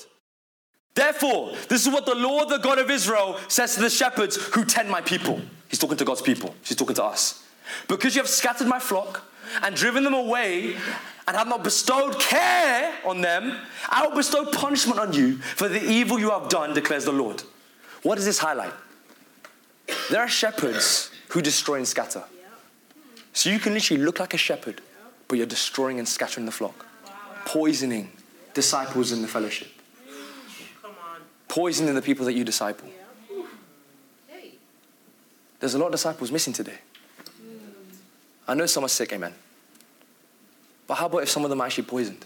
Therefore, 0.95 1.53
this 1.69 1.87
is 1.87 1.93
what 1.93 2.07
the 2.07 2.15
Lord, 2.15 2.49
the 2.49 2.59
God 2.59 2.79
of 2.79 2.91
Israel, 2.91 3.39
says 3.49 3.75
to 3.75 3.81
the 3.81 3.91
shepherds 3.91 4.37
who 4.37 4.65
tend 4.65 4.91
my 4.91 5.01
people. 5.01 5.41
He's 5.69 5.79
talking 5.79 5.97
to 5.97 6.05
God's 6.05 6.23
people, 6.23 6.55
he's 6.63 6.77
talking 6.77 6.97
to 6.97 7.05
us. 7.05 7.46
Because 7.89 8.15
you 8.15 8.23
have 8.23 8.29
scattered 8.29 8.67
my 8.67 8.79
flock 8.79 9.25
and 9.63 9.75
driven 9.75 10.05
them 10.05 10.15
away 10.15 10.77
and 11.29 11.37
have 11.37 11.49
not 11.49 11.65
bestowed 11.65 12.19
care 12.21 12.95
on 13.05 13.21
them, 13.21 13.57
I 13.89 14.07
will 14.07 14.15
bestow 14.15 14.45
punishment 14.47 15.01
on 15.01 15.13
you 15.13 15.39
for 15.39 15.69
the 15.69 15.83
evil 15.83 16.19
you 16.19 16.31
have 16.31 16.49
done, 16.49 16.75
declares 16.75 17.05
the 17.05 17.13
Lord. 17.13 17.43
What 18.03 18.17
does 18.17 18.25
this 18.25 18.39
highlight? 18.39 18.73
There 20.11 20.21
are 20.21 20.29
shepherds 20.29 21.11
who 21.29 21.43
destroy 21.43 21.77
and 21.77 21.89
scatter. 21.89 22.25
So 23.33 23.51
you 23.51 23.59
can 23.59 23.75
literally 23.75 24.03
look 24.03 24.21
like 24.21 24.35
a 24.35 24.39
shepherd, 24.39 24.81
but 25.29 25.37
you're 25.37 25.47
destroying 25.47 25.99
and 25.99 26.09
scattering 26.09 26.47
the 26.47 26.53
flock, 26.53 26.87
poisoning 27.45 28.11
disciples 28.55 29.13
in 29.13 29.21
the 29.23 29.29
fellowship, 29.29 29.69
poisoning 31.49 31.95
the 31.95 32.03
people 32.03 32.25
that 32.27 32.35
you 32.35 32.45
disciple. 32.45 32.89
There's 35.59 35.75
a 35.75 35.79
lot 35.79 35.87
of 35.87 35.93
disciples 35.93 36.31
missing 36.31 36.53
today. 36.53 36.79
I 38.49 38.55
know 38.55 38.67
some 38.67 38.85
are 38.85 38.89
sick, 38.89 39.13
amen. 39.13 39.35
But 40.87 40.95
how 40.95 41.07
about 41.07 41.23
if 41.25 41.31
some 41.31 41.45
of 41.45 41.51
them 41.51 41.61
are 41.61 41.67
actually 41.67 41.85
poisoned? 41.85 42.25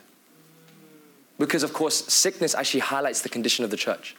Because, 1.38 1.62
of 1.62 1.72
course, 1.72 2.04
sickness 2.12 2.54
actually 2.54 2.80
highlights 2.80 3.22
the 3.22 3.30
condition 3.30 3.64
of 3.64 3.70
the 3.70 3.76
church. 3.76 4.14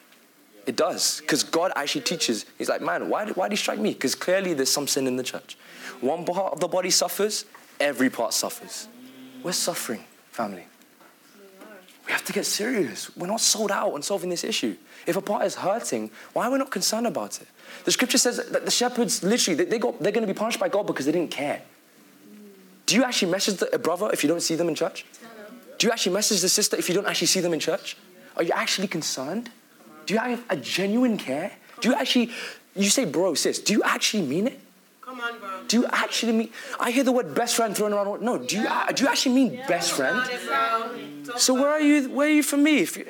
It 0.65 0.75
does. 0.75 1.21
Because 1.21 1.43
God 1.43 1.71
actually 1.75 2.01
teaches. 2.01 2.45
He's 2.57 2.69
like, 2.69 2.81
man, 2.81 3.09
why, 3.09 3.27
why 3.31 3.47
do 3.47 3.53
you 3.53 3.57
strike 3.57 3.79
me? 3.79 3.93
Because 3.93 4.15
clearly 4.15 4.53
there's 4.53 4.71
some 4.71 4.87
sin 4.87 5.05
in 5.07 5.15
the 5.15 5.23
church. 5.23 5.57
One 6.01 6.25
part 6.25 6.53
of 6.53 6.59
the 6.59 6.67
body 6.67 6.89
suffers, 6.89 7.45
every 7.79 8.09
part 8.09 8.33
suffers. 8.33 8.87
We're 9.43 9.51
suffering, 9.51 10.03
family. 10.31 10.65
We 12.07 12.11
have 12.11 12.25
to 12.25 12.33
get 12.33 12.45
serious. 12.45 13.15
We're 13.15 13.27
not 13.27 13.41
sold 13.41 13.71
out 13.71 13.93
on 13.93 14.01
solving 14.01 14.29
this 14.29 14.43
issue. 14.43 14.75
If 15.05 15.15
a 15.15 15.21
part 15.21 15.45
is 15.45 15.55
hurting, 15.55 16.11
why 16.33 16.47
are 16.47 16.51
we 16.51 16.57
not 16.57 16.71
concerned 16.71 17.07
about 17.07 17.41
it? 17.41 17.47
The 17.85 17.91
scripture 17.91 18.17
says 18.17 18.37
that 18.37 18.65
the 18.65 18.71
shepherds 18.71 19.23
literally, 19.23 19.55
they, 19.55 19.65
they 19.65 19.79
got, 19.79 19.99
they're 20.01 20.11
going 20.11 20.25
to 20.25 20.33
be 20.33 20.37
punished 20.37 20.59
by 20.59 20.69
God 20.69 20.87
because 20.87 21.05
they 21.05 21.11
didn't 21.11 21.31
care. 21.31 21.61
Do 22.91 22.97
you 22.97 23.05
actually 23.05 23.31
message 23.31 23.55
the, 23.55 23.73
a 23.73 23.79
brother 23.79 24.09
if 24.11 24.21
you 24.21 24.27
don't 24.27 24.41
see 24.41 24.55
them 24.55 24.67
in 24.67 24.75
church? 24.75 25.05
Do 25.77 25.87
you 25.87 25.93
actually 25.93 26.11
message 26.11 26.41
the 26.41 26.49
sister 26.49 26.75
if 26.75 26.89
you 26.89 26.95
don't 26.95 27.07
actually 27.07 27.27
see 27.27 27.39
them 27.39 27.53
in 27.53 27.59
church? 27.61 27.95
Are 28.35 28.43
you 28.43 28.51
actually 28.53 28.89
concerned? 28.89 29.49
Do 30.05 30.13
you 30.13 30.19
have 30.19 30.43
a 30.49 30.57
genuine 30.57 31.17
care? 31.17 31.53
Do 31.79 31.87
you 31.87 31.95
actually, 31.95 32.31
you 32.75 32.89
say 32.89 33.05
bro, 33.05 33.33
sis, 33.33 33.59
do 33.59 33.71
you 33.71 33.81
actually 33.81 34.23
mean 34.23 34.47
it? 34.47 34.59
Come 34.99 35.21
on, 35.21 35.39
bro. 35.39 35.49
Do 35.69 35.79
you 35.79 35.85
actually 35.85 36.33
mean, 36.33 36.49
I 36.81 36.91
hear 36.91 37.05
the 37.05 37.13
word 37.13 37.33
best 37.33 37.55
friend 37.55 37.73
thrown 37.73 37.93
around. 37.93 38.21
No, 38.23 38.37
do 38.37 38.57
you, 38.57 38.67
do 38.93 39.03
you 39.05 39.09
actually 39.09 39.35
mean 39.35 39.61
best 39.69 39.93
friend? 39.93 40.29
It, 40.29 41.39
So 41.39 41.53
where 41.53 41.69
are 41.69 41.79
you, 41.79 42.09
where 42.09 42.27
are 42.27 42.31
you 42.31 42.43
for 42.43 42.57
me? 42.57 42.79
If 42.79 42.97
you. 42.97 43.07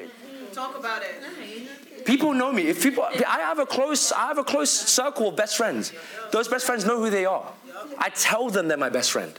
Talk 0.54 0.78
about 0.78 1.02
it. 1.02 2.06
People 2.06 2.36
know 2.36 2.52
me. 2.52 2.68
If 2.68 2.84
people, 2.84 3.04
I 3.04 3.40
have 3.40 3.58
a 3.58 3.66
close, 3.66 4.12
I 4.12 4.28
have 4.28 4.38
a 4.38 4.44
close 4.44 4.70
circle 4.70 5.30
of 5.30 5.36
best 5.36 5.58
friends. 5.58 5.92
Those 6.32 6.48
best 6.48 6.68
friends 6.68 6.86
know 6.86 7.00
who 7.00 7.10
they 7.10 7.26
are. 7.26 7.52
I 7.98 8.10
tell 8.10 8.52
them 8.52 8.68
they're 8.68 8.78
my 8.78 8.90
best 8.90 9.12
friend. 9.12 9.34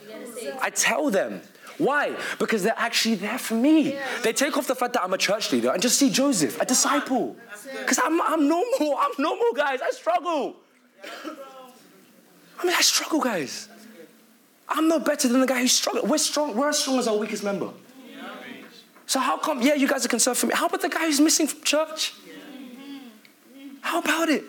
I 0.61 0.70
tell 0.70 1.11
them. 1.11 1.40
Why? 1.78 2.14
Because 2.38 2.62
they're 2.62 2.74
actually 2.76 3.16
there 3.16 3.38
for 3.38 3.55
me. 3.55 3.99
They 4.22 4.32
take 4.32 4.57
off 4.57 4.66
the 4.66 4.74
fact 4.74 4.93
that 4.95 5.03
I'm 5.03 5.12
a 5.12 5.18
church 5.18 5.53
leader 5.53 5.70
and 5.70 5.82
just 5.82 5.99
see 5.99 6.11
Joseph, 6.11 6.61
a 6.61 6.66
disciple. 6.66 7.36
Because 7.80 7.99
I'm, 7.99 8.20
I'm 8.20 8.47
normal. 8.49 8.97
I'm 8.99 9.12
normal, 9.18 9.53
guys. 9.55 9.80
I 9.82 9.90
struggle. 9.90 10.57
I 12.59 12.64
mean, 12.64 12.74
I 12.74 12.82
struggle, 12.82 13.20
guys. 13.20 13.68
I'm 14.68 14.88
no 14.88 14.99
better 14.99 15.28
than 15.28 15.40
the 15.40 15.47
guy 15.47 15.61
who 15.61 15.68
struggled. 15.68 16.09
We're 16.09 16.18
strong. 16.18 16.57
We're 16.57 16.68
as 16.68 16.78
strong 16.78 16.99
as 16.99 17.09
our 17.09 17.16
weakest 17.16 17.45
member. 17.45 17.70
So 19.07 19.18
how 19.18 19.36
come? 19.36 19.61
Yeah, 19.61 19.74
you 19.74 19.88
guys 19.88 20.05
are 20.05 20.09
concerned 20.09 20.38
for 20.38 20.47
me. 20.47 20.55
How 20.55 20.66
about 20.66 20.80
the 20.80 20.88
guy 20.88 21.07
who's 21.07 21.20
missing 21.20 21.47
from 21.47 21.62
church? 21.62 22.14
How 23.80 23.99
about 23.99 24.28
it? 24.28 24.45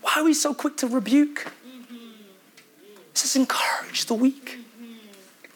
Why 0.00 0.14
are 0.16 0.24
we 0.24 0.34
so 0.34 0.54
quick 0.54 0.76
to 0.78 0.86
rebuke? 0.88 1.52
It 1.90 3.18
says 3.18 3.36
encourage 3.36 4.06
the 4.06 4.14
weak. 4.14 4.58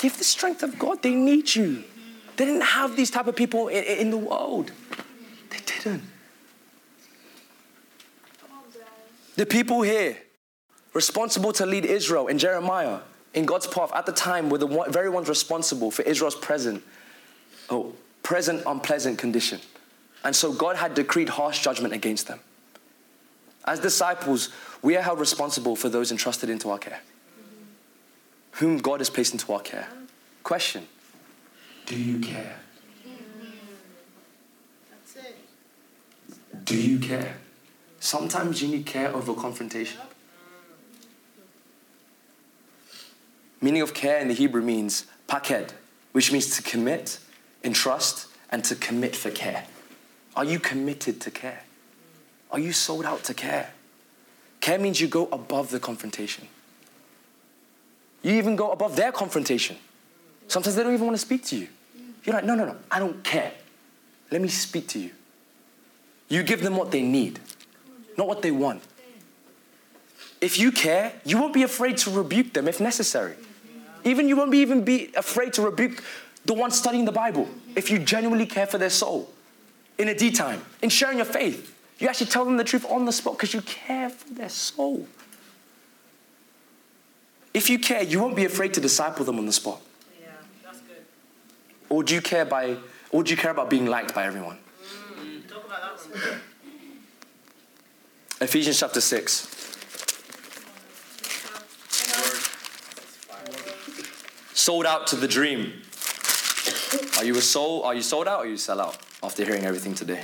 Give 0.01 0.17
the 0.17 0.25
strength 0.25 0.63
of 0.63 0.79
God. 0.79 1.03
They 1.03 1.15
need 1.15 1.55
you. 1.55 1.85
They 2.37 2.47
didn't 2.47 2.63
have 2.63 2.97
these 2.97 3.11
type 3.11 3.27
of 3.27 3.37
people 3.37 3.69
in, 3.69 3.85
in 3.85 4.11
the 4.11 4.17
world. 4.17 4.73
They 5.51 5.59
didn't. 5.67 6.03
The 9.37 9.47
people 9.47 9.83
here 9.83 10.17
responsible 10.95 11.53
to 11.53 11.67
lead 11.67 11.85
Israel 11.85 12.27
in 12.29 12.39
Jeremiah 12.39 13.01
in 13.35 13.45
God's 13.45 13.67
path 13.67 13.93
at 13.95 14.07
the 14.07 14.13
time 14.13 14.51
were 14.51 14.59
the 14.59 14.87
very 14.89 15.09
ones 15.09 15.29
responsible 15.29 15.91
for 15.91 16.03
Israel's 16.03 16.35
present, 16.35 16.83
oh, 17.69 17.95
present 18.23 18.63
unpleasant 18.67 19.19
condition. 19.19 19.61
And 20.25 20.35
so 20.35 20.53
God 20.53 20.77
had 20.77 20.95
decreed 20.95 21.29
harsh 21.29 21.63
judgment 21.63 21.95
against 21.95 22.27
them. 22.27 22.41
As 23.67 23.81
disciples, 23.81 24.49
we 24.83 24.97
are 24.97 25.03
held 25.03 25.21
responsible 25.21 25.77
for 25.77 25.89
those 25.89 26.11
entrusted 26.11 26.51
into 26.51 26.71
our 26.71 26.79
care, 26.79 27.01
whom 28.53 28.79
God 28.79 29.01
has 29.01 29.11
placed 29.11 29.33
into 29.33 29.53
our 29.53 29.61
care. 29.61 29.89
Question 30.43 30.87
Do 31.87 31.97
you 31.97 32.19
care? 32.19 32.57
That's 34.91 35.17
it. 35.17 35.37
Do 36.65 36.77
you 36.77 36.99
care? 36.99 37.37
Sometimes 38.01 38.63
you 38.63 38.69
need 38.69 38.87
care 38.87 39.15
over 39.15 39.35
confrontation. 39.35 40.01
Meaning 43.61 43.83
of 43.83 43.93
care 43.93 44.19
in 44.19 44.29
the 44.29 44.35
Hebrew 44.35 44.63
means 44.63 45.05
paked, 45.29 45.75
which 46.13 46.33
means 46.33 46.57
to 46.57 46.63
commit, 46.63 47.19
entrust, 47.63 48.29
and 48.51 48.65
to 48.65 48.75
commit 48.75 49.15
for 49.15 49.31
care. 49.31 49.67
Are 50.35 50.45
you 50.45 50.59
committed 50.59 51.21
to 51.21 51.31
care? 51.31 51.65
Are 52.51 52.59
you 52.59 52.73
sold 52.73 53.05
out 53.05 53.23
to 53.25 53.35
care? 53.35 53.73
Care 54.61 54.79
means 54.79 55.01
you 55.01 55.09
go 55.09 55.29
above 55.31 55.71
the 55.71 55.79
confrontation. 55.79 56.49
You 58.23 58.35
even 58.35 58.57
go 58.57 58.71
above 58.71 58.97
their 58.97 59.13
confrontation. 59.13 59.77
Sometimes 60.49 60.77
they 60.77 60.83
don't 60.83 60.93
even 60.93 61.07
want 61.07 61.17
to 61.17 61.25
speak 61.25 61.45
to 61.47 61.57
you. 61.57 61.69
You're 62.25 62.35
like, 62.35 62.45
no, 62.45 62.55
no, 62.55 62.65
no, 62.65 62.77
I 62.91 62.99
don't 62.99 63.23
care. 63.25 63.53
Let 64.31 64.43
me 64.43 64.49
speak 64.49 64.89
to 64.89 64.99
you. 64.99 65.11
You 66.29 66.43
give 66.43 66.63
them 66.63 66.77
what 66.77 66.91
they 66.91 67.03
need, 67.03 67.41
not 68.17 68.29
what 68.29 68.43
they 68.43 68.51
want. 68.51 68.83
If 70.41 70.59
you 70.59 70.73
care, 70.73 71.13
you 71.25 71.39
won't 71.39 71.53
be 71.53 71.63
afraid 71.63 71.99
to 71.99 72.11
rebuke 72.11 72.53
them 72.53 72.69
if 72.69 72.81
necessary. 72.81 73.35
Even 74.05 74.29
you 74.29 74.37
won't 74.37 74.51
be 74.51 74.59
even 74.59 74.85
be 74.85 75.11
afraid 75.17 75.53
to 75.55 75.63
rebuke 75.63 76.03
the 76.45 76.55
one 76.55 76.71
studying 76.71 77.05
the 77.05 77.13
Bible 77.13 77.49
if 77.77 77.91
you 77.91 77.99
genuinely 77.99 78.47
care 78.47 78.67
for 78.67 78.79
their 78.79 78.91
soul. 78.91 79.31
In 79.99 80.09
a 80.09 80.15
D 80.15 80.31
time, 80.31 80.63
in 80.81 80.89
sharing 80.89 81.19
your 81.19 81.27
faith, 81.27 81.77
you 81.99 82.09
actually 82.09 82.29
tell 82.29 82.45
them 82.45 82.57
the 82.57 82.65
truth 82.65 82.87
on 82.89 83.05
the 83.05 83.13
spot 83.13 83.35
because 83.35 83.53
you 83.53 83.61
care 83.61 84.09
for 84.09 84.33
their 84.33 84.49
soul. 84.49 85.07
If 87.53 87.69
you 87.69 87.79
care, 87.79 88.03
you 88.03 88.21
won't 88.21 88.37
be 88.37 88.45
afraid 88.45 88.75
to 88.75 88.81
disciple 88.81 89.25
them 89.25 89.39
on 89.39 89.47
the 89.47 89.53
spot. 89.53 89.81
Yeah, 90.21 90.29
that's 90.63 90.81
good. 90.81 91.05
Or 91.89 92.03
do 92.03 92.15
you 92.15 92.21
care 92.21 92.45
by 92.45 92.77
or 93.11 93.25
do 93.25 93.31
you 93.33 93.37
care 93.37 93.51
about 93.51 93.69
being 93.69 93.87
liked 93.87 94.15
by 94.15 94.25
everyone? 94.25 94.59
Mm, 95.19 95.49
talk 95.49 95.67
about 95.67 95.99
that 95.99 96.29
one. 96.29 96.41
Ephesians 98.41 98.79
chapter 98.79 99.01
6. 99.01 99.57
Sold 104.55 104.87
out 104.87 105.07
to 105.09 105.17
the 105.17 105.27
dream. 105.27 105.83
Are 107.19 107.25
you 107.25 107.37
a 107.37 107.41
soul? 107.41 107.83
Are 107.83 107.95
you 107.95 108.03
sold 108.03 108.29
out 108.29 108.41
or 108.41 108.47
you 108.47 108.57
sell 108.57 108.81
out 108.81 108.99
after 109.23 109.45
hearing 109.45 109.65
everything 109.65 109.95
today? 109.95 110.23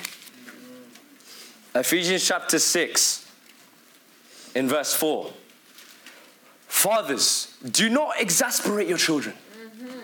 Ephesians 1.74 2.27
chapter 2.27 2.59
6, 2.59 3.31
in 4.55 4.66
verse 4.66 4.95
4. 4.95 5.31
Fathers, 6.77 7.57
do 7.70 7.89
not 7.89 8.20
exasperate 8.20 8.87
your 8.87 8.99
children. 8.99 9.35
Mm-hmm. 9.35 9.99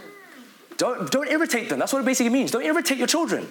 Don't, 0.79 1.11
don't 1.11 1.29
irritate 1.29 1.69
them. 1.69 1.79
That's 1.79 1.93
what 1.93 2.01
it 2.01 2.07
basically 2.07 2.33
means. 2.33 2.51
Don't 2.51 2.65
irritate 2.65 2.97
your 2.97 3.07
children. 3.07 3.47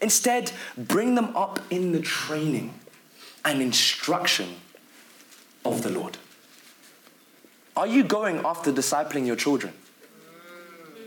Instead, 0.00 0.52
bring 0.78 1.16
them 1.16 1.36
up 1.36 1.58
in 1.70 1.90
the 1.90 2.00
training 2.00 2.72
and 3.44 3.60
instruction 3.60 4.54
of 5.64 5.82
the 5.82 5.90
Lord. 5.90 6.18
Are 7.76 7.88
you 7.88 8.04
going 8.04 8.38
after 8.44 8.72
discipling 8.72 9.26
your 9.26 9.34
children? 9.36 9.72
Mm. 9.72 11.00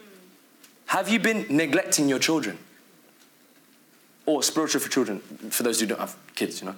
Have 0.88 1.08
you 1.08 1.20
been 1.20 1.46
neglecting 1.50 2.10
your 2.10 2.20
children? 2.20 2.58
Or 4.26 4.44
spiritual 4.44 4.82
for 4.82 4.90
children, 4.90 5.20
for 5.52 5.64
those 5.64 5.80
who 5.80 5.86
don't 5.86 6.02
have 6.02 6.18
kids, 6.36 6.60
you 6.60 6.68
know? 6.68 6.76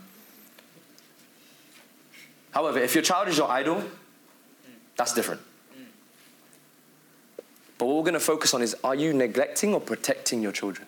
However, 2.52 2.78
if 2.78 2.94
your 2.94 3.04
child 3.04 3.28
is 3.28 3.40
your 3.40 3.50
idol, 3.50 3.84
that's 4.98 5.14
different. 5.14 5.41
But 7.78 7.86
what 7.86 7.95
we're 7.95 8.04
going 8.04 8.14
to 8.14 8.20
focus 8.20 8.54
on 8.54 8.62
is 8.62 8.76
are 8.84 8.95
you 8.95 9.14
neglecting 9.14 9.74
or 9.74 9.80
protecting 9.80 10.41
your 10.41 10.52
children? 10.52 10.88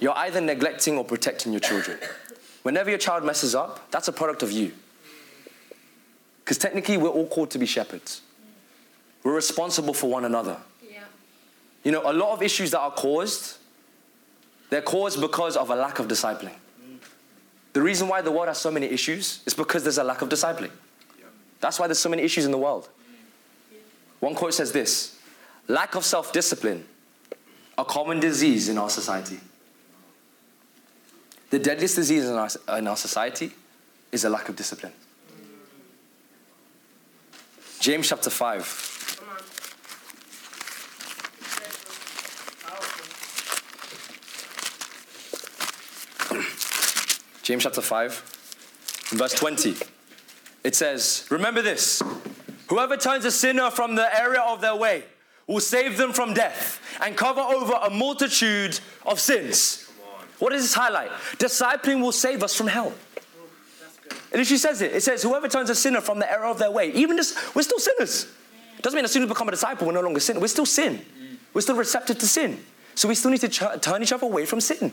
You're 0.00 0.16
either 0.16 0.40
neglecting 0.40 0.96
or 0.96 1.04
protecting 1.04 1.52
your 1.52 1.60
children. 1.60 1.98
Whenever 2.62 2.90
your 2.90 2.98
child 2.98 3.24
messes 3.24 3.54
up, 3.54 3.90
that's 3.90 4.08
a 4.08 4.12
product 4.12 4.42
of 4.42 4.52
you. 4.52 4.72
Because 6.44 6.58
technically, 6.58 6.96
we're 6.96 7.08
all 7.08 7.26
called 7.26 7.50
to 7.52 7.58
be 7.58 7.66
shepherds. 7.66 8.22
We're 9.22 9.34
responsible 9.34 9.94
for 9.94 10.10
one 10.10 10.24
another. 10.24 10.58
Yeah. 10.88 11.04
You 11.84 11.92
know, 11.92 12.02
a 12.04 12.12
lot 12.12 12.32
of 12.32 12.42
issues 12.42 12.72
that 12.72 12.80
are 12.80 12.90
caused, 12.90 13.58
they're 14.70 14.82
caused 14.82 15.20
because 15.20 15.56
of 15.56 15.70
a 15.70 15.76
lack 15.76 15.98
of 15.98 16.08
discipling. 16.08 16.54
Mm. 16.84 16.98
The 17.72 17.82
reason 17.82 18.08
why 18.08 18.22
the 18.22 18.32
world 18.32 18.48
has 18.48 18.58
so 18.58 18.70
many 18.70 18.86
issues 18.86 19.40
is 19.46 19.54
because 19.54 19.84
there's 19.84 19.98
a 19.98 20.04
lack 20.04 20.22
of 20.22 20.28
discipling. 20.28 20.70
That's 21.62 21.78
why 21.78 21.86
there's 21.86 22.00
so 22.00 22.10
many 22.10 22.24
issues 22.24 22.44
in 22.44 22.50
the 22.50 22.58
world. 22.58 22.88
One 24.18 24.34
quote 24.34 24.52
says 24.52 24.72
this 24.72 25.16
lack 25.68 25.94
of 25.94 26.04
self 26.04 26.32
discipline, 26.32 26.84
a 27.78 27.84
common 27.84 28.18
disease 28.20 28.68
in 28.68 28.76
our 28.76 28.90
society. 28.90 29.38
The 31.50 31.60
deadliest 31.60 31.94
disease 31.96 32.28
in 32.28 32.34
our, 32.34 32.48
in 32.78 32.88
our 32.88 32.96
society 32.96 33.52
is 34.10 34.24
a 34.24 34.28
lack 34.28 34.48
of 34.48 34.56
discipline. 34.56 34.92
James 37.78 38.08
chapter 38.08 38.30
5. 38.30 39.16
Come 39.18 39.28
on. 39.28 39.36
Powerful. 46.28 47.42
James 47.42 47.62
chapter 47.62 47.80
5, 47.80 48.12
verse 49.12 49.34
20. 49.34 49.91
It 50.64 50.74
says, 50.74 51.26
Remember 51.30 51.62
this 51.62 52.02
whoever 52.68 52.96
turns 52.96 53.24
a 53.24 53.30
sinner 53.30 53.70
from 53.70 53.94
the 53.94 54.18
area 54.20 54.40
of 54.40 54.60
their 54.60 54.76
way 54.76 55.04
will 55.46 55.60
save 55.60 55.96
them 55.96 56.12
from 56.12 56.34
death 56.34 56.80
and 57.02 57.16
cover 57.16 57.40
over 57.40 57.72
a 57.82 57.90
multitude 57.90 58.78
of 59.04 59.20
sins. 59.20 59.90
What 60.38 60.50
does 60.50 60.62
this 60.62 60.74
highlight? 60.74 61.10
Discipling 61.38 62.00
will 62.00 62.12
save 62.12 62.42
us 62.42 62.54
from 62.54 62.66
hell. 62.66 62.92
Good. 64.02 64.18
It 64.32 64.38
literally 64.38 64.58
says 64.58 64.82
it. 64.82 64.92
It 64.92 65.02
says, 65.02 65.22
Whoever 65.22 65.48
turns 65.48 65.70
a 65.70 65.74
sinner 65.74 66.00
from 66.00 66.18
the 66.18 66.30
error 66.30 66.46
of 66.46 66.58
their 66.58 66.70
way, 66.70 66.90
even 66.92 67.16
this, 67.16 67.54
we're 67.54 67.62
still 67.62 67.78
sinners. 67.78 68.26
Doesn't 68.80 68.96
mean 68.96 69.04
as 69.04 69.12
soon 69.12 69.22
as 69.22 69.28
we 69.28 69.34
become 69.34 69.48
a 69.48 69.52
disciple, 69.52 69.86
we're 69.86 69.92
no 69.92 70.00
longer 70.00 70.18
sin. 70.18 70.40
We're 70.40 70.48
still 70.48 70.66
sin. 70.66 71.04
We're 71.54 71.60
still 71.60 71.76
receptive 71.76 72.18
to 72.18 72.26
sin. 72.26 72.58
So 72.94 73.08
we 73.08 73.14
still 73.14 73.30
need 73.30 73.40
to 73.42 73.48
ch- 73.48 73.80
turn 73.80 74.02
each 74.02 74.12
other 74.12 74.26
away 74.26 74.44
from 74.44 74.60
sin. 74.60 74.90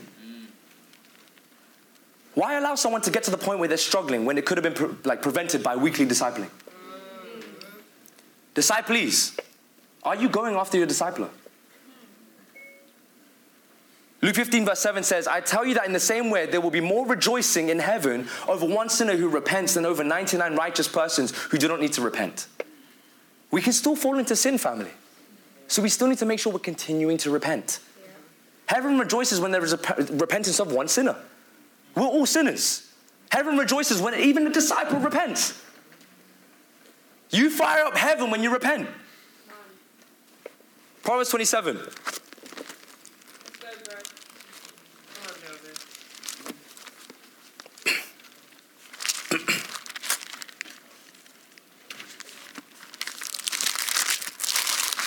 Why 2.34 2.58
allow 2.58 2.74
someone 2.76 3.02
to 3.02 3.10
get 3.10 3.24
to 3.24 3.30
the 3.30 3.38
point 3.38 3.58
where 3.58 3.68
they're 3.68 3.76
struggling 3.76 4.24
when 4.24 4.38
it 4.38 4.46
could 4.46 4.56
have 4.56 4.62
been 4.62 4.74
pre- 4.74 4.96
like 5.04 5.22
prevented 5.22 5.62
by 5.62 5.76
weekly 5.76 6.06
discipling? 6.06 6.50
Disciples, 8.54 9.36
are 10.02 10.16
you 10.16 10.28
going 10.28 10.54
after 10.54 10.78
your 10.78 10.86
discipler? 10.86 11.28
Luke 14.22 14.34
15, 14.34 14.66
verse 14.66 14.80
7 14.80 15.02
says, 15.02 15.26
I 15.26 15.40
tell 15.40 15.64
you 15.64 15.74
that 15.74 15.86
in 15.86 15.94
the 15.94 16.00
same 16.00 16.28
way, 16.28 16.44
there 16.44 16.60
will 16.60 16.70
be 16.70 16.80
more 16.80 17.06
rejoicing 17.06 17.70
in 17.70 17.78
heaven 17.78 18.28
over 18.46 18.66
one 18.66 18.90
sinner 18.90 19.16
who 19.16 19.28
repents 19.30 19.74
than 19.74 19.86
over 19.86 20.04
99 20.04 20.56
righteous 20.56 20.86
persons 20.86 21.34
who 21.44 21.56
do 21.56 21.68
not 21.68 21.80
need 21.80 21.94
to 21.94 22.02
repent. 22.02 22.46
We 23.50 23.62
can 23.62 23.72
still 23.72 23.96
fall 23.96 24.18
into 24.18 24.36
sin, 24.36 24.58
family. 24.58 24.90
So 25.68 25.80
we 25.80 25.88
still 25.88 26.08
need 26.08 26.18
to 26.18 26.26
make 26.26 26.38
sure 26.38 26.52
we're 26.52 26.58
continuing 26.58 27.16
to 27.18 27.30
repent. 27.30 27.80
Heaven 28.66 28.98
rejoices 28.98 29.40
when 29.40 29.52
there 29.52 29.64
is 29.64 29.72
a 29.72 29.78
pe- 29.78 30.04
repentance 30.16 30.60
of 30.60 30.70
one 30.70 30.86
sinner. 30.86 31.16
We're 31.94 32.02
all 32.02 32.26
sinners. 32.26 32.90
Heaven 33.30 33.56
rejoices 33.56 34.00
when 34.00 34.14
even 34.14 34.46
a 34.46 34.50
disciple 34.50 34.98
repents. 34.98 35.60
You 37.30 37.48
fire 37.50 37.84
up 37.84 37.96
heaven 37.96 38.30
when 38.30 38.42
you 38.42 38.52
repent. 38.52 38.88
Proverbs 41.02 41.30
27. 41.30 41.76
Good, 41.76 41.90
bro. 43.84 43.94
Come 45.14 45.26
on, 45.26 45.34
Joseph. 45.40 45.80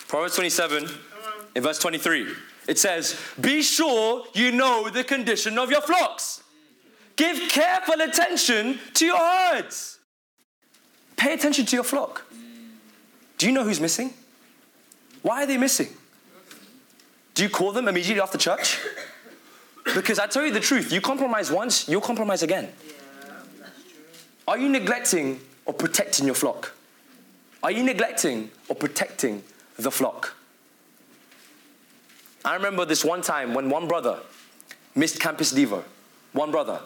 Proverbs 0.08 0.36
27, 0.36 0.90
in 1.56 1.64
verse 1.64 1.80
23. 1.80 2.34
It 2.68 2.80
says, 2.80 3.20
Be 3.40 3.62
sure 3.62 4.26
you 4.34 4.52
know 4.52 4.90
the 4.90 5.04
condition 5.04 5.58
of 5.60 5.70
your 5.70 5.82
flocks. 5.82 6.43
Give 7.16 7.50
careful 7.50 8.02
attention 8.02 8.80
to 8.96 9.06
your 9.06 9.18
herds. 9.18 10.00
Pay 11.16 11.34
attention 11.34 11.66
to 11.66 11.76
your 11.76 11.84
flock. 11.84 12.26
Do 13.38 13.46
you 13.46 13.52
know 13.52 13.64
who's 13.64 13.80
missing? 13.80 14.14
Why 15.22 15.44
are 15.44 15.46
they 15.46 15.58
missing? 15.58 15.90
Do 17.34 17.44
you 17.44 17.50
call 17.50 17.72
them 17.72 17.88
immediately 17.88 18.22
after 18.22 18.38
church? 18.38 18.80
Because 19.96 20.20
I 20.20 20.28
tell 20.28 20.46
you 20.46 20.52
the 20.52 20.60
truth, 20.60 20.92
you 20.92 21.02
compromise 21.02 21.52
once, 21.52 21.88
you'll 21.88 22.02
compromise 22.02 22.44
again. 22.44 22.70
Are 24.48 24.58
you 24.58 24.70
neglecting 24.70 25.40
or 25.66 25.74
protecting 25.74 26.26
your 26.26 26.36
flock? 26.36 26.74
Are 27.62 27.72
you 27.72 27.84
neglecting 27.84 28.52
or 28.68 28.76
protecting 28.76 29.44
the 29.78 29.92
flock? 29.92 30.36
I 32.46 32.56
remember 32.56 32.86
this 32.86 33.06
one 33.06 33.22
time 33.22 33.54
when 33.54 33.70
one 33.70 33.88
brother 33.88 34.20
missed 34.96 35.20
Campus 35.20 35.54
Devo. 35.54 35.84
One 36.34 36.52
brother, 36.52 36.82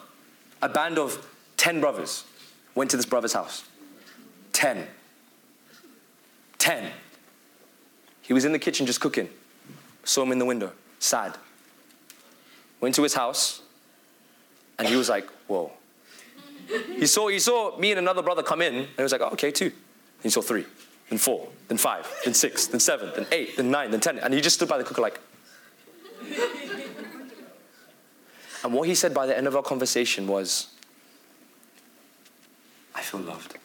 a 0.62 0.68
band 0.68 0.98
of 0.98 1.26
10 1.56 1.80
brothers, 1.80 2.24
went 2.74 2.90
to 2.90 2.96
this 2.96 3.06
brother's 3.06 3.32
house. 3.32 3.64
10. 4.52 4.86
10. 6.58 6.92
He 8.22 8.32
was 8.32 8.44
in 8.44 8.52
the 8.52 8.58
kitchen 8.58 8.86
just 8.86 9.00
cooking. 9.00 9.28
Saw 10.04 10.22
him 10.22 10.32
in 10.32 10.38
the 10.38 10.44
window, 10.44 10.72
sad. 10.98 11.36
Went 12.80 12.94
to 12.94 13.02
his 13.02 13.14
house, 13.14 13.62
and 14.78 14.88
he 14.88 14.96
was 14.96 15.08
like, 15.08 15.28
whoa. 15.46 15.72
He 16.96 17.06
saw, 17.06 17.28
he 17.28 17.38
saw 17.38 17.76
me 17.78 17.92
and 17.92 17.98
another 17.98 18.22
brother 18.22 18.42
come 18.42 18.62
in, 18.62 18.74
and 18.74 18.88
he 18.96 19.02
was 19.02 19.12
like, 19.12 19.20
oh, 19.20 19.30
okay, 19.30 19.50
two. 19.50 19.72
He 20.22 20.30
saw 20.30 20.42
three, 20.42 20.66
then 21.08 21.18
four, 21.18 21.48
then 21.68 21.78
five, 21.78 22.10
then 22.24 22.34
six, 22.34 22.66
then 22.66 22.80
seven, 22.80 23.10
then 23.14 23.26
eight, 23.32 23.56
then 23.56 23.70
nine, 23.70 23.90
then 23.90 24.00
ten. 24.00 24.18
And 24.18 24.34
he 24.34 24.40
just 24.40 24.56
stood 24.56 24.68
by 24.68 24.78
the 24.78 24.84
cooker 24.84 25.02
like. 25.02 25.20
And 28.64 28.72
what 28.72 28.88
he 28.88 28.94
said 28.94 29.14
by 29.14 29.26
the 29.26 29.36
end 29.36 29.46
of 29.46 29.54
our 29.54 29.62
conversation 29.62 30.26
was, 30.26 30.68
I 32.94 33.00
feel 33.02 33.20
loved. 33.20 33.56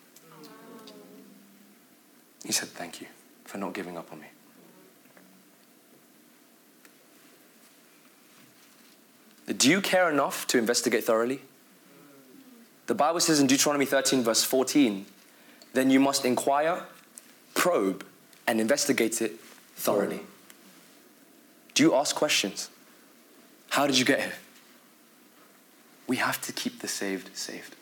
He 2.46 2.52
said, 2.52 2.70
thank 2.70 3.02
you 3.02 3.08
for 3.46 3.58
not 3.58 3.74
giving 3.74 3.98
up 3.98 4.12
on 4.12 4.20
me. 4.20 4.28
Do 9.58 9.70
you 9.70 9.82
care 9.82 10.10
enough 10.10 10.48
to 10.48 10.58
investigate 10.58 11.04
thoroughly? 11.04 11.42
The 12.88 12.96
Bible 12.96 13.20
says 13.20 13.40
in 13.40 13.48
Deuteronomy 13.48 13.86
13, 13.86 14.24
verse 14.24 14.44
14, 14.44 15.06
then 15.74 15.90
you 15.90 16.00
must 16.00 16.26
inquire, 16.26 16.84
probe, 17.56 18.06
and 18.46 18.60
investigate 18.62 19.22
it 19.22 19.40
thoroughly. 19.76 20.20
Do 21.74 21.84
you 21.84 21.96
ask 21.96 22.16
questions? 22.16 22.70
How 23.70 23.88
did 23.88 23.98
you 23.98 24.06
get 24.06 24.20
here? 24.20 24.34
We 26.08 26.18
have 26.18 26.42
to 26.42 26.52
keep 26.52 26.80
the 26.80 26.88
saved 26.88 27.36
saved. 27.36 27.76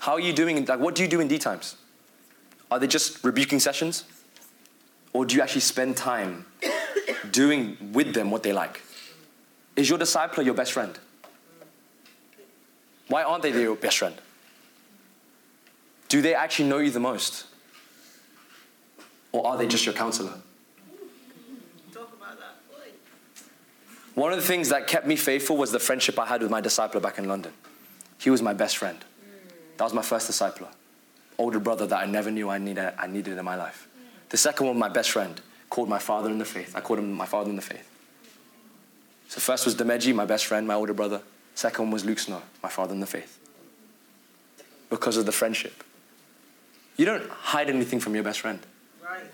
How 0.00 0.14
are 0.14 0.20
you 0.20 0.32
doing? 0.32 0.64
Like, 0.64 0.80
what 0.80 0.94
do 0.94 1.02
you 1.02 1.08
do 1.08 1.20
in 1.20 1.28
D 1.28 1.38
times? 1.38 1.76
Are 2.70 2.78
they 2.78 2.86
just 2.86 3.22
rebuking 3.22 3.60
sessions? 3.60 4.04
Or 5.12 5.24
do 5.24 5.36
you 5.36 5.42
actually 5.42 5.60
spend 5.60 5.96
time 5.96 6.46
doing 7.30 7.76
with 7.92 8.14
them 8.14 8.30
what 8.30 8.42
they 8.42 8.52
like? 8.52 8.80
Is 9.76 9.88
your 9.88 9.98
discipler 9.98 10.44
your 10.44 10.54
best 10.54 10.72
friend? 10.72 10.98
Why 13.08 13.22
aren't 13.22 13.42
they 13.42 13.52
your 13.52 13.76
best 13.76 13.98
friend? 13.98 14.14
Do 16.08 16.20
they 16.20 16.34
actually 16.34 16.68
know 16.68 16.78
you 16.78 16.90
the 16.90 17.00
most? 17.00 17.46
Or 19.32 19.46
are 19.46 19.56
they 19.56 19.66
just 19.66 19.86
your 19.86 19.94
counselor? 19.94 20.34
Talk 21.92 22.12
about 22.14 22.38
that. 22.38 22.56
One 24.14 24.32
of 24.32 24.38
the 24.38 24.46
things 24.46 24.68
that 24.68 24.86
kept 24.86 25.06
me 25.06 25.16
faithful 25.16 25.56
was 25.56 25.72
the 25.72 25.78
friendship 25.78 26.18
I 26.18 26.26
had 26.26 26.42
with 26.42 26.50
my 26.50 26.60
discipler 26.60 27.00
back 27.00 27.18
in 27.18 27.26
London. 27.26 27.52
He 28.18 28.30
was 28.30 28.42
my 28.42 28.52
best 28.52 28.76
friend. 28.76 28.98
That 29.78 29.84
was 29.84 29.94
my 29.94 30.02
first 30.02 30.30
discipler. 30.30 30.68
Older 31.38 31.58
brother 31.58 31.86
that 31.86 31.98
I 31.98 32.06
never 32.06 32.30
knew 32.30 32.50
I 32.50 32.58
needed, 32.58 32.92
I 32.98 33.06
needed 33.06 33.38
in 33.38 33.44
my 33.44 33.56
life. 33.56 33.88
The 34.28 34.36
second 34.36 34.66
one, 34.66 34.78
my 34.78 34.88
best 34.88 35.10
friend, 35.10 35.40
called 35.70 35.88
my 35.88 35.98
father 35.98 36.30
in 36.30 36.38
the 36.38 36.44
faith. 36.44 36.76
I 36.76 36.80
called 36.80 36.98
him 36.98 37.12
my 37.12 37.26
father 37.26 37.50
in 37.50 37.56
the 37.56 37.62
faith. 37.62 37.88
So 39.28 39.40
first 39.40 39.64
was 39.64 39.74
Demeji, 39.74 40.14
my 40.14 40.26
best 40.26 40.44
friend, 40.44 40.68
my 40.68 40.74
older 40.74 40.92
brother. 40.92 41.22
Second 41.54 41.86
one 41.86 41.92
was 41.92 42.04
Luke 42.04 42.18
Snow, 42.18 42.42
my 42.62 42.68
father 42.68 42.92
in 42.92 43.00
the 43.00 43.06
faith. 43.06 43.38
Because 44.90 45.16
of 45.16 45.24
the 45.24 45.32
friendship. 45.32 45.82
You 46.98 47.06
don't 47.06 47.28
hide 47.30 47.70
anything 47.70 47.98
from 47.98 48.14
your 48.14 48.24
best 48.24 48.40
friend. 48.40 48.58
Right. 49.02 49.24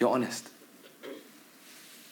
You're 0.00 0.10
honest. 0.10 0.48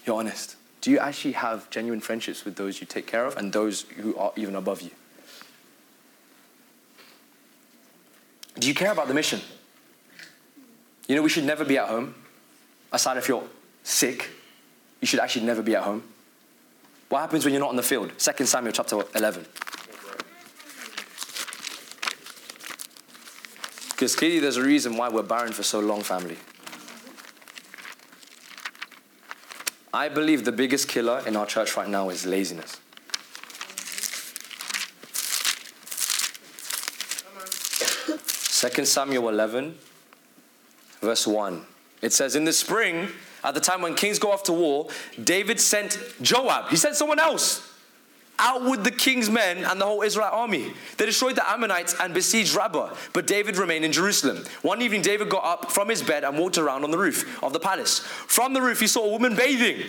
You're 0.06 0.16
honest. 0.16 0.54
Do 0.84 0.90
you 0.90 0.98
actually 0.98 1.32
have 1.32 1.70
genuine 1.70 2.00
friendships 2.00 2.44
with 2.44 2.56
those 2.56 2.78
you 2.78 2.86
take 2.86 3.06
care 3.06 3.24
of 3.24 3.38
and 3.38 3.50
those 3.54 3.86
who 3.96 4.14
are 4.18 4.34
even 4.36 4.54
above 4.54 4.82
you? 4.82 4.90
Do 8.58 8.68
you 8.68 8.74
care 8.74 8.92
about 8.92 9.08
the 9.08 9.14
mission? 9.14 9.40
You 11.08 11.16
know, 11.16 11.22
we 11.22 11.30
should 11.30 11.44
never 11.44 11.64
be 11.64 11.78
at 11.78 11.88
home. 11.88 12.14
Aside 12.92 13.16
if 13.16 13.28
you're 13.28 13.44
sick, 13.82 14.28
you 15.00 15.06
should 15.06 15.20
actually 15.20 15.46
never 15.46 15.62
be 15.62 15.74
at 15.74 15.84
home. 15.84 16.02
What 17.08 17.20
happens 17.20 17.46
when 17.46 17.54
you're 17.54 17.62
not 17.62 17.70
on 17.70 17.76
the 17.76 17.82
field? 17.82 18.12
2 18.18 18.44
Samuel 18.44 18.74
chapter 18.74 19.02
11. 19.14 19.46
Because 23.88 24.14
clearly 24.14 24.38
there's 24.38 24.58
a 24.58 24.62
reason 24.62 24.98
why 24.98 25.08
we're 25.08 25.22
barren 25.22 25.54
for 25.54 25.62
so 25.62 25.80
long, 25.80 26.02
family. 26.02 26.36
I 29.94 30.08
believe 30.08 30.44
the 30.44 30.50
biggest 30.50 30.88
killer 30.88 31.22
in 31.24 31.36
our 31.36 31.46
church 31.46 31.76
right 31.76 31.88
now 31.88 32.08
is 32.08 32.26
laziness. 32.26 32.80
Second 38.26 38.88
Samuel 38.88 39.28
11, 39.28 39.78
verse 41.00 41.28
1. 41.28 41.64
It 42.02 42.12
says, 42.12 42.34
In 42.34 42.44
the 42.44 42.52
spring, 42.52 43.06
at 43.44 43.54
the 43.54 43.60
time 43.60 43.82
when 43.82 43.94
kings 43.94 44.18
go 44.18 44.32
off 44.32 44.42
to 44.44 44.52
war, 44.52 44.88
David 45.22 45.60
sent 45.60 45.96
Joab. 46.20 46.70
He 46.70 46.76
sent 46.76 46.96
someone 46.96 47.20
else 47.20 47.73
out 48.38 48.64
with 48.68 48.84
the 48.84 48.90
king's 48.90 49.30
men 49.30 49.64
and 49.64 49.80
the 49.80 49.84
whole 49.84 50.02
Israel 50.02 50.30
army. 50.32 50.72
They 50.96 51.06
destroyed 51.06 51.36
the 51.36 51.48
Ammonites 51.48 51.94
and 52.00 52.12
besieged 52.12 52.54
Rabbah, 52.54 52.94
but 53.12 53.26
David 53.26 53.56
remained 53.56 53.84
in 53.84 53.92
Jerusalem. 53.92 54.44
One 54.62 54.82
evening, 54.82 55.02
David 55.02 55.28
got 55.28 55.44
up 55.44 55.72
from 55.72 55.88
his 55.88 56.02
bed 56.02 56.24
and 56.24 56.38
walked 56.38 56.58
around 56.58 56.84
on 56.84 56.90
the 56.90 56.98
roof 56.98 57.42
of 57.42 57.52
the 57.52 57.60
palace. 57.60 58.00
From 58.00 58.52
the 58.52 58.60
roof, 58.60 58.80
he 58.80 58.86
saw 58.86 59.04
a 59.04 59.10
woman 59.10 59.36
bathing. 59.36 59.82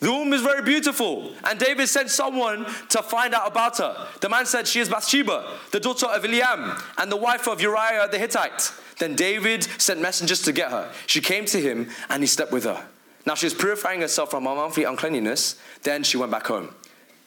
The 0.00 0.10
woman 0.10 0.32
is 0.32 0.40
very 0.40 0.62
beautiful, 0.62 1.32
and 1.44 1.58
David 1.58 1.86
sent 1.86 2.08
someone 2.08 2.64
to 2.88 3.02
find 3.02 3.34
out 3.34 3.46
about 3.46 3.76
her. 3.78 4.08
The 4.20 4.30
man 4.30 4.46
said, 4.46 4.66
She 4.66 4.80
is 4.80 4.88
Bathsheba, 4.88 5.58
the 5.72 5.80
daughter 5.80 6.06
of 6.06 6.22
Eliam, 6.22 6.82
and 6.96 7.12
the 7.12 7.16
wife 7.16 7.46
of 7.46 7.60
Uriah 7.60 8.08
the 8.10 8.18
Hittite. 8.18 8.72
Then 8.98 9.14
David 9.14 9.64
sent 9.78 10.00
messengers 10.00 10.40
to 10.42 10.52
get 10.52 10.70
her. 10.70 10.90
She 11.06 11.20
came 11.20 11.44
to 11.46 11.60
him, 11.60 11.90
and 12.08 12.22
he 12.22 12.26
slept 12.26 12.50
with 12.50 12.64
her. 12.64 12.86
Now 13.26 13.34
she 13.34 13.44
was 13.44 13.54
purifying 13.54 14.00
herself 14.00 14.30
from 14.30 14.44
her 14.44 14.54
monthly 14.54 14.84
uncleanliness. 14.84 15.56
Then 15.82 16.02
she 16.02 16.16
went 16.16 16.32
back 16.32 16.46
home. 16.46 16.74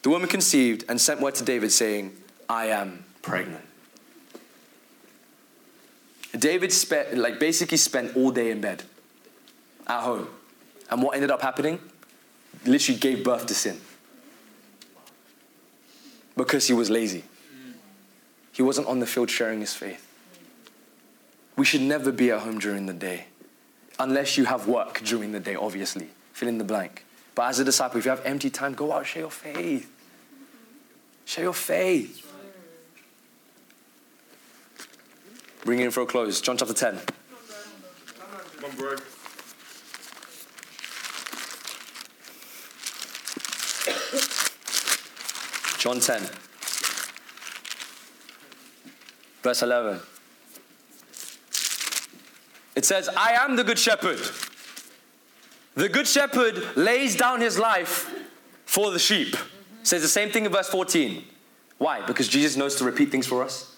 The 0.04 0.10
woman 0.10 0.30
conceived 0.30 0.86
and 0.90 1.00
sent 1.00 1.22
word 1.22 1.36
to 1.36 1.44
David, 1.44 1.72
saying, 1.72 2.16
I 2.48 2.68
am 2.68 3.06
pregnant. 3.22 3.64
David 6.38 6.74
spent, 6.74 7.18
like, 7.18 7.40
basically 7.40 7.78
spent 7.78 8.16
all 8.18 8.32
day 8.32 8.52
in 8.52 8.60
bed 8.60 8.84
at 9.88 10.02
home. 10.02 10.28
And 10.90 11.02
what 11.02 11.16
ended 11.16 11.32
up 11.32 11.42
happening? 11.42 11.80
Literally 12.66 13.00
gave 13.00 13.24
birth 13.24 13.46
to 13.48 13.54
sin. 13.54 13.80
Because 16.36 16.68
he 16.68 16.74
was 16.74 16.90
lazy. 16.90 17.24
He 18.52 18.62
wasn't 18.62 18.88
on 18.88 19.00
the 19.00 19.06
field 19.06 19.30
sharing 19.30 19.62
his 19.62 19.74
faith. 19.74 20.06
We 21.56 21.66
should 21.66 21.82
never 21.82 22.12
be 22.12 22.32
at 22.32 22.42
home 22.42 22.60
during 22.60 22.88
the 22.88 22.94
day. 22.94 23.26
Unless 24.00 24.38
you 24.38 24.46
have 24.46 24.68
work 24.68 25.02
during 25.04 25.32
the 25.32 25.40
day, 25.40 25.56
obviously. 25.56 26.10
Fill 26.34 26.50
in 26.50 26.58
the 26.58 26.64
blank. 26.64 27.06
But 27.36 27.50
as 27.50 27.60
a 27.60 27.64
disciple, 27.64 28.00
if 28.00 28.06
you 28.06 28.12
have 28.12 28.26
empty 28.26 28.50
time, 28.50 28.74
go 28.74 28.92
out, 28.92 29.06
share 29.06 29.22
your 29.22 29.32
faith. 29.32 29.90
Share 31.26 31.46
your 31.46 31.54
faith. 31.54 32.20
Bring 35.66 35.80
it 35.80 35.86
in 35.86 35.92
for 35.92 36.02
a 36.02 36.06
close. 36.06 36.42
John 36.42 36.58
chapter 36.58 36.74
10. 36.74 37.00
Come 38.58 38.66
on, 38.66 38.76
bro. 38.76 38.96
John 45.78 46.00
10. 46.00 46.22
Verse 49.42 49.62
11. 49.62 50.00
It 52.76 52.86
says, 52.86 53.10
I 53.16 53.34
am 53.34 53.56
the 53.56 53.64
good 53.64 53.80
shepherd. 53.80 54.20
The 55.76 55.90
good 55.90 56.08
shepherd 56.08 56.78
lays 56.78 57.16
down 57.16 57.42
his 57.42 57.60
life 57.60 58.14
for 58.66 58.92
the 58.92 59.00
sheep. 59.00 59.36
Says 59.84 60.02
the 60.02 60.08
same 60.08 60.30
thing 60.30 60.46
in 60.46 60.52
verse 60.52 60.70
14. 60.70 61.24
Why? 61.78 62.06
Because 62.06 62.28
Jesus 62.28 62.56
knows 62.56 62.76
to 62.76 62.86
repeat 62.86 63.12
things 63.12 63.28
for 63.28 63.44
us. 63.44 63.76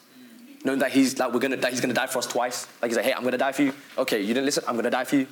Knowing 0.63 0.79
that 0.79 0.91
he's 0.91 1.17
like 1.19 1.33
we're 1.33 1.39
gonna 1.39 1.57
that 1.57 1.71
he's 1.71 1.81
gonna 1.81 1.93
die 1.93 2.07
for 2.07 2.19
us 2.19 2.27
twice. 2.27 2.67
Like 2.81 2.89
he's 2.89 2.97
like, 2.97 3.05
hey, 3.05 3.13
I'm 3.13 3.23
gonna 3.23 3.37
die 3.37 3.51
for 3.51 3.63
you. 3.63 3.73
Okay, 3.97 4.21
you 4.21 4.33
didn't 4.33 4.45
listen, 4.45 4.63
I'm 4.67 4.75
gonna 4.75 4.89
die 4.89 5.03
for 5.03 5.17
you. 5.17 5.27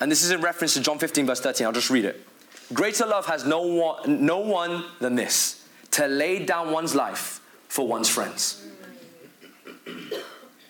And 0.00 0.10
this 0.10 0.24
is 0.24 0.32
in 0.32 0.40
reference 0.40 0.74
to 0.74 0.80
John 0.80 0.98
15, 0.98 1.26
verse 1.26 1.40
13. 1.40 1.66
I'll 1.66 1.72
just 1.72 1.90
read 1.90 2.04
it. 2.04 2.26
Greater 2.72 3.06
love 3.06 3.26
has 3.26 3.44
no 3.44 3.62
one, 3.62 4.24
no 4.24 4.38
one 4.38 4.84
than 4.98 5.14
this 5.14 5.64
to 5.92 6.06
lay 6.08 6.44
down 6.44 6.72
one's 6.72 6.94
life 6.94 7.40
for 7.68 7.86
one's 7.86 8.08
friends. 8.08 8.66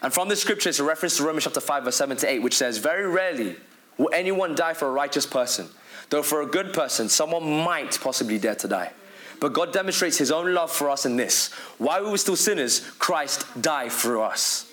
And 0.03 0.13
from 0.13 0.29
this 0.29 0.41
scripture, 0.41 0.69
it's 0.69 0.81
a 0.81 0.85
reference 0.85 1.17
to 1.17 1.23
Romans 1.23 1.45
chapter 1.45 1.61
5, 1.61 1.85
verse 1.85 1.97
7 1.97 2.17
to 2.19 2.29
8, 2.29 2.39
which 2.41 2.57
says, 2.57 2.79
Very 2.79 3.07
rarely 3.07 3.57
will 3.99 4.11
anyone 4.13 4.55
die 4.55 4.75
for 4.75 4.89
a 4.89 4.91
righteous 4.91 5.27
person, 5.27 5.69
though 6.13 6.23
for 6.23 6.43
a 6.43 6.47
good 6.47 6.75
person, 6.75 7.09
someone 7.09 7.65
might 7.65 7.99
possibly 7.99 8.39
dare 8.39 8.55
to 8.55 8.69
die. 8.69 8.93
But 9.41 9.55
God 9.55 9.73
demonstrates 9.73 10.19
his 10.19 10.31
own 10.31 10.53
love 10.53 10.71
for 10.71 10.91
us 10.91 11.07
in 11.07 11.17
this. 11.17 11.51
While 11.79 12.05
we 12.05 12.11
were 12.11 12.19
still 12.19 12.37
sinners, 12.37 12.81
Christ 12.99 13.47
died 13.61 13.91
for 13.91 14.23
us. 14.23 14.71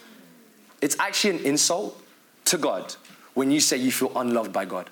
It's 0.82 1.00
actually 1.00 1.40
an 1.40 1.46
insult 1.46 2.04
to 2.46 2.58
God 2.58 2.94
when 3.36 3.52
you 3.52 3.62
say 3.62 3.78
you 3.78 3.90
feel 3.90 4.12
unloved 4.18 4.52
by 4.52 4.66
God. 4.66 4.90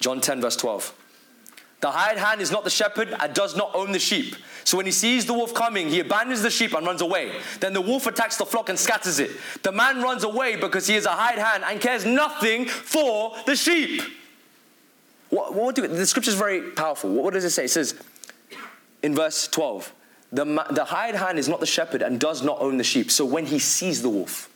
John 0.00 0.20
10, 0.20 0.42
verse 0.42 0.56
12. 0.56 1.01
The 1.82 1.90
hired 1.90 2.16
hand 2.16 2.40
is 2.40 2.52
not 2.52 2.62
the 2.62 2.70
shepherd 2.70 3.12
and 3.18 3.34
does 3.34 3.56
not 3.56 3.72
own 3.74 3.90
the 3.90 3.98
sheep. 3.98 4.36
So 4.62 4.76
when 4.76 4.86
he 4.86 4.92
sees 4.92 5.26
the 5.26 5.32
wolf 5.32 5.52
coming, 5.52 5.88
he 5.88 5.98
abandons 5.98 6.40
the 6.40 6.50
sheep 6.50 6.74
and 6.74 6.86
runs 6.86 7.02
away. 7.02 7.32
Then 7.58 7.72
the 7.72 7.80
wolf 7.80 8.06
attacks 8.06 8.36
the 8.36 8.46
flock 8.46 8.68
and 8.68 8.78
scatters 8.78 9.18
it. 9.18 9.32
The 9.64 9.72
man 9.72 10.00
runs 10.00 10.22
away 10.22 10.54
because 10.54 10.86
he 10.86 10.94
is 10.94 11.06
a 11.06 11.10
hired 11.10 11.40
hand 11.40 11.64
and 11.66 11.80
cares 11.80 12.06
nothing 12.06 12.66
for 12.66 13.34
the 13.46 13.56
sheep. 13.56 14.00
What, 15.30 15.54
what 15.54 15.74
do, 15.74 15.88
the 15.88 16.06
scripture 16.06 16.30
is 16.30 16.36
very 16.36 16.70
powerful. 16.70 17.10
What, 17.10 17.24
what 17.24 17.34
does 17.34 17.44
it 17.44 17.50
say? 17.50 17.64
It 17.64 17.70
says 17.70 18.00
in 19.02 19.16
verse 19.16 19.48
12, 19.48 19.92
the, 20.30 20.44
the 20.70 20.84
hired 20.84 21.16
hand 21.16 21.36
is 21.36 21.48
not 21.48 21.58
the 21.58 21.66
shepherd 21.66 22.00
and 22.00 22.20
does 22.20 22.44
not 22.44 22.60
own 22.60 22.76
the 22.76 22.84
sheep. 22.84 23.10
So 23.10 23.24
when 23.24 23.44
he 23.44 23.58
sees 23.58 24.02
the 24.02 24.08
wolf 24.08 24.48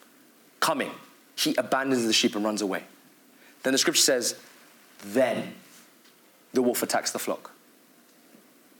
coming, 0.61 0.93
he 1.35 1.57
abandons 1.57 2.07
the 2.07 2.13
sheep 2.13 2.37
and 2.37 2.45
runs 2.45 2.63
away. 2.63 2.85
Then 3.65 3.73
the 3.73 3.79
scripture 3.79 4.03
says, 4.03 4.37
then 5.07 5.55
the 6.57 6.63
wolf 6.63 6.83
attacks 6.83 7.13
the 7.13 7.19
flock. 7.21 7.53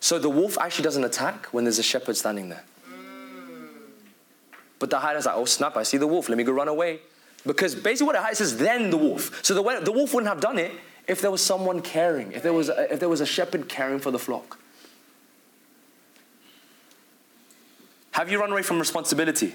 So 0.01 0.19
the 0.19 0.31
wolf 0.31 0.59
actually 0.59 0.85
doesn't 0.85 1.05
attack 1.05 1.47
when 1.47 1.65
there's 1.65 1.79
a 1.79 1.83
shepherd 1.83 2.17
standing 2.17 2.49
there. 2.49 2.65
But 4.79 4.91
the 4.91 4.99
hider's 4.99 5.27
like, 5.27 5.37
oh 5.37 5.45
snap, 5.45 5.77
I 5.77 5.85
see 5.85 5.97
the 5.97 6.07
wolf, 6.07 6.29
let 6.29 6.37
me 6.37 6.45
go 6.45 6.53
run 6.53 6.69
away. 6.69 7.01
Because 7.47 7.75
basically 7.75 8.07
what 8.07 8.17
the 8.17 8.23
hider 8.23 8.35
says, 8.35 8.57
then 8.57 8.91
the 8.91 8.97
wolf. 8.97 9.45
So 9.45 9.55
the, 9.55 9.81
the 9.81 9.93
wolf 9.93 10.13
wouldn't 10.13 10.29
have 10.29 10.41
done 10.41 10.59
it 10.59 10.73
if 11.07 11.21
there 11.21 11.31
was 11.31 11.41
someone 11.41 11.81
caring, 11.81 12.33
if 12.33 12.43
there 12.43 12.53
was, 12.53 12.69
a, 12.69 12.93
if 12.93 12.99
there 12.99 13.09
was 13.09 13.21
a 13.21 13.27
shepherd 13.27 13.69
caring 13.69 14.01
for 14.01 14.11
the 14.11 14.19
flock. 14.19 14.59
Have 18.13 18.31
you 18.31 18.41
run 18.41 18.51
away 18.51 18.63
from 18.63 18.79
responsibility? 18.79 19.55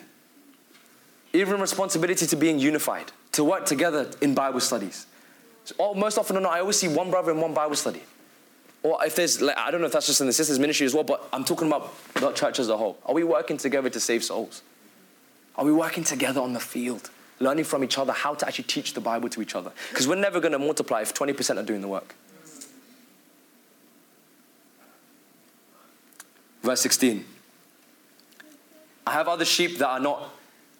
Even 1.33 1.59
responsibility 1.59 2.25
to 2.27 2.35
being 2.35 2.59
unified, 2.59 3.11
to 3.31 3.43
work 3.43 3.65
together 3.65 4.09
in 4.21 4.35
Bible 4.35 4.59
studies. 4.59 5.07
So, 5.63 5.75
oh, 5.79 5.93
most 5.93 6.17
often 6.17 6.35
than 6.35 6.43
not, 6.43 6.53
I 6.53 6.59
always 6.59 6.77
see 6.77 6.87
one 6.87 7.09
brother 7.11 7.31
in 7.31 7.39
one 7.39 7.53
Bible 7.53 7.75
study. 7.75 8.01
Or 8.83 9.03
if 9.05 9.15
there's, 9.15 9.41
like, 9.41 9.57
I 9.57 9.69
don't 9.69 9.81
know 9.81 9.87
if 9.87 9.93
that's 9.93 10.07
just 10.07 10.21
in 10.21 10.27
the 10.27 10.33
sisters' 10.33 10.57
ministry 10.57 10.85
as 10.85 10.93
well, 10.93 11.03
but 11.03 11.27
I'm 11.31 11.43
talking 11.43 11.67
about 11.67 11.93
the 12.15 12.31
church 12.31 12.59
as 12.59 12.69
a 12.69 12.77
whole. 12.77 12.97
Are 13.05 13.13
we 13.13 13.23
working 13.23 13.57
together 13.57 13.89
to 13.89 13.99
save 13.99 14.23
souls? 14.23 14.63
Are 15.55 15.65
we 15.65 15.71
working 15.71 16.03
together 16.03 16.41
on 16.41 16.53
the 16.53 16.59
field, 16.59 17.11
learning 17.39 17.65
from 17.65 17.83
each 17.83 17.97
other 17.97 18.11
how 18.11 18.33
to 18.33 18.47
actually 18.47 18.63
teach 18.63 18.93
the 18.93 19.01
Bible 19.01 19.29
to 19.29 19.41
each 19.41 19.53
other? 19.53 19.71
Because 19.89 20.07
we're 20.07 20.15
never 20.15 20.39
going 20.39 20.53
to 20.53 20.59
multiply 20.59 21.01
if 21.01 21.13
20% 21.13 21.57
are 21.57 21.63
doing 21.63 21.81
the 21.81 21.87
work. 21.87 22.15
Verse 26.63 26.81
16 26.81 27.25
I 29.05 29.11
have 29.13 29.27
other 29.27 29.45
sheep 29.45 29.77
that 29.79 29.89
are 29.89 29.99
not 29.99 30.29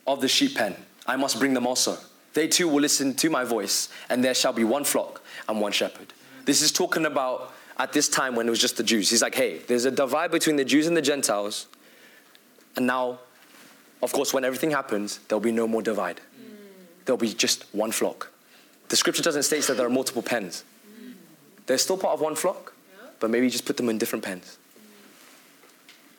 of 0.06 0.22
the 0.22 0.28
sheep 0.28 0.56
pen. 0.56 0.76
I 1.08 1.16
must 1.16 1.39
bring 1.39 1.54
them 1.54 1.68
also. 1.68 1.97
They 2.34 2.47
too 2.47 2.68
will 2.68 2.80
listen 2.80 3.14
to 3.16 3.30
my 3.30 3.43
voice, 3.43 3.89
and 4.10 4.24
there 4.24 4.34
shall 4.34 4.54
be 4.54 4.64
one 4.64 4.84
flock 4.84 5.22
and 5.49 5.60
one 5.60 5.72
shepherd. 5.72 6.14
This 6.45 6.62
is 6.62 6.72
talking 6.72 7.06
about 7.06 7.54
at 7.78 7.93
this 7.93 8.09
time 8.09 8.36
when 8.36 8.47
it 8.47 8.49
was 8.49 8.59
just 8.59 8.78
the 8.78 8.84
Jews. 8.84 9.09
He's 9.09 9.22
like, 9.22 9.36
hey, 9.36 9.59
there's 9.59 9.86
a 9.86 9.91
divide 9.91 10.32
between 10.32 10.55
the 10.55 10.65
Jews 10.65 10.88
and 10.88 10.95
the 10.95 11.01
Gentiles. 11.01 11.67
And 12.76 12.88
now, 12.88 13.19
of 14.01 14.11
course, 14.13 14.34
when 14.34 14.43
everything 14.43 14.72
happens, 14.72 15.19
there'll 15.28 15.41
be 15.41 15.51
no 15.51 15.67
more 15.67 15.82
divide. 15.82 16.22
There'll 17.05 17.17
be 17.17 17.34
just 17.34 17.65
one 17.74 17.91
flock. 17.91 18.32
The 18.89 18.95
scripture 18.95 19.24
doesn't 19.24 19.43
state 19.43 19.63
that 19.63 19.78
there 19.78 19.86
are 19.86 19.89
multiple 19.89 20.22
pens. 20.22 20.63
They're 21.65 21.78
still 21.78 21.97
part 21.97 22.13
of 22.13 22.22
one 22.22 22.36
flock, 22.36 22.74
but 23.19 23.30
maybe 23.30 23.49
just 23.49 23.65
put 23.65 23.78
them 23.78 23.89
in 23.89 23.97
different 23.97 24.26
pens. 24.26 24.57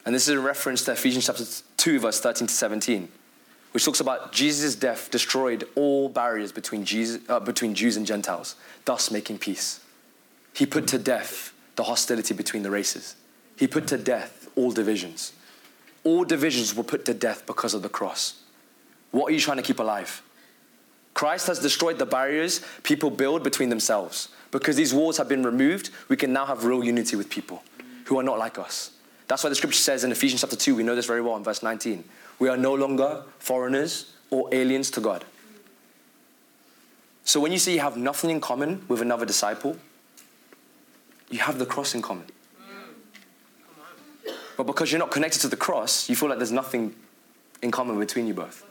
And 0.04 0.14
this 0.14 0.26
is 0.28 0.34
a 0.34 0.40
reference 0.40 0.84
to 0.84 0.92
Ephesians 0.92 1.26
chapter 1.26 1.44
2, 1.76 2.00
verse 2.00 2.20
13 2.20 2.48
to 2.48 2.54
17 2.54 3.08
which 3.72 3.84
talks 3.84 4.00
about 4.00 4.32
Jesus' 4.32 4.74
death 4.74 5.10
destroyed 5.10 5.66
all 5.74 6.08
barriers 6.08 6.52
between, 6.52 6.84
Jesus, 6.84 7.20
uh, 7.28 7.40
between 7.40 7.74
Jews 7.74 7.96
and 7.96 8.06
Gentiles, 8.06 8.54
thus 8.84 9.10
making 9.10 9.38
peace. 9.38 9.80
He 10.54 10.66
put 10.66 10.86
to 10.88 10.98
death 10.98 11.52
the 11.76 11.84
hostility 11.84 12.34
between 12.34 12.62
the 12.62 12.70
races. 12.70 13.16
He 13.56 13.66
put 13.66 13.86
to 13.88 13.98
death 13.98 14.48
all 14.56 14.70
divisions. 14.70 15.32
All 16.04 16.24
divisions 16.24 16.74
were 16.74 16.82
put 16.82 17.04
to 17.06 17.14
death 17.14 17.46
because 17.46 17.74
of 17.74 17.82
the 17.82 17.88
cross. 17.88 18.42
What 19.10 19.30
are 19.30 19.34
you 19.34 19.40
trying 19.40 19.58
to 19.58 19.62
keep 19.62 19.78
alive? 19.78 20.22
Christ 21.14 21.46
has 21.46 21.58
destroyed 21.58 21.98
the 21.98 22.06
barriers 22.06 22.62
people 22.82 23.10
build 23.10 23.42
between 23.42 23.68
themselves. 23.68 24.28
Because 24.50 24.76
these 24.76 24.92
walls 24.92 25.16
have 25.16 25.28
been 25.28 25.44
removed, 25.44 25.90
we 26.08 26.16
can 26.16 26.32
now 26.32 26.44
have 26.46 26.64
real 26.64 26.84
unity 26.84 27.16
with 27.16 27.30
people 27.30 27.62
who 28.06 28.18
are 28.18 28.22
not 28.22 28.38
like 28.38 28.58
us. 28.58 28.90
That's 29.28 29.42
why 29.42 29.50
the 29.50 29.56
scripture 29.56 29.78
says 29.78 30.04
in 30.04 30.12
Ephesians 30.12 30.42
chapter 30.42 30.56
2, 30.56 30.74
we 30.74 30.82
know 30.82 30.94
this 30.94 31.06
very 31.06 31.22
well 31.22 31.36
in 31.36 31.44
verse 31.44 31.62
19. 31.62 32.04
We 32.38 32.48
are 32.48 32.56
no 32.56 32.74
longer 32.74 33.22
foreigners 33.38 34.12
or 34.30 34.48
aliens 34.52 34.90
to 34.92 35.00
God. 35.00 35.24
So 37.24 37.40
when 37.40 37.52
you 37.52 37.58
say 37.58 37.72
you 37.72 37.80
have 37.80 37.96
nothing 37.96 38.30
in 38.30 38.40
common 38.40 38.84
with 38.88 39.00
another 39.00 39.24
disciple, 39.24 39.76
you 41.32 41.40
have 41.40 41.58
the 41.58 41.66
cross 41.66 41.94
in 41.94 42.02
common. 42.02 42.26
But 44.56 44.64
because 44.64 44.92
you're 44.92 44.98
not 44.98 45.10
connected 45.10 45.40
to 45.40 45.48
the 45.48 45.56
cross, 45.56 46.08
you 46.08 46.14
feel 46.14 46.28
like 46.28 46.38
there's 46.38 46.52
nothing 46.52 46.94
in 47.62 47.70
common 47.70 47.98
between 47.98 48.26
you 48.26 48.34
both. 48.34 48.64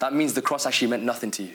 That 0.00 0.12
means 0.12 0.34
the 0.34 0.42
cross 0.42 0.66
actually 0.66 0.88
meant 0.88 1.02
nothing 1.02 1.30
to 1.32 1.42
you. 1.42 1.54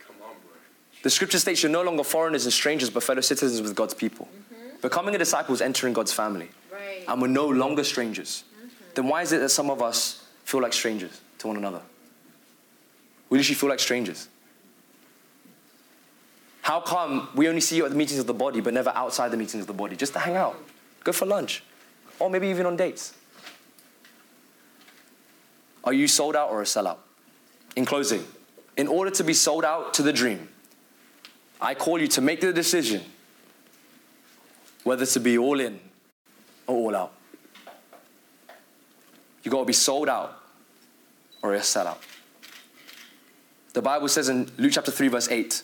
Come 0.00 0.16
on, 0.22 0.32
bro. 0.42 0.56
The 1.02 1.10
scripture 1.10 1.38
states 1.38 1.62
you're 1.62 1.70
no 1.70 1.82
longer 1.82 2.02
foreigners 2.02 2.44
and 2.44 2.52
strangers, 2.52 2.90
but 2.90 3.02
fellow 3.02 3.20
citizens 3.20 3.62
with 3.62 3.76
God's 3.76 3.94
people. 3.94 4.26
Mm-hmm. 4.26 4.80
Becoming 4.80 5.14
a 5.14 5.18
disciple 5.18 5.54
is 5.54 5.60
entering 5.60 5.92
God's 5.92 6.12
family. 6.12 6.48
Right. 6.72 7.04
And 7.06 7.20
we're 7.22 7.28
no 7.28 7.46
longer 7.46 7.84
strangers. 7.84 8.44
Mm-hmm. 8.56 8.68
Then 8.94 9.08
why 9.08 9.22
is 9.22 9.32
it 9.32 9.38
that 9.38 9.50
some 9.50 9.70
of 9.70 9.82
us 9.82 10.24
feel 10.44 10.60
like 10.62 10.72
strangers 10.72 11.20
to 11.38 11.46
one 11.46 11.56
another? 11.56 11.82
We 13.28 13.38
literally 13.38 13.54
feel 13.54 13.68
like 13.68 13.80
strangers. 13.80 14.28
How 16.68 16.82
come 16.82 17.30
we 17.34 17.48
only 17.48 17.62
see 17.62 17.76
you 17.76 17.86
at 17.86 17.90
the 17.90 17.96
meetings 17.96 18.20
of 18.20 18.26
the 18.26 18.34
body, 18.34 18.60
but 18.60 18.74
never 18.74 18.92
outside 18.94 19.30
the 19.30 19.38
meetings 19.38 19.62
of 19.62 19.66
the 19.66 19.72
body, 19.72 19.96
just 19.96 20.12
to 20.12 20.18
hang 20.18 20.36
out, 20.36 20.54
go 21.02 21.12
for 21.12 21.24
lunch, 21.24 21.64
or 22.18 22.28
maybe 22.28 22.46
even 22.48 22.66
on 22.66 22.76
dates? 22.76 23.14
Are 25.82 25.94
you 25.94 26.06
sold 26.06 26.36
out 26.36 26.50
or 26.50 26.60
a 26.60 26.66
sellout? 26.66 26.98
In 27.74 27.86
closing, 27.86 28.22
in 28.76 28.86
order 28.86 29.10
to 29.12 29.24
be 29.24 29.32
sold 29.32 29.64
out 29.64 29.94
to 29.94 30.02
the 30.02 30.12
dream, 30.12 30.46
I 31.58 31.74
call 31.74 31.98
you 31.98 32.06
to 32.08 32.20
make 32.20 32.42
the 32.42 32.52
decision 32.52 33.00
whether 34.84 35.06
to 35.06 35.20
be 35.20 35.38
all 35.38 35.60
in 35.60 35.80
or 36.66 36.76
all 36.76 36.96
out. 36.96 37.12
You 39.42 39.50
got 39.50 39.60
to 39.60 39.64
be 39.64 39.72
sold 39.72 40.10
out 40.10 40.38
or 41.40 41.54
a 41.54 41.60
sellout. 41.60 41.96
The 43.72 43.80
Bible 43.80 44.08
says 44.08 44.28
in 44.28 44.50
Luke 44.58 44.72
chapter 44.74 44.90
3, 44.90 45.08
verse 45.08 45.30
8 45.30 45.62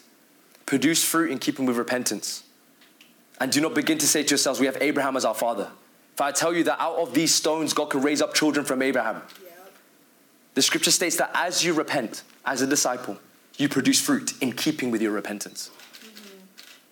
produce 0.66 1.04
fruit 1.04 1.30
in 1.30 1.38
keeping 1.38 1.66
with 1.66 1.76
repentance. 1.76 2.44
And 3.40 3.50
do 3.50 3.60
not 3.60 3.74
begin 3.74 3.98
to 3.98 4.06
say 4.06 4.22
to 4.22 4.30
yourselves, 4.30 4.60
We 4.60 4.66
have 4.66 4.78
Abraham 4.80 5.16
as 5.16 5.24
our 5.24 5.34
father. 5.34 5.70
If 6.14 6.20
I 6.20 6.30
tell 6.30 6.54
you 6.54 6.62
that 6.64 6.80
out 6.80 6.96
of 6.96 7.12
these 7.12 7.34
stones 7.34 7.72
God 7.72 7.90
can 7.90 8.00
raise 8.00 8.22
up 8.22 8.34
children 8.34 8.64
from 8.64 8.82
Abraham, 8.82 9.22
the 10.54 10.62
scripture 10.62 10.92
states 10.92 11.16
that 11.16 11.30
as 11.34 11.64
you 11.64 11.74
repent 11.74 12.22
as 12.46 12.62
a 12.62 12.66
disciple, 12.66 13.18
you 13.56 13.68
produce 13.68 14.00
fruit 14.00 14.32
in 14.40 14.52
keeping 14.52 14.90
with 14.90 15.02
your 15.02 15.12
repentance. 15.12 15.70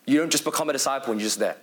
You 0.05 0.19
don't 0.19 0.31
just 0.31 0.45
become 0.45 0.69
a 0.69 0.73
disciple 0.73 1.13
and 1.13 1.21
you're 1.21 1.27
just 1.27 1.39
there. 1.39 1.57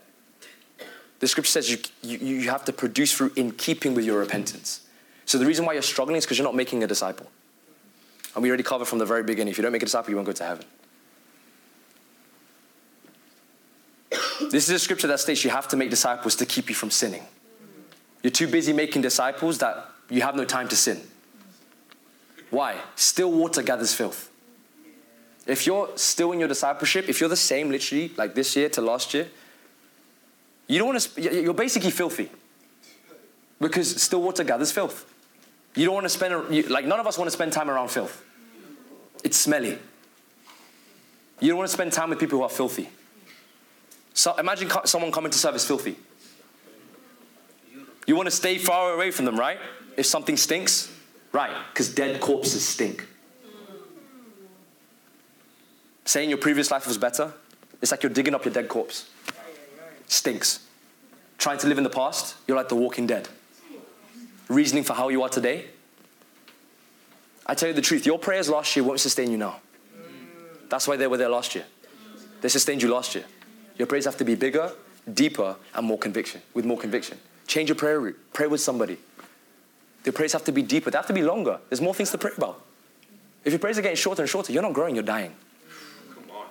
The 1.19 1.27
scripture 1.27 1.51
says 1.51 1.69
you, 1.69 1.77
you, 2.01 2.17
you 2.17 2.49
have 2.49 2.63
to 2.65 2.73
produce 2.73 3.11
fruit 3.11 3.37
in 3.37 3.51
keeping 3.51 3.93
with 3.93 4.05
your 4.05 4.19
repentance. 4.19 4.81
So 5.25 5.37
the 5.37 5.45
reason 5.45 5.65
why 5.65 5.73
you're 5.73 5.81
struggling 5.81 6.15
is 6.15 6.25
because 6.25 6.37
you're 6.37 6.47
not 6.47 6.55
making 6.55 6.81
a 6.83 6.87
disciple. 6.87 7.29
And 8.33 8.43
we 8.43 8.49
already 8.49 8.63
covered 8.63 8.87
from 8.87 8.99
the 8.99 9.05
very 9.05 9.23
beginning 9.23 9.51
if 9.51 9.57
you 9.57 9.61
don't 9.61 9.73
make 9.73 9.81
a 9.81 9.85
disciple, 9.85 10.11
you 10.11 10.15
won't 10.15 10.27
go 10.27 10.31
to 10.31 10.43
heaven. 10.43 10.65
This 14.39 14.69
is 14.69 14.69
a 14.69 14.79
scripture 14.79 15.07
that 15.07 15.19
states 15.19 15.43
you 15.43 15.49
have 15.49 15.67
to 15.69 15.77
make 15.77 15.89
disciples 15.89 16.35
to 16.37 16.45
keep 16.45 16.69
you 16.69 16.75
from 16.75 16.91
sinning. 16.91 17.23
You're 18.23 18.31
too 18.31 18.47
busy 18.47 18.73
making 18.73 19.01
disciples 19.01 19.57
that 19.59 19.89
you 20.09 20.21
have 20.21 20.35
no 20.35 20.45
time 20.45 20.67
to 20.69 20.75
sin. 20.75 21.01
Why? 22.49 22.77
Still 22.95 23.31
water 23.31 23.61
gathers 23.61 23.93
filth. 23.93 24.29
If 25.45 25.65
you're 25.65 25.89
still 25.95 26.31
in 26.31 26.39
your 26.39 26.47
discipleship, 26.47 27.09
if 27.09 27.19
you're 27.19 27.29
the 27.29 27.35
same 27.35 27.69
literally 27.69 28.11
like 28.17 28.35
this 28.35 28.55
year 28.55 28.69
to 28.69 28.81
last 28.81 29.13
year, 29.13 29.27
you 30.67 30.77
don't 30.77 30.87
want 30.87 30.99
to, 31.01 31.41
you're 31.41 31.53
basically 31.53 31.91
filthy. 31.91 32.29
Because 33.59 34.01
still 34.01 34.21
water 34.21 34.43
gathers 34.43 34.71
filth. 34.71 35.11
You 35.75 35.85
don't 35.85 35.95
want 35.95 36.05
to 36.05 36.09
spend, 36.09 36.69
like 36.69 36.85
none 36.85 36.99
of 36.99 37.07
us 37.07 37.17
want 37.17 37.27
to 37.27 37.31
spend 37.31 37.51
time 37.51 37.69
around 37.69 37.89
filth. 37.89 38.23
It's 39.23 39.37
smelly. 39.37 39.77
You 41.39 41.49
don't 41.49 41.57
want 41.57 41.69
to 41.69 41.73
spend 41.73 41.93
time 41.93 42.09
with 42.09 42.19
people 42.19 42.39
who 42.39 42.43
are 42.43 42.49
filthy. 42.49 42.89
So 44.19 44.35
imagine 44.35 44.69
someone 44.83 45.13
coming 45.13 45.31
to 45.31 45.37
service 45.37 45.65
filthy. 45.65 45.95
You 48.05 48.17
want 48.17 48.27
to 48.27 48.35
stay 48.35 48.57
far 48.57 48.91
away 48.91 49.11
from 49.11 49.23
them, 49.23 49.39
right? 49.39 49.57
If 49.95 50.07
something 50.07 50.35
stinks, 50.35 50.93
right? 51.31 51.55
Because 51.71 51.87
dead 51.95 52.19
corpses 52.19 52.67
stink. 52.67 53.07
Saying 56.03 56.27
your 56.27 56.37
previous 56.37 56.69
life 56.69 56.85
was 56.85 56.97
better, 56.97 57.31
It's 57.81 57.91
like 57.91 58.03
you're 58.03 58.11
digging 58.11 58.35
up 58.35 58.43
your 58.43 58.53
dead 58.53 58.67
corpse. 58.67 59.09
Stinks. 60.07 60.67
Trying 61.37 61.59
to 61.59 61.67
live 61.67 61.77
in 61.77 61.85
the 61.85 61.89
past, 61.89 62.35
you're 62.45 62.57
like 62.57 62.67
the 62.67 62.75
walking 62.75 63.07
dead. 63.07 63.29
Reasoning 64.49 64.83
for 64.83 64.95
how 64.95 65.07
you 65.07 65.23
are 65.23 65.29
today. 65.29 65.67
I 67.45 67.53
tell 67.53 67.69
you 67.69 67.73
the 67.73 67.81
truth, 67.81 68.05
your 68.05 68.19
prayers 68.19 68.49
last 68.49 68.75
year 68.75 68.83
won't 68.83 68.99
sustain 68.99 69.31
you 69.31 69.37
now. 69.37 69.61
That's 70.67 70.89
why 70.89 70.97
they 70.97 71.07
were 71.07 71.15
there 71.15 71.29
last 71.29 71.55
year. 71.55 71.63
They 72.41 72.49
sustained 72.49 72.81
you 72.81 72.89
last 72.89 73.15
year. 73.15 73.23
Your 73.79 73.87
prayers 73.87 74.05
have 74.05 74.17
to 74.17 74.25
be 74.25 74.35
bigger, 74.35 74.71
deeper, 75.11 75.55
and 75.73 75.87
more 75.87 75.97
conviction, 75.97 76.41
with 76.53 76.65
more 76.65 76.77
conviction. 76.77 77.17
Change 77.47 77.69
your 77.69 77.77
prayer 77.77 77.99
route. 77.99 78.19
Pray 78.33 78.45
with 78.45 78.61
somebody. 78.61 78.97
Your 80.05 80.13
prayers 80.13 80.33
have 80.33 80.43
to 80.43 80.51
be 80.51 80.61
deeper. 80.61 80.91
They 80.91 80.97
have 80.97 81.07
to 81.07 81.13
be 81.13 81.23
longer. 81.23 81.59
There's 81.69 81.81
more 81.81 81.93
things 81.93 82.11
to 82.11 82.17
pray 82.17 82.31
about. 82.37 82.61
If 83.45 83.53
your 83.53 83.59
prayers 83.59 83.77
are 83.77 83.81
getting 83.81 83.97
shorter 83.97 84.21
and 84.21 84.29
shorter, 84.29 84.51
you're 84.51 84.61
not 84.61 84.73
growing, 84.73 84.95
you're 84.95 85.03
dying. 85.03 85.33
Come 86.13 86.29
on. 86.31 86.47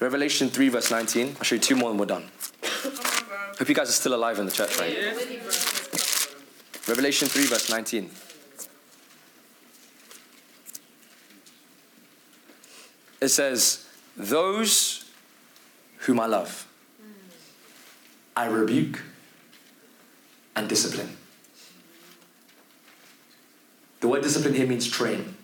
Revelation 0.00 0.48
3, 0.48 0.68
verse 0.70 0.90
19. 0.90 1.36
I'll 1.36 1.44
show 1.44 1.56
you 1.56 1.60
two 1.60 1.76
more 1.76 1.90
and 1.90 2.00
we're 2.00 2.06
done. 2.06 2.24
Hope 3.58 3.68
you 3.68 3.74
guys 3.74 3.90
are 3.90 3.92
still 3.92 4.14
alive 4.14 4.38
in 4.38 4.46
the 4.46 4.52
church, 4.52 4.78
right? 4.78 4.96
Revelation 6.88 7.28
3, 7.28 7.46
verse 7.46 7.68
19. 7.68 8.08
It 13.20 13.28
says, 13.28 13.86
Those 14.16 15.04
whom 15.98 16.20
I 16.20 16.26
love, 16.26 16.66
I 18.36 18.46
rebuke 18.46 19.02
and 20.54 20.68
discipline. 20.68 21.16
The 24.00 24.08
word 24.08 24.22
discipline 24.22 24.54
here 24.54 24.66
means 24.66 24.88
train. 24.88 25.34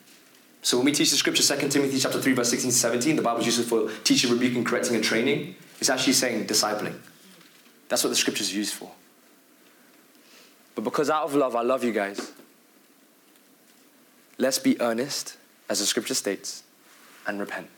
So 0.62 0.79
when 0.79 0.87
we 0.87 0.93
teach 0.93 1.11
the 1.11 1.16
scripture, 1.16 1.43
2 1.43 1.68
Timothy 1.68 1.99
chapter 1.99 2.20
3, 2.20 2.33
verse 2.33 2.51
16 2.51 2.70
to 2.70 2.77
17, 2.77 3.16
the 3.16 3.22
Bible 3.22 3.41
is 3.41 3.47
used 3.47 3.68
for 3.68 3.91
teaching, 4.03 4.31
rebuking, 4.31 4.64
correcting, 4.64 4.95
and 4.95 5.05
training. 5.05 5.57
It's 5.79 5.91
actually 5.91 6.14
saying 6.14 6.47
discipling. 6.47 6.95
That's 7.89 8.03
what 8.03 8.11
the 8.11 8.16
scripture 8.16 8.43
is 8.43 8.55
used 8.55 8.75
for. 8.75 8.91
But 10.75 10.83
because 10.83 11.11
out 11.11 11.25
of 11.25 11.35
love, 11.35 11.55
I 11.55 11.62
love 11.62 11.85
you 11.85 11.93
guys. 11.93 12.33
Let's 14.39 14.59
be 14.59 14.81
earnest, 14.81 15.37
as 15.68 15.81
the 15.81 15.87
scripture 15.87 16.14
states, 16.14 16.64
and 17.27 17.41
repent. 17.41 17.68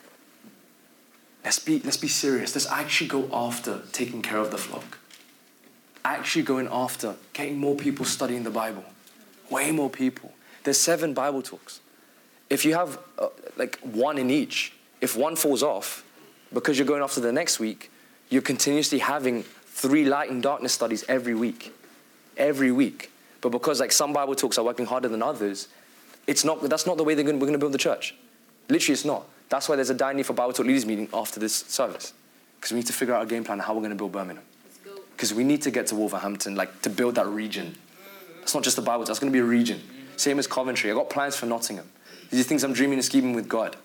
Let's 1.45 1.59
be, 1.59 1.81
let's 1.81 1.97
be 1.97 2.09
serious. 2.09 2.55
Let's 2.55 2.71
actually 2.71 3.09
go 3.09 3.29
after 3.33 3.83
taking 3.93 4.21
care 4.21 4.39
of 4.39 4.51
the 4.51 4.59
flock. 4.59 4.99
Actually 6.05 6.43
going 6.43 6.69
after 6.71 7.15
getting 7.33 7.59
more 7.59 7.77
people 7.77 8.05
studying 8.05 8.43
the 8.43 8.51
Bible. 8.51 8.85
Way 9.51 9.71
more 9.71 9.89
people. 9.91 10.33
There's 10.65 10.79
seven 10.79 11.15
Bible 11.15 11.43
talks. 11.43 11.81
If 12.51 12.65
you 12.65 12.75
have 12.75 12.99
uh, 13.19 13.29
like 13.57 13.79
one 13.81 14.19
in 14.19 14.31
each, 14.31 14.73
if 15.01 15.17
one 15.17 15.37
falls 15.37 15.63
off, 15.63 16.05
because 16.53 16.79
you're 16.79 16.87
going 16.87 17.03
after 17.03 17.21
the 17.21 17.33
next 17.33 17.61
week, 17.61 17.91
you're 18.29 18.43
continuously 18.43 18.99
having 18.99 19.43
three 19.43 20.05
light 20.05 20.31
and 20.31 20.43
darkness 20.43 20.73
studies 20.73 21.05
every 21.09 21.35
week. 21.35 21.73
Every 22.37 22.73
week. 22.73 23.13
But 23.41 23.51
because 23.51 23.79
like 23.79 23.93
some 23.93 24.13
Bible 24.13 24.35
talks 24.35 24.59
are 24.59 24.65
working 24.65 24.87
harder 24.87 25.09
than 25.09 25.23
others, 25.23 25.69
it's 26.27 26.45
not, 26.45 26.61
that's 26.69 26.87
not 26.87 26.97
the 26.97 27.05
way 27.05 27.15
they're 27.15 27.25
gonna, 27.25 27.39
we're 27.39 27.47
going 27.47 27.53
to 27.53 27.59
build 27.59 27.73
the 27.73 27.79
church. 27.79 28.15
Literally, 28.69 28.95
it's 28.95 29.05
not. 29.05 29.29
That's 29.49 29.69
why 29.69 29.77
there's 29.77 29.91
a 29.91 30.13
need 30.15 30.27
for 30.27 30.33
Bible 30.33 30.53
Talk 30.53 30.67
Leaders 30.67 30.87
meeting 30.87 31.09
after 31.15 31.39
this 31.39 31.55
service. 31.55 32.13
Because 32.57 32.73
we 32.73 32.79
need 32.79 32.87
to 32.87 32.93
figure 32.93 33.15
out 33.15 33.23
a 33.23 33.27
game 33.27 33.45
plan 33.45 33.61
on 33.61 33.67
how 33.67 33.75
we're 33.75 33.81
going 33.81 33.91
to 33.91 33.97
build 33.97 34.13
Birmingham. 34.13 34.45
Because 35.13 35.33
we 35.33 35.45
need 35.45 35.63
to 35.63 35.71
get 35.71 35.87
to 35.89 35.95
Wolverhampton, 35.95 36.57
like 36.57 36.83
to 36.83 36.91
build 36.91 37.15
that 37.15 37.27
region. 37.27 37.77
It's 38.43 38.55
not 38.55 38.65
just 38.65 38.79
a 38.79 38.83
Bible, 38.83 39.05
that's 39.05 39.19
going 39.19 39.33
to 39.33 39.37
be 39.37 39.41
a 39.41 39.45
region. 39.45 39.81
Same 40.17 40.39
as 40.39 40.47
Coventry. 40.47 40.91
I 40.91 40.95
got 40.95 41.11
plans 41.11 41.37
for 41.37 41.47
Nottingham. 41.47 41.89
These 42.31 42.41
are 42.41 42.45
things 42.45 42.65
I'm 42.65 42.73
dreaming 42.73 42.99
and 42.99 43.05
scheming 43.05 43.35
with 43.35 43.49
God. 43.49 43.77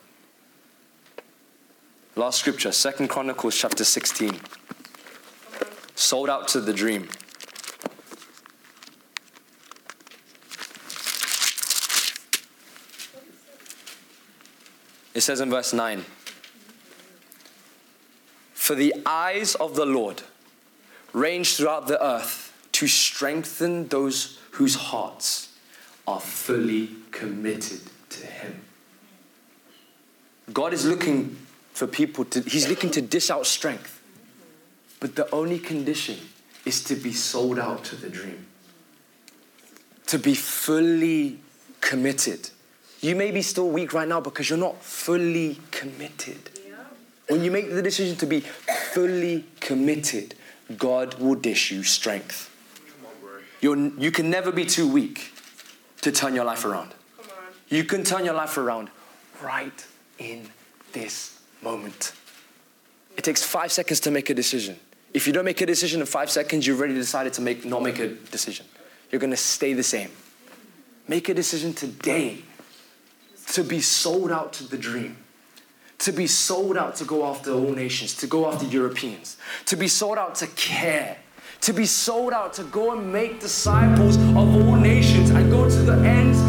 Last 2.16 2.40
scripture, 2.40 2.72
Second 2.72 3.08
Chronicles 3.08 3.56
chapter 3.56 3.84
16. 3.84 4.40
Sold 5.96 6.30
out 6.30 6.48
to 6.50 6.60
the 6.60 6.74
dream. 6.74 7.08
It 15.14 15.22
says 15.22 15.42
in 15.42 15.50
verse 15.50 15.74
9 15.74 16.06
For 18.54 18.76
the 18.76 18.94
eyes 19.06 19.56
of 19.56 19.76
the 19.76 19.86
Lord 19.86 20.24
range 21.14 21.58
throughout 21.58 21.88
the 21.88 22.04
earth 22.04 22.54
to 22.74 22.88
strengthen 22.88 23.88
those 23.90 24.40
whose 24.52 24.76
hearts 24.76 25.50
are 26.08 26.20
fully 26.20 26.90
committed 27.12 27.82
to 28.10 28.26
Him. 28.26 28.62
God 30.54 30.74
is 30.74 30.86
looking 30.86 31.38
for 31.74 31.88
people 31.88 32.26
to, 32.26 32.42
He's 32.42 32.68
looking 32.68 32.90
to 32.92 33.02
dish 33.02 33.30
out 33.30 33.46
strength. 33.46 34.02
But 35.00 35.16
the 35.16 35.30
only 35.32 35.60
condition 35.60 36.18
is 36.66 36.84
to 36.86 36.96
be 36.96 37.12
sold 37.12 37.58
out 37.58 37.84
to 37.86 37.96
the 37.96 38.10
dream, 38.10 38.46
to 40.08 40.20
be 40.20 40.36
fully 40.36 41.40
committed. 41.82 42.50
You 43.02 43.16
may 43.16 43.32
be 43.32 43.42
still 43.42 43.68
weak 43.68 43.94
right 43.94 44.08
now 44.08 44.22
because 44.22 44.50
you're 44.50 44.60
not 44.60 44.82
fully 44.82 45.60
committed. 45.72 46.52
When 47.28 47.44
you 47.44 47.50
make 47.50 47.72
the 47.72 47.82
decision 47.82 48.16
to 48.18 48.26
be 48.26 48.42
fully 48.42 49.46
committed, 49.60 50.36
God 50.78 51.16
will 51.16 51.36
dish 51.36 51.72
you 51.72 51.84
strength. 51.84 52.50
Come 53.00 53.08
on, 53.08 53.22
bro. 53.22 53.40
You're, 53.62 54.00
you 54.00 54.12
can 54.12 54.30
never 54.30 54.52
be 54.52 54.66
too 54.66 54.88
weak 54.88 55.34
to 56.02 56.12
turn 56.12 56.36
your 56.36 56.46
life 56.46 56.64
around. 56.64 56.94
You 57.70 57.86
can 57.86 58.04
turn 58.04 58.26
your 58.26 58.34
life 58.34 58.58
around 58.58 58.90
right 59.42 59.86
in 60.20 60.48
this 60.92 61.40
moment. 61.62 62.14
It 63.18 63.24
takes 63.24 63.42
five 63.44 63.72
seconds 63.72 64.00
to 64.02 64.12
make 64.12 64.30
a 64.30 64.34
decision. 64.34 64.78
If 65.14 65.26
you 65.26 65.34
don't 65.34 65.46
make 65.46 65.62
a 65.62 65.66
decision 65.66 66.02
in 66.02 66.06
five 66.06 66.30
seconds, 66.30 66.68
you've 66.68 66.80
already 66.80 66.94
decided 66.94 67.34
to 67.34 67.42
make, 67.42 67.66
not 67.66 67.82
make 67.82 68.00
a 68.00 68.10
decision. 68.10 68.66
You're 69.10 69.20
going 69.20 69.32
to 69.32 69.38
stay 69.38 69.74
the 69.74 69.84
same. 69.84 70.10
Make 71.08 71.30
a 71.30 71.34
decision 71.34 71.74
today 71.74 72.44
to 73.48 73.64
be 73.64 73.82
sold 73.82 74.32
out 74.32 74.54
to 74.54 74.64
the 74.64 74.78
dream, 74.78 75.18
to 76.00 76.12
be 76.12 76.28
sold 76.28 76.78
out 76.78 76.96
to 76.98 77.06
go 77.06 77.26
after 77.26 77.52
all 77.52 77.72
nations, 77.72 78.16
to 78.16 78.28
go 78.28 78.52
after 78.52 78.66
Europeans, 78.66 79.38
to 79.66 79.76
be 79.76 79.88
sold 79.88 80.18
out 80.18 80.36
to 80.36 80.48
care, 80.48 81.18
to 81.62 81.74
be 81.74 81.86
sold 81.86 82.34
out 82.34 82.54
to 82.54 82.64
go 82.66 82.92
and 82.92 83.12
make 83.12 83.40
disciples 83.40 84.18
of 84.18 84.38
all 84.38 84.76
nations 84.76 85.30
and 85.30 85.52
go 85.52 85.70
to 85.70 85.78
the 85.84 85.98
ends 86.08 86.40